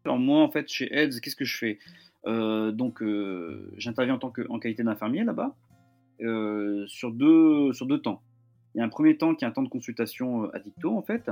alors 0.06 0.20
moi, 0.20 0.42
en 0.42 0.50
fait, 0.50 0.68
chez 0.70 0.94
AIDS, 0.94 1.20
qu'est-ce 1.20 1.36
que 1.36 1.46
je 1.46 1.58
fais? 1.58 1.80
Euh, 2.28 2.72
Donc, 2.72 3.02
euh, 3.02 3.72
j'interviens 3.78 4.20
en 4.22 4.30
que 4.30 4.48
en 4.50 4.60
qualité 4.60 4.84
d'infirmier 4.84 5.24
là-bas 5.24 5.56
euh, 6.22 6.86
sur 6.88 7.12
deux 7.12 7.74
sur 7.74 7.86
deux 7.86 8.00
temps. 8.00 8.22
Il 8.74 8.80
y 8.80 8.82
a 8.82 8.86
un 8.86 8.90
premier 8.90 9.18
temps 9.18 9.36
qui 9.36 9.46
est 9.46 9.48
un 9.48 9.52
temps 9.52 9.64
de 9.64 9.70
consultation 9.70 10.50
addicto 10.52 10.96
en 10.96 11.02
fait, 11.02 11.32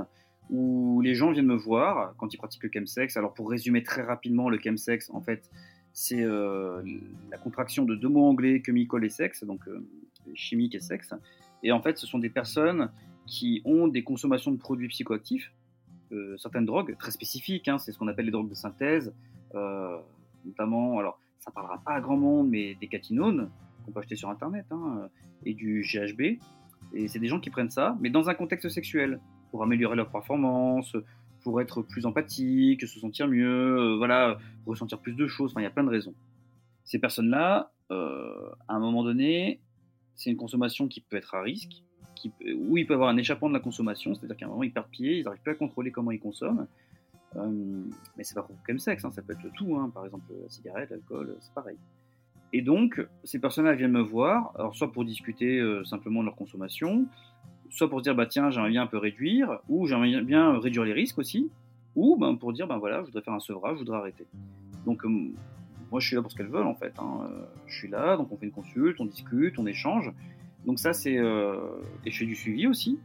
où 0.49 1.01
les 1.01 1.13
gens 1.13 1.31
viennent 1.31 1.45
me 1.45 1.55
voir 1.55 2.15
quand 2.17 2.33
ils 2.33 2.37
pratiquent 2.37 2.63
le 2.63 2.71
chemsex. 2.73 3.17
Alors 3.17 3.33
pour 3.33 3.49
résumer 3.49 3.83
très 3.83 4.01
rapidement, 4.01 4.49
le 4.49 4.59
chemsex, 4.59 5.09
en 5.09 5.21
fait, 5.21 5.49
c'est 5.91 6.23
la 6.23 7.37
contraction 7.43 7.83
de 7.85 7.95
deux 7.95 8.07
mots 8.07 8.25
anglais 8.25 8.61
chemical 8.65 9.03
et 9.03 9.09
sexe, 9.09 9.43
donc 9.43 9.61
chimique 10.35 10.73
et 10.75 10.79
sexe. 10.79 11.13
Et 11.63 11.71
en 11.71 11.81
fait, 11.81 11.97
ce 11.97 12.07
sont 12.07 12.19
des 12.19 12.29
personnes 12.29 12.89
qui 13.25 13.61
ont 13.65 13.87
des 13.87 14.03
consommations 14.03 14.51
de 14.51 14.57
produits 14.57 14.87
psychoactifs 14.87 15.51
euh, 16.13 16.37
certaines 16.37 16.65
drogues 16.65 16.95
très 16.97 17.11
spécifiques, 17.11 17.67
hein, 17.67 17.77
c'est 17.77 17.91
ce 17.91 17.97
qu'on 17.97 18.07
appelle 18.07 18.25
les 18.25 18.31
drogues 18.31 18.49
de 18.49 18.55
synthèse, 18.55 19.13
euh, 19.55 19.97
notamment, 20.45 20.99
alors 20.99 21.19
ça 21.39 21.51
parlera 21.51 21.81
pas 21.83 21.93
à 21.93 22.01
grand 22.01 22.17
monde, 22.17 22.49
mais 22.49 22.75
des 22.75 22.87
catinones 22.87 23.49
qu'on 23.83 23.91
peut 23.91 23.99
acheter 23.99 24.15
sur 24.15 24.29
internet, 24.29 24.65
hein, 24.71 24.99
euh, 25.01 25.07
et 25.45 25.53
du 25.53 25.81
GHB. 25.81 26.39
Et 26.93 27.07
c'est 27.07 27.19
des 27.19 27.27
gens 27.27 27.39
qui 27.39 27.49
prennent 27.49 27.71
ça, 27.71 27.97
mais 27.99 28.09
dans 28.09 28.29
un 28.29 28.33
contexte 28.33 28.69
sexuel, 28.69 29.19
pour 29.51 29.63
améliorer 29.63 29.95
leur 29.95 30.09
performance, 30.09 30.95
pour 31.41 31.61
être 31.61 31.81
plus 31.81 32.05
empathique, 32.05 32.87
se 32.87 32.99
sentir 32.99 33.27
mieux, 33.27 33.95
voilà, 33.97 34.37
ressentir 34.65 34.99
plus 34.99 35.13
de 35.13 35.27
choses. 35.27 35.51
Enfin, 35.51 35.61
il 35.61 35.65
y 35.65 35.67
a 35.67 35.71
plein 35.71 35.83
de 35.83 35.89
raisons. 35.89 36.13
Ces 36.85 36.99
personnes-là, 36.99 37.71
à 37.89 38.75
un 38.75 38.79
moment 38.79 39.03
donné, 39.03 39.59
c'est 40.15 40.31
une 40.31 40.37
consommation 40.37 40.87
qui 40.87 41.01
peut 41.01 41.17
être 41.17 41.35
à 41.35 41.41
risque, 41.41 41.83
où 42.57 42.77
il 42.77 42.85
peut 42.85 42.93
avoir 42.93 43.09
un 43.09 43.17
échappement 43.17 43.49
de 43.49 43.53
la 43.53 43.59
consommation, 43.59 44.13
c'est-à-dire 44.15 44.37
qu'à 44.37 44.45
un 44.45 44.49
moment 44.49 44.63
ils 44.63 44.71
perdent 44.71 44.89
pied, 44.89 45.19
ils 45.19 45.23
n'arrivent 45.23 45.41
plus 45.41 45.51
à 45.51 45.55
contrôler 45.55 45.91
comment 45.91 46.11
ils 46.11 46.19
consomment. 46.19 46.67
Euh, 47.35 47.83
mais 48.17 48.23
c'est 48.23 48.35
pas 48.35 48.43
pour 48.43 48.55
le 48.67 48.77
sexe, 48.77 49.03
hein, 49.05 49.11
ça 49.11 49.21
peut 49.21 49.33
être 49.33 49.51
tout, 49.53 49.75
hein, 49.75 49.89
par 49.93 50.05
exemple 50.05 50.25
la 50.41 50.49
cigarette, 50.49 50.89
l'alcool, 50.91 51.35
c'est 51.39 51.53
pareil. 51.53 51.77
Et 52.51 52.61
donc, 52.61 53.03
ces 53.23 53.39
personnes-là 53.39 53.73
viennent 53.73 53.91
me 53.91 54.01
voir, 54.01 54.51
alors 54.55 54.75
soit 54.75 54.91
pour 54.91 55.05
discuter 55.05 55.59
euh, 55.59 55.83
simplement 55.83 56.19
de 56.19 56.25
leur 56.25 56.35
consommation, 56.35 57.07
soit 57.71 57.89
pour 57.89 58.01
dire 58.01 58.13
bah 58.13 58.27
tiens 58.27 58.51
j'aimerais 58.51 58.69
bien 58.69 58.83
un 58.83 58.87
peu 58.87 58.99
réduire, 58.99 59.59
ou 59.67 59.87
j'aimerais 59.87 60.21
bien 60.21 60.59
réduire 60.59 60.83
les 60.83 60.93
risques 60.93 61.17
aussi. 61.17 61.49
ou 61.95 62.15
ben, 62.17 62.35
pour 62.35 62.53
dire 62.53 62.67
ben 62.67 62.77
voilà, 62.77 63.01
je 63.01 63.07
voudrais 63.07 63.23
faire 63.23 63.33
un 63.33 63.39
sevrage, 63.39 63.75
je 63.75 63.79
voudrais 63.79 63.97
arrêter. 63.97 64.27
Donc 64.85 65.03
moi 65.89 65.99
je 65.99 66.07
suis 66.07 66.15
là 66.15 66.21
pour 66.21 66.31
ce 66.31 66.37
qu'elles 66.37 66.47
veulent 66.47 66.67
en 66.67 66.75
fait. 66.75 66.93
Hein. 66.99 67.27
Je 67.65 67.75
suis 67.75 67.87
là, 67.87 68.17
donc 68.17 68.31
on 68.31 68.37
fait 68.37 68.45
une 68.45 68.51
consulte, 68.51 68.99
on 68.99 69.05
discute, 69.05 69.57
on 69.57 69.65
échange. 69.65 70.11
Donc 70.65 70.79
ça 70.79 70.93
c'est 70.93 71.13
et 71.15 72.11
je 72.11 72.17
fais 72.17 72.25
du 72.25 72.35
suivi 72.35 72.67
aussi. 72.67 72.99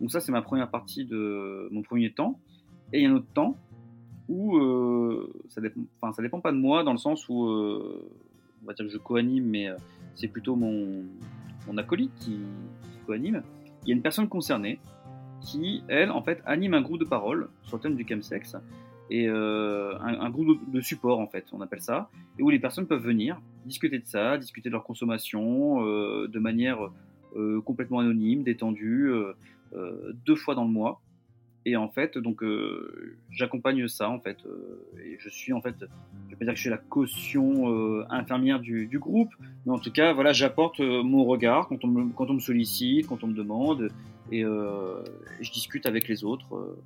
Donc 0.00 0.10
ça 0.10 0.20
c'est 0.20 0.32
ma 0.32 0.42
première 0.42 0.70
partie 0.70 1.04
de 1.04 1.68
mon 1.70 1.82
premier 1.82 2.12
temps. 2.12 2.38
Et 2.92 3.00
il 3.00 3.02
y 3.04 3.06
a 3.06 3.10
un 3.10 3.14
autre 3.14 3.32
temps 3.34 3.56
où 4.28 4.58
ça 5.48 5.60
dépend, 5.60 6.12
ça 6.12 6.22
dépend 6.22 6.40
pas 6.40 6.52
de 6.52 6.58
moi 6.58 6.82
dans 6.82 6.92
le 6.92 6.98
sens 6.98 7.28
où 7.28 7.46
on 7.46 8.66
va 8.66 8.72
dire 8.72 8.86
que 8.86 8.92
je 8.92 8.98
co-anime, 8.98 9.44
mais 9.44 9.68
c'est 10.14 10.28
plutôt 10.28 10.56
mon, 10.56 11.04
mon 11.66 11.76
acolyte 11.76 12.14
qui, 12.16 12.30
qui 12.30 12.98
co-anime. 13.06 13.42
Il 13.82 13.88
y 13.88 13.92
a 13.92 13.96
une 13.96 14.02
personne 14.02 14.28
concernée 14.28 14.80
qui, 15.40 15.82
elle, 15.88 16.10
en 16.10 16.22
fait, 16.22 16.42
anime 16.46 16.74
un 16.74 16.80
groupe 16.80 16.98
de 16.98 17.04
parole 17.04 17.48
sur 17.64 17.76
le 17.76 17.82
thème 17.82 17.96
du 17.96 18.06
chemsex 18.08 18.56
et 19.10 19.28
euh, 19.28 19.98
un, 20.00 20.30
groupe 20.30 20.70
de, 20.70 20.80
support, 20.80 21.18
en 21.18 21.26
fait, 21.26 21.46
on 21.52 21.60
appelle 21.60 21.82
ça, 21.82 22.08
et 22.38 22.42
où 22.42 22.50
les 22.50 22.58
personnes 22.58 22.86
peuvent 22.86 23.02
venir 23.02 23.40
discuter 23.66 23.98
de 23.98 24.06
ça, 24.06 24.38
discuter 24.38 24.68
de 24.70 24.72
leur 24.72 24.84
consommation 24.84 25.84
euh, 25.86 26.26
de 26.26 26.38
manière 26.38 26.90
euh, 27.36 27.60
complètement 27.60 27.98
anonyme, 28.00 28.42
détendue, 28.42 29.10
deux 30.24 30.36
fois 30.36 30.54
dans 30.54 30.64
le 30.64 30.70
mois. 30.70 31.00
Et 31.66 31.76
en 31.76 31.88
fait, 31.88 32.18
donc, 32.18 32.44
j'accompagne 33.30 33.88
ça, 33.88 34.08
en 34.08 34.20
fait, 34.20 34.38
et 35.02 35.16
je 35.18 35.28
suis, 35.28 35.52
en 35.52 35.60
fait, 35.60 35.74
je 35.80 36.30
vais 36.30 36.36
pas 36.36 36.44
dire 36.44 36.52
que 36.52 36.58
je 36.58 36.62
suis 36.62 36.70
la 36.70 36.76
caution 36.76 38.04
infirmière 38.10 38.60
du, 38.60 38.86
du, 38.86 38.98
groupe, 38.98 39.30
mais 39.66 39.72
en 39.72 39.78
tout 39.78 39.90
cas, 39.90 40.12
voilà, 40.12 40.32
j'apporte 40.32 40.80
mon 40.80 41.24
regard 41.24 41.66
quand 41.68 41.82
on, 41.84 41.88
me, 41.88 42.12
quand 42.12 42.30
on 42.30 42.34
me 42.34 42.40
sollicite, 42.40 43.06
quand 43.06 43.24
on 43.24 43.28
me 43.28 43.34
demande, 43.34 43.90
et 44.30 44.44
euh, 44.44 45.02
je 45.40 45.50
discute 45.50 45.86
avec 45.86 46.08
les 46.08 46.24
autres. 46.24 46.76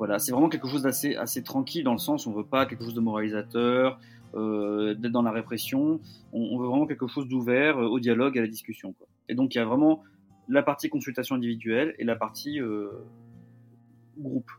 Euh, 0.00 0.06
voilà, 0.06 0.18
c'est 0.18 0.32
vraiment 0.32 0.48
quelque 0.48 0.68
chose 0.68 0.82
d'assez 0.82 1.14
assez 1.16 1.42
tranquille 1.42 1.84
dans 1.84 1.92
le 1.92 1.98
sens 1.98 2.26
où 2.26 2.30
on 2.30 2.32
veut 2.32 2.44
pas 2.44 2.66
quelque 2.66 2.84
chose 2.84 2.94
de 2.94 3.00
moralisateur, 3.00 3.98
euh, 4.34 4.94
d'être 4.94 5.12
dans 5.12 5.22
la 5.22 5.32
répression. 5.32 6.00
On, 6.32 6.58
veut 6.58 6.68
vraiment 6.68 6.86
quelque 6.86 7.06
chose 7.06 7.28
d'ouvert 7.28 7.78
au 7.78 8.00
dialogue, 8.00 8.38
à 8.38 8.40
la 8.40 8.48
discussion. 8.48 8.94
Et 9.28 9.34
donc 9.34 9.54
il 9.54 9.58
y 9.58 9.60
a 9.60 9.64
vraiment 9.64 10.02
la 10.48 10.62
partie 10.62 10.88
consultation 10.88 11.36
individuelle 11.36 11.94
et 11.98 12.04
la 12.04 12.16
partie 12.16 12.60
groupe. 14.18 14.50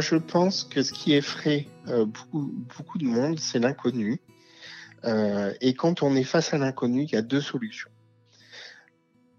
Moi, 0.00 0.06
je 0.06 0.16
pense 0.16 0.64
que 0.64 0.82
ce 0.82 0.94
qui 0.94 1.12
effraie 1.12 1.66
euh, 1.88 2.06
beaucoup, 2.06 2.96
de 2.96 3.04
monde, 3.04 3.38
c'est 3.38 3.58
l'inconnu. 3.58 4.22
Euh, 5.04 5.52
et 5.60 5.74
quand 5.74 6.02
on 6.02 6.16
est 6.16 6.24
face 6.24 6.54
à 6.54 6.56
l'inconnu, 6.56 7.02
il 7.02 7.12
y 7.12 7.16
a 7.16 7.20
deux 7.20 7.42
solutions. 7.42 7.90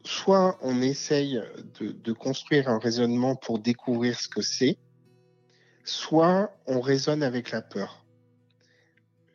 Soit 0.04 0.60
on 0.62 0.84
essaye 0.84 1.42
de 1.80 2.14
construire 2.14 2.70
un 2.70 2.78
raisonnement 2.78 3.36
pour 3.36 3.58
découvrir 3.58 4.20
ce 4.20 4.28
que 4.28 4.44
c'est, 4.44 4.78
soit 5.84 6.56
on 6.68 6.80
raisonne 6.80 7.24
avec 7.24 7.50
la 7.50 7.64
peur. 7.64 8.06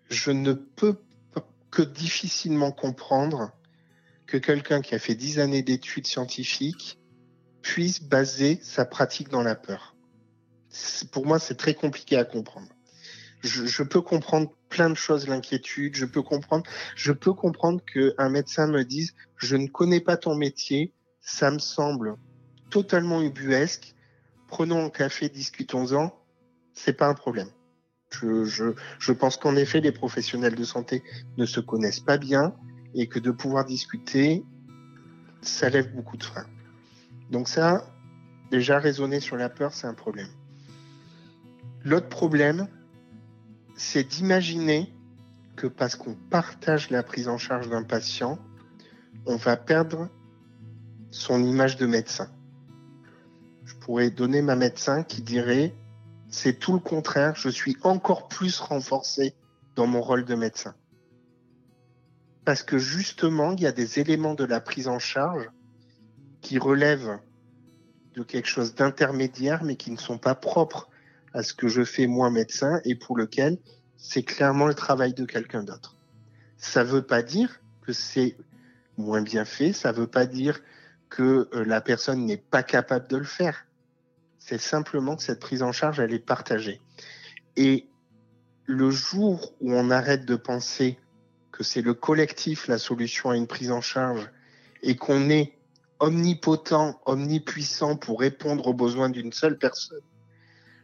Je 0.08 0.30
ne 0.30 0.52
peux 0.52 0.94
que 1.72 1.82
difficilement 1.82 2.70
comprendre 2.70 3.50
que 4.28 4.36
quelqu'un 4.36 4.80
qui 4.80 4.94
a 4.94 5.00
fait 5.00 5.16
dix 5.16 5.40
années 5.40 5.64
d'études 5.64 6.06
scientifiques 6.06 7.00
puisse 7.62 8.00
baser 8.00 8.60
sa 8.62 8.84
pratique 8.84 9.28
dans 9.28 9.42
la 9.42 9.56
peur 9.56 9.95
pour 11.10 11.26
moi, 11.26 11.38
c'est 11.38 11.56
très 11.56 11.74
compliqué 11.74 12.16
à 12.16 12.24
comprendre. 12.24 12.68
Je, 13.42 13.82
peux 13.82 14.00
comprendre 14.00 14.52
plein 14.68 14.90
de 14.90 14.94
choses, 14.94 15.28
l'inquiétude. 15.28 15.94
Je 15.94 16.04
peux 16.04 16.22
comprendre, 16.22 16.64
je 16.96 17.12
peux 17.12 17.32
comprendre 17.32 17.80
qu'un 17.84 18.28
médecin 18.28 18.66
me 18.66 18.82
dise, 18.82 19.14
je 19.36 19.56
ne 19.56 19.68
connais 19.68 20.00
pas 20.00 20.16
ton 20.16 20.34
métier, 20.34 20.92
ça 21.20 21.50
me 21.50 21.58
semble 21.58 22.16
totalement 22.70 23.22
ubuesque. 23.22 23.94
Prenons 24.48 24.86
un 24.86 24.90
café, 24.90 25.28
discutons-en. 25.28 26.12
C'est 26.72 26.94
pas 26.94 27.08
un 27.08 27.14
problème. 27.14 27.48
Je, 28.10 28.44
je, 28.44 28.64
je 28.98 29.12
pense 29.12 29.36
qu'en 29.36 29.56
effet, 29.56 29.80
les 29.80 29.92
professionnels 29.92 30.54
de 30.54 30.64
santé 30.64 31.02
ne 31.36 31.46
se 31.46 31.60
connaissent 31.60 32.00
pas 32.00 32.18
bien 32.18 32.54
et 32.94 33.08
que 33.08 33.18
de 33.18 33.30
pouvoir 33.30 33.64
discuter, 33.64 34.44
ça 35.42 35.68
lève 35.68 35.94
beaucoup 35.94 36.16
de 36.16 36.24
freins. 36.24 36.46
Donc 37.30 37.48
ça, 37.48 37.84
déjà 38.50 38.78
raisonner 38.78 39.20
sur 39.20 39.36
la 39.36 39.48
peur, 39.48 39.72
c'est 39.72 39.86
un 39.86 39.94
problème. 39.94 40.28
L'autre 41.86 42.08
problème, 42.08 42.66
c'est 43.76 44.02
d'imaginer 44.02 44.92
que 45.54 45.68
parce 45.68 45.94
qu'on 45.94 46.16
partage 46.16 46.90
la 46.90 47.04
prise 47.04 47.28
en 47.28 47.38
charge 47.38 47.70
d'un 47.70 47.84
patient, 47.84 48.40
on 49.24 49.36
va 49.36 49.56
perdre 49.56 50.08
son 51.12 51.44
image 51.44 51.76
de 51.76 51.86
médecin. 51.86 52.28
Je 53.64 53.76
pourrais 53.76 54.10
donner 54.10 54.42
ma 54.42 54.56
médecin 54.56 55.04
qui 55.04 55.22
dirait, 55.22 55.76
c'est 56.28 56.58
tout 56.58 56.72
le 56.72 56.80
contraire, 56.80 57.36
je 57.36 57.48
suis 57.48 57.76
encore 57.84 58.26
plus 58.26 58.58
renforcé 58.58 59.36
dans 59.76 59.86
mon 59.86 60.00
rôle 60.00 60.24
de 60.24 60.34
médecin. 60.34 60.74
Parce 62.44 62.64
que 62.64 62.78
justement, 62.78 63.52
il 63.52 63.60
y 63.60 63.66
a 63.66 63.70
des 63.70 64.00
éléments 64.00 64.34
de 64.34 64.44
la 64.44 64.60
prise 64.60 64.88
en 64.88 64.98
charge 64.98 65.48
qui 66.40 66.58
relèvent 66.58 67.20
de 68.14 68.24
quelque 68.24 68.48
chose 68.48 68.74
d'intermédiaire, 68.74 69.62
mais 69.62 69.76
qui 69.76 69.92
ne 69.92 69.98
sont 69.98 70.18
pas 70.18 70.34
propres 70.34 70.90
à 71.36 71.42
ce 71.42 71.52
que 71.52 71.68
je 71.68 71.84
fais 71.84 72.06
moi 72.06 72.30
médecin 72.30 72.80
et 72.84 72.94
pour 72.94 73.14
lequel 73.14 73.58
c'est 73.98 74.22
clairement 74.22 74.66
le 74.66 74.74
travail 74.74 75.12
de 75.12 75.26
quelqu'un 75.26 75.62
d'autre. 75.62 75.94
Ça 76.56 76.82
ne 76.82 76.88
veut 76.88 77.02
pas 77.02 77.22
dire 77.22 77.60
que 77.82 77.92
c'est 77.92 78.38
moins 78.96 79.20
bien 79.20 79.44
fait, 79.44 79.74
ça 79.74 79.92
ne 79.92 79.98
veut 79.98 80.06
pas 80.06 80.24
dire 80.24 80.60
que 81.10 81.50
euh, 81.52 81.62
la 81.66 81.82
personne 81.82 82.24
n'est 82.24 82.38
pas 82.38 82.62
capable 82.62 83.06
de 83.08 83.18
le 83.18 83.24
faire. 83.24 83.66
C'est 84.38 84.58
simplement 84.58 85.14
que 85.14 85.22
cette 85.22 85.40
prise 85.40 85.62
en 85.62 85.72
charge, 85.72 86.00
elle 86.00 86.14
est 86.14 86.24
partagée. 86.24 86.80
Et 87.56 87.86
le 88.64 88.90
jour 88.90 89.52
où 89.60 89.74
on 89.74 89.90
arrête 89.90 90.24
de 90.24 90.36
penser 90.36 90.98
que 91.52 91.62
c'est 91.62 91.82
le 91.82 91.92
collectif 91.92 92.66
la 92.66 92.78
solution 92.78 93.28
à 93.28 93.36
une 93.36 93.46
prise 93.46 93.70
en 93.70 93.82
charge 93.82 94.30
et 94.82 94.96
qu'on 94.96 95.28
est 95.28 95.52
omnipotent, 96.00 96.98
omnipuissant 97.04 97.96
pour 97.96 98.20
répondre 98.20 98.66
aux 98.68 98.74
besoins 98.74 99.10
d'une 99.10 99.34
seule 99.34 99.58
personne 99.58 100.00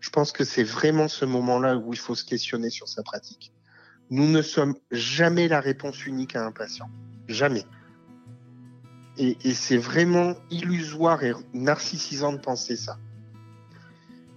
je 0.03 0.11
pense 0.11 0.33
que 0.33 0.45
c'est 0.45 0.65
vraiment 0.65 1.07
ce 1.07 1.25
moment-là 1.25 1.77
où 1.77 1.93
il 1.93 1.99
faut 1.99 2.17
se 2.17 2.25
questionner 2.25 2.71
sur 2.71 2.89
sa 2.89 3.05
pratique. 3.05 3.53
Nous 4.11 4.29
ne 4.29 4.43
sommes 4.43 4.75
jamais 4.91 5.47
la 5.47 5.61
réponse 5.61 6.05
unique 6.07 6.35
à 6.35 6.45
un 6.45 6.51
patient. 6.51 6.91
Jamais. 7.29 7.65
Et, 9.17 9.37
c'est 9.55 9.77
vraiment 9.77 10.35
illusoire 10.51 11.23
et 11.23 11.33
narcissisant 11.55 12.33
de 12.33 12.39
penser 12.39 12.77
ça. 12.77 12.99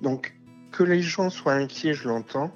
Donc, 0.03 0.37
que 0.71 0.83
les 0.83 1.01
gens 1.01 1.31
soient 1.31 1.53
inquiets, 1.53 1.95
je 1.95 2.07
l'entends, 2.07 2.55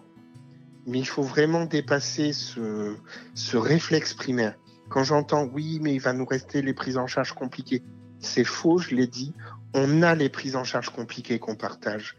mais 0.85 0.99
il 0.99 1.07
faut 1.07 1.23
vraiment 1.23 1.65
dépasser 1.65 2.31
ce, 2.31 2.95
ce 3.33 3.57
réflexe 3.57 4.13
primaire. 4.13 4.55
Quand 4.89 5.03
j'entends 5.03 5.45
oui, 5.45 5.79
mais 5.81 5.95
il 5.95 5.99
va 5.99 6.13
nous 6.13 6.25
rester 6.25 6.61
les 6.61 6.75
prises 6.75 6.97
en 6.97 7.07
charge 7.07 7.33
compliquées, 7.33 7.81
c'est 8.19 8.43
faux, 8.43 8.77
je 8.77 8.93
l'ai 8.93 9.07
dit. 9.07 9.33
On 9.73 10.03
a 10.03 10.13
les 10.13 10.29
prises 10.29 10.55
en 10.55 10.63
charge 10.63 10.89
compliquées 10.89 11.39
qu'on 11.39 11.55
partage. 11.55 12.15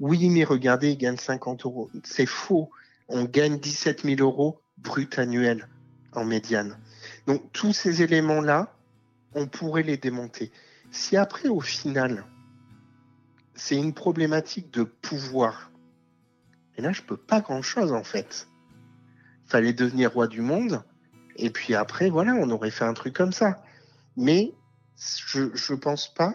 Oui, 0.00 0.28
mais 0.28 0.44
regardez, 0.44 0.90
il 0.90 0.98
gagne 0.98 1.16
50 1.16 1.64
euros. 1.64 1.90
C'est 2.04 2.26
faux. 2.26 2.70
On 3.08 3.24
gagne 3.24 3.58
17 3.58 4.02
000 4.02 4.20
euros 4.20 4.60
brut 4.78 5.18
annuel 5.18 5.68
en 6.12 6.24
médiane. 6.24 6.78
Donc 7.26 7.52
tous 7.52 7.72
ces 7.72 8.02
éléments-là, 8.02 8.74
on 9.34 9.46
pourrait 9.46 9.82
les 9.82 9.96
démonter. 9.96 10.50
Si 10.90 11.16
après, 11.16 11.48
au 11.48 11.60
final, 11.60 12.24
c'est 13.54 13.76
une 13.76 13.94
problématique 13.94 14.70
de 14.72 14.82
pouvoir, 14.82 15.70
et 16.76 16.82
là, 16.82 16.92
je 16.92 17.02
peux 17.02 17.16
pas 17.16 17.40
grand-chose 17.40 17.92
en 17.92 18.04
fait. 18.04 18.48
Fallait 19.46 19.72
devenir 19.72 20.12
roi 20.12 20.26
du 20.26 20.40
monde, 20.40 20.82
et 21.36 21.50
puis 21.50 21.74
après, 21.74 22.10
voilà, 22.10 22.34
on 22.34 22.50
aurait 22.50 22.70
fait 22.70 22.84
un 22.84 22.94
truc 22.94 23.14
comme 23.14 23.32
ça. 23.32 23.62
Mais 24.16 24.54
je 24.96 25.40
ne 25.40 25.78
pense 25.78 26.12
pas 26.12 26.34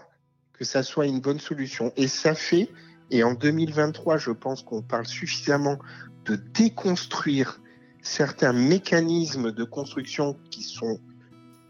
que 0.54 0.64
ça 0.64 0.84
soit 0.84 1.08
une 1.08 1.20
bonne 1.20 1.40
solution. 1.40 1.92
Et 1.96 2.08
ça 2.08 2.36
fait 2.36 2.70
et 3.12 3.24
en 3.24 3.34
2023, 3.34 4.18
je 4.18 4.32
pense 4.32 4.64
qu'on 4.64 4.82
parle 4.82 5.06
suffisamment 5.06 5.78
de 6.26 6.36
déconstruire 6.36 7.62
certains 8.02 8.54
mécanismes 8.54 9.52
de 9.52 9.64
construction 9.66 10.38
qui 10.50 10.64
sont 10.64 11.00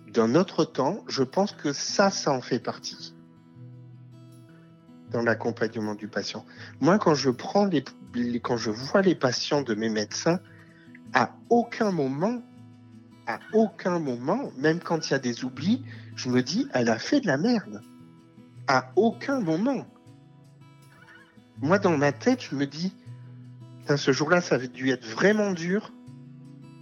d'un 0.07 0.35
autre 0.35 0.65
temps. 0.65 1.03
Je 1.07 1.23
pense 1.23 1.51
que 1.51 1.73
ça, 1.73 2.11
ça 2.11 2.31
en 2.31 2.41
fait 2.41 2.59
partie. 2.59 3.15
dans 5.09 5.23
l'accompagnement 5.23 5.93
du 5.93 6.07
patient. 6.07 6.45
Moi, 6.79 6.97
quand 6.97 7.15
je 7.15 7.29
prends 7.31 7.65
les, 7.65 7.83
quand 8.39 8.55
je 8.55 8.71
vois 8.71 9.01
les 9.01 9.15
patients 9.15 9.61
de 9.61 9.75
mes 9.75 9.89
médecins, 9.89 10.39
à 11.13 11.35
aucun 11.49 11.91
moment, 11.91 12.41
à 13.27 13.39
aucun 13.51 13.99
moment, 13.99 14.51
même 14.57 14.79
quand 14.79 15.09
il 15.09 15.11
y 15.11 15.13
a 15.13 15.19
des 15.19 15.43
oublis, 15.43 15.83
je 16.15 16.29
me 16.29 16.41
dis, 16.41 16.67
elle 16.73 16.87
a 16.87 16.97
fait 16.97 17.19
de 17.19 17.27
la 17.27 17.37
merde. 17.37 17.81
À 18.67 18.91
aucun 18.95 19.41
moment. 19.41 19.85
Moi, 21.61 21.79
dans 21.79 21.97
ma 21.97 22.11
tête, 22.11 22.41
je 22.49 22.55
me 22.55 22.65
dis, 22.65 22.93
ce 23.95 24.11
jour-là, 24.11 24.41
ça 24.41 24.55
a 24.55 24.59
dû 24.59 24.89
être 24.89 25.05
vraiment 25.05 25.51
dur, 25.51 25.91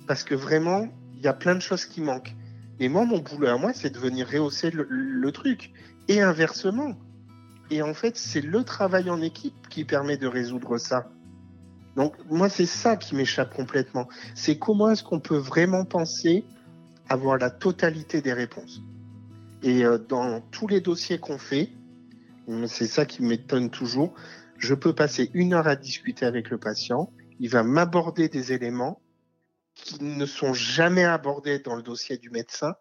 parce 0.07 0.23
que 0.23 0.35
vraiment, 0.35 0.87
il 1.15 1.21
y 1.21 1.27
a 1.27 1.33
plein 1.33 1.55
de 1.55 1.59
choses 1.59 1.85
qui 1.85 2.01
manquent. 2.01 2.35
Et 2.79 2.87
moi, 2.87 3.05
mon 3.05 3.19
boulot 3.19 3.47
à 3.47 3.57
moi, 3.57 3.73
c'est 3.73 3.89
de 3.89 3.99
venir 3.99 4.27
rehausser 4.29 4.71
le 4.71 5.31
truc. 5.31 5.71
Et 6.07 6.21
inversement. 6.21 6.95
Et 7.69 7.81
en 7.81 7.93
fait, 7.93 8.17
c'est 8.17 8.41
le 8.41 8.63
travail 8.63 9.09
en 9.09 9.21
équipe 9.21 9.67
qui 9.69 9.85
permet 9.85 10.17
de 10.17 10.27
résoudre 10.27 10.77
ça. 10.77 11.11
Donc 11.95 12.15
moi, 12.29 12.49
c'est 12.49 12.65
ça 12.65 12.95
qui 12.95 13.15
m'échappe 13.15 13.53
complètement. 13.53 14.07
C'est 14.33 14.57
comment 14.57 14.89
est-ce 14.89 15.03
qu'on 15.03 15.19
peut 15.19 15.37
vraiment 15.37 15.85
penser 15.85 16.45
avoir 17.09 17.37
la 17.37 17.49
totalité 17.49 18.21
des 18.21 18.33
réponses. 18.33 18.81
Et 19.63 19.83
euh, 19.83 19.97
dans 19.97 20.41
tous 20.51 20.67
les 20.67 20.79
dossiers 20.79 21.19
qu'on 21.19 21.37
fait, 21.37 21.69
c'est 22.67 22.87
ça 22.87 23.05
qui 23.05 23.21
m'étonne 23.21 23.69
toujours, 23.69 24.13
je 24.59 24.75
peux 24.75 24.93
passer 24.93 25.31
une 25.33 25.53
heure 25.53 25.67
à 25.67 25.75
discuter 25.75 26.25
avec 26.25 26.49
le 26.49 26.57
patient, 26.57 27.11
il 27.39 27.49
va 27.49 27.63
m'aborder 27.63 28.29
des 28.29 28.53
éléments 28.53 29.01
qui 29.73 30.03
ne 30.03 30.25
sont 30.25 30.53
jamais 30.53 31.05
abordés 31.05 31.59
dans 31.59 31.75
le 31.75 31.81
dossier 31.81 32.17
du 32.17 32.29
médecin 32.29 32.75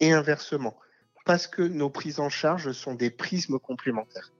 et 0.00 0.12
inversement 0.12 0.76
parce 1.24 1.46
que 1.46 1.62
nos 1.62 1.90
prises 1.90 2.20
en 2.20 2.28
charge 2.28 2.72
sont 2.72 2.94
des 2.94 3.10
prismes 3.10 3.58
complémentaires. 3.58 4.32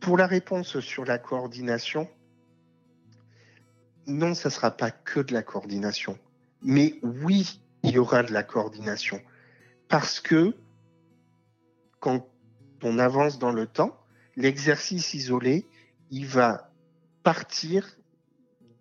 Pour 0.00 0.16
la 0.16 0.26
réponse 0.26 0.80
sur 0.80 1.04
la 1.04 1.18
coordination, 1.18 2.08
non, 4.06 4.34
ça 4.34 4.48
ne 4.48 4.52
sera 4.52 4.70
pas 4.70 4.90
que 4.90 5.20
de 5.20 5.34
la 5.34 5.42
coordination. 5.42 6.18
Mais 6.62 6.98
oui, 7.02 7.60
il 7.82 7.90
y 7.92 7.98
aura 7.98 8.22
de 8.22 8.32
la 8.32 8.42
coordination. 8.42 9.20
Parce 9.88 10.20
que 10.20 10.54
quand 12.00 12.26
on 12.82 12.98
avance 12.98 13.38
dans 13.38 13.52
le 13.52 13.66
temps, 13.66 13.99
l'exercice 14.36 15.14
isolé, 15.14 15.66
il 16.10 16.26
va 16.26 16.72
partir 17.22 17.98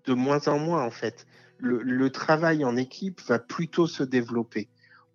de 0.06 0.14
moins 0.14 0.48
en 0.48 0.60
moins 0.60 0.84
en 0.84 0.92
fait. 0.92 1.28
Le, 1.58 1.82
le 1.82 2.10
travail 2.10 2.64
en 2.64 2.78
équipe 2.78 3.22
va 3.28 3.38
plutôt 3.38 3.86
se 3.86 4.04
développer 4.04 4.70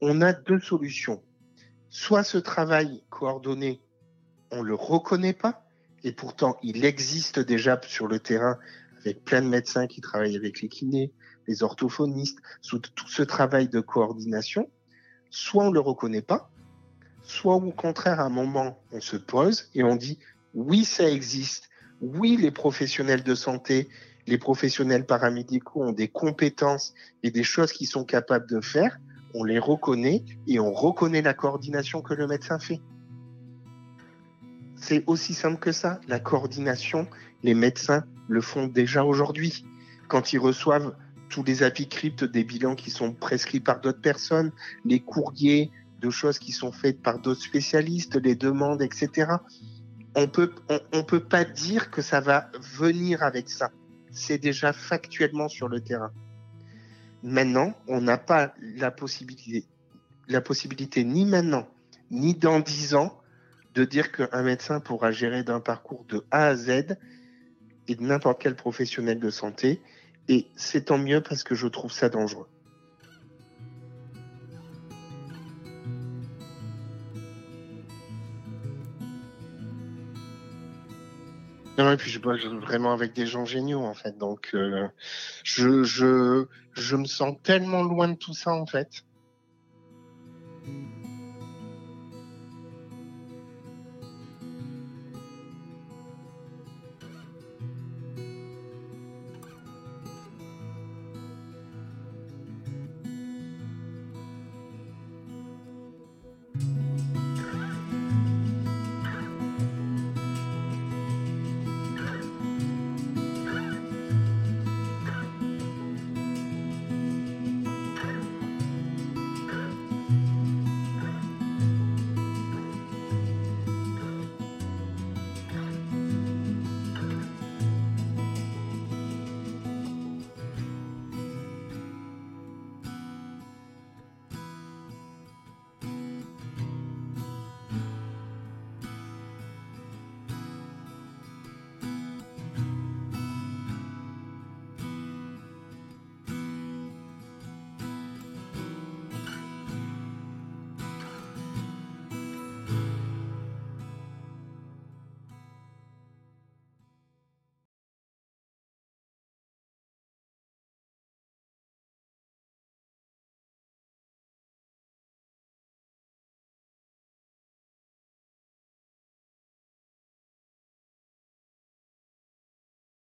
on 0.06 0.20
a 0.20 0.35
deux 0.35 0.61
solutions. 0.61 1.23
Soit 1.89 2.24
ce 2.24 2.36
travail 2.36 3.02
coordonné, 3.09 3.81
on 4.51 4.62
ne 4.62 4.69
le 4.69 4.74
reconnaît 4.74 5.32
pas, 5.32 5.65
et 6.02 6.12
pourtant 6.12 6.59
il 6.62 6.85
existe 6.85 7.39
déjà 7.39 7.81
sur 7.86 8.06
le 8.06 8.19
terrain 8.19 8.59
avec 9.01 9.24
plein 9.24 9.40
de 9.40 9.48
médecins 9.48 9.86
qui 9.86 10.02
travaillent 10.02 10.36
avec 10.36 10.61
les 10.61 10.69
kinés, 10.69 11.12
les 11.47 11.62
orthophonistes, 11.62 12.39
sous 12.61 12.78
tout 12.78 13.09
ce 13.09 13.23
travail 13.23 13.69
de 13.69 13.81
coordination. 13.81 14.70
Soit 15.31 15.65
on 15.65 15.69
ne 15.70 15.74
le 15.74 15.81
reconnaît 15.81 16.23
pas, 16.23 16.51
soit 17.25 17.57
au 17.57 17.73
contraire, 17.73 18.21
à 18.21 18.25
un 18.25 18.31
moment, 18.31 18.79
on 18.93 19.01
se 19.01 19.17
pose 19.17 19.69
et 19.75 19.83
on 19.83 19.97
dit 19.97 20.19
oui, 20.55 20.85
ça 20.85 21.11
existe. 21.11 21.69
Oui, 22.01 22.37
les 22.41 22.51
professionnels 22.51 23.23
de 23.25 23.35
santé, 23.35 23.89
les 24.27 24.39
professionnels 24.39 25.05
paramédicaux 25.05 25.83
ont 25.83 25.93
des 25.93 26.09
compétences 26.09 26.95
et 27.23 27.31
des 27.31 27.43
choses 27.43 27.73
qu'ils 27.73 27.89
sont 27.89 28.05
capables 28.05 28.49
de 28.49 28.61
faire 28.61 28.99
on 29.35 29.43
les 29.43 29.59
reconnaît 29.59 30.25
et 30.47 30.61
on 30.61 30.73
reconnaît 30.73 31.21
la 31.21 31.35
coordination 31.35 32.01
que 32.01 32.15
le 32.15 32.27
médecin 32.27 32.59
fait. 32.59 32.81
C'est 34.77 35.03
aussi 35.07 35.35
simple 35.35 35.59
que 35.59 35.73
ça. 35.73 36.01
La 36.09 36.21
coordination, 36.21 37.09
les 37.43 37.55
médecins 37.55 38.05
le 38.29 38.41
font 38.41 38.67
déjà 38.67 39.05
aujourd'hui. 39.05 39.67
Quand 40.09 40.33
ils 40.33 40.39
reçoivent 40.39 40.95
tous 41.29 41.43
les 41.43 41.63
apicryptes 41.63 42.25
des 42.25 42.45
bilans 42.45 42.77
qui 42.77 42.91
sont 42.91 43.13
prescrits 43.13 43.61
par 43.61 43.81
d'autres 43.81 44.01
personnes, 44.01 44.53
les 44.85 45.01
courriers 45.01 45.73
choses 46.10 46.39
qui 46.39 46.52
sont 46.52 46.72
faites 46.72 47.02
par 47.02 47.18
d'autres 47.18 47.43
spécialistes, 47.43 48.16
les 48.16 48.35
demandes, 48.35 48.82
etc. 48.82 49.32
On 50.14 50.28
peut, 50.28 50.52
on 50.93 51.02
peut 51.05 51.24
pas 51.24 51.44
dire 51.44 51.90
que 51.90 52.02
ça 52.02 52.20
va 52.20 52.51
venir 52.78 53.22
avec 53.22 53.51
ça. 53.51 53.70
C'est 54.12 54.39
déjà 54.39 54.72
factuellement 54.72 55.48
sur 55.48 55.68
le 55.68 55.81
terrain. 55.81 56.12
Maintenant, 57.22 57.74
on 57.89 58.01
n'a 58.01 58.18
pas 58.18 58.55
la 58.60 58.90
possibilité, 58.90 59.64
la 60.28 60.40
possibilité 60.40 61.05
ni 61.05 61.24
maintenant, 61.24 61.66
ni 62.10 62.35
dans 62.35 62.60
dix 62.60 62.94
ans, 62.94 63.18
de 63.74 63.85
dire 63.85 64.12
qu'un 64.12 64.43
médecin 64.43 64.78
pourra 64.81 65.10
gérer 65.10 65.43
d'un 65.43 65.60
parcours 65.60 66.05
de 66.09 66.24
A 66.31 66.47
à 66.47 66.55
Z 66.55 66.97
et 67.89 67.94
de 67.97 68.02
n'importe 68.02 68.40
quel 68.40 68.55
professionnel 68.55 69.18
de 69.18 69.31
santé. 69.31 69.81
Et 70.28 70.47
c'est 70.56 70.86
tant 70.86 70.98
mieux 70.98 71.20
parce 71.20 71.43
que 71.43 71.55
je 71.55 71.66
trouve 71.66 71.93
ça 71.93 72.09
dangereux. 72.09 72.48
Non, 81.77 81.91
et 81.91 81.97
puis 81.97 82.11
je 82.11 82.21
bosse 82.21 82.45
vraiment 82.45 82.93
avec 82.93 83.15
des 83.15 83.27
gens 83.27 83.45
géniaux 83.45 83.83
en 83.83 83.95
fait. 83.95 84.17
Donc 84.17 84.51
euh, 84.55 84.87
je, 85.43 85.83
je, 85.83 86.47
je 86.73 86.97
me 86.97 87.05
sens 87.05 87.37
tellement 87.43 87.83
loin 87.83 88.09
de 88.09 88.15
tout 88.17 88.35
ça 88.35 88.53
en 88.53 88.67
fait. 88.67 89.05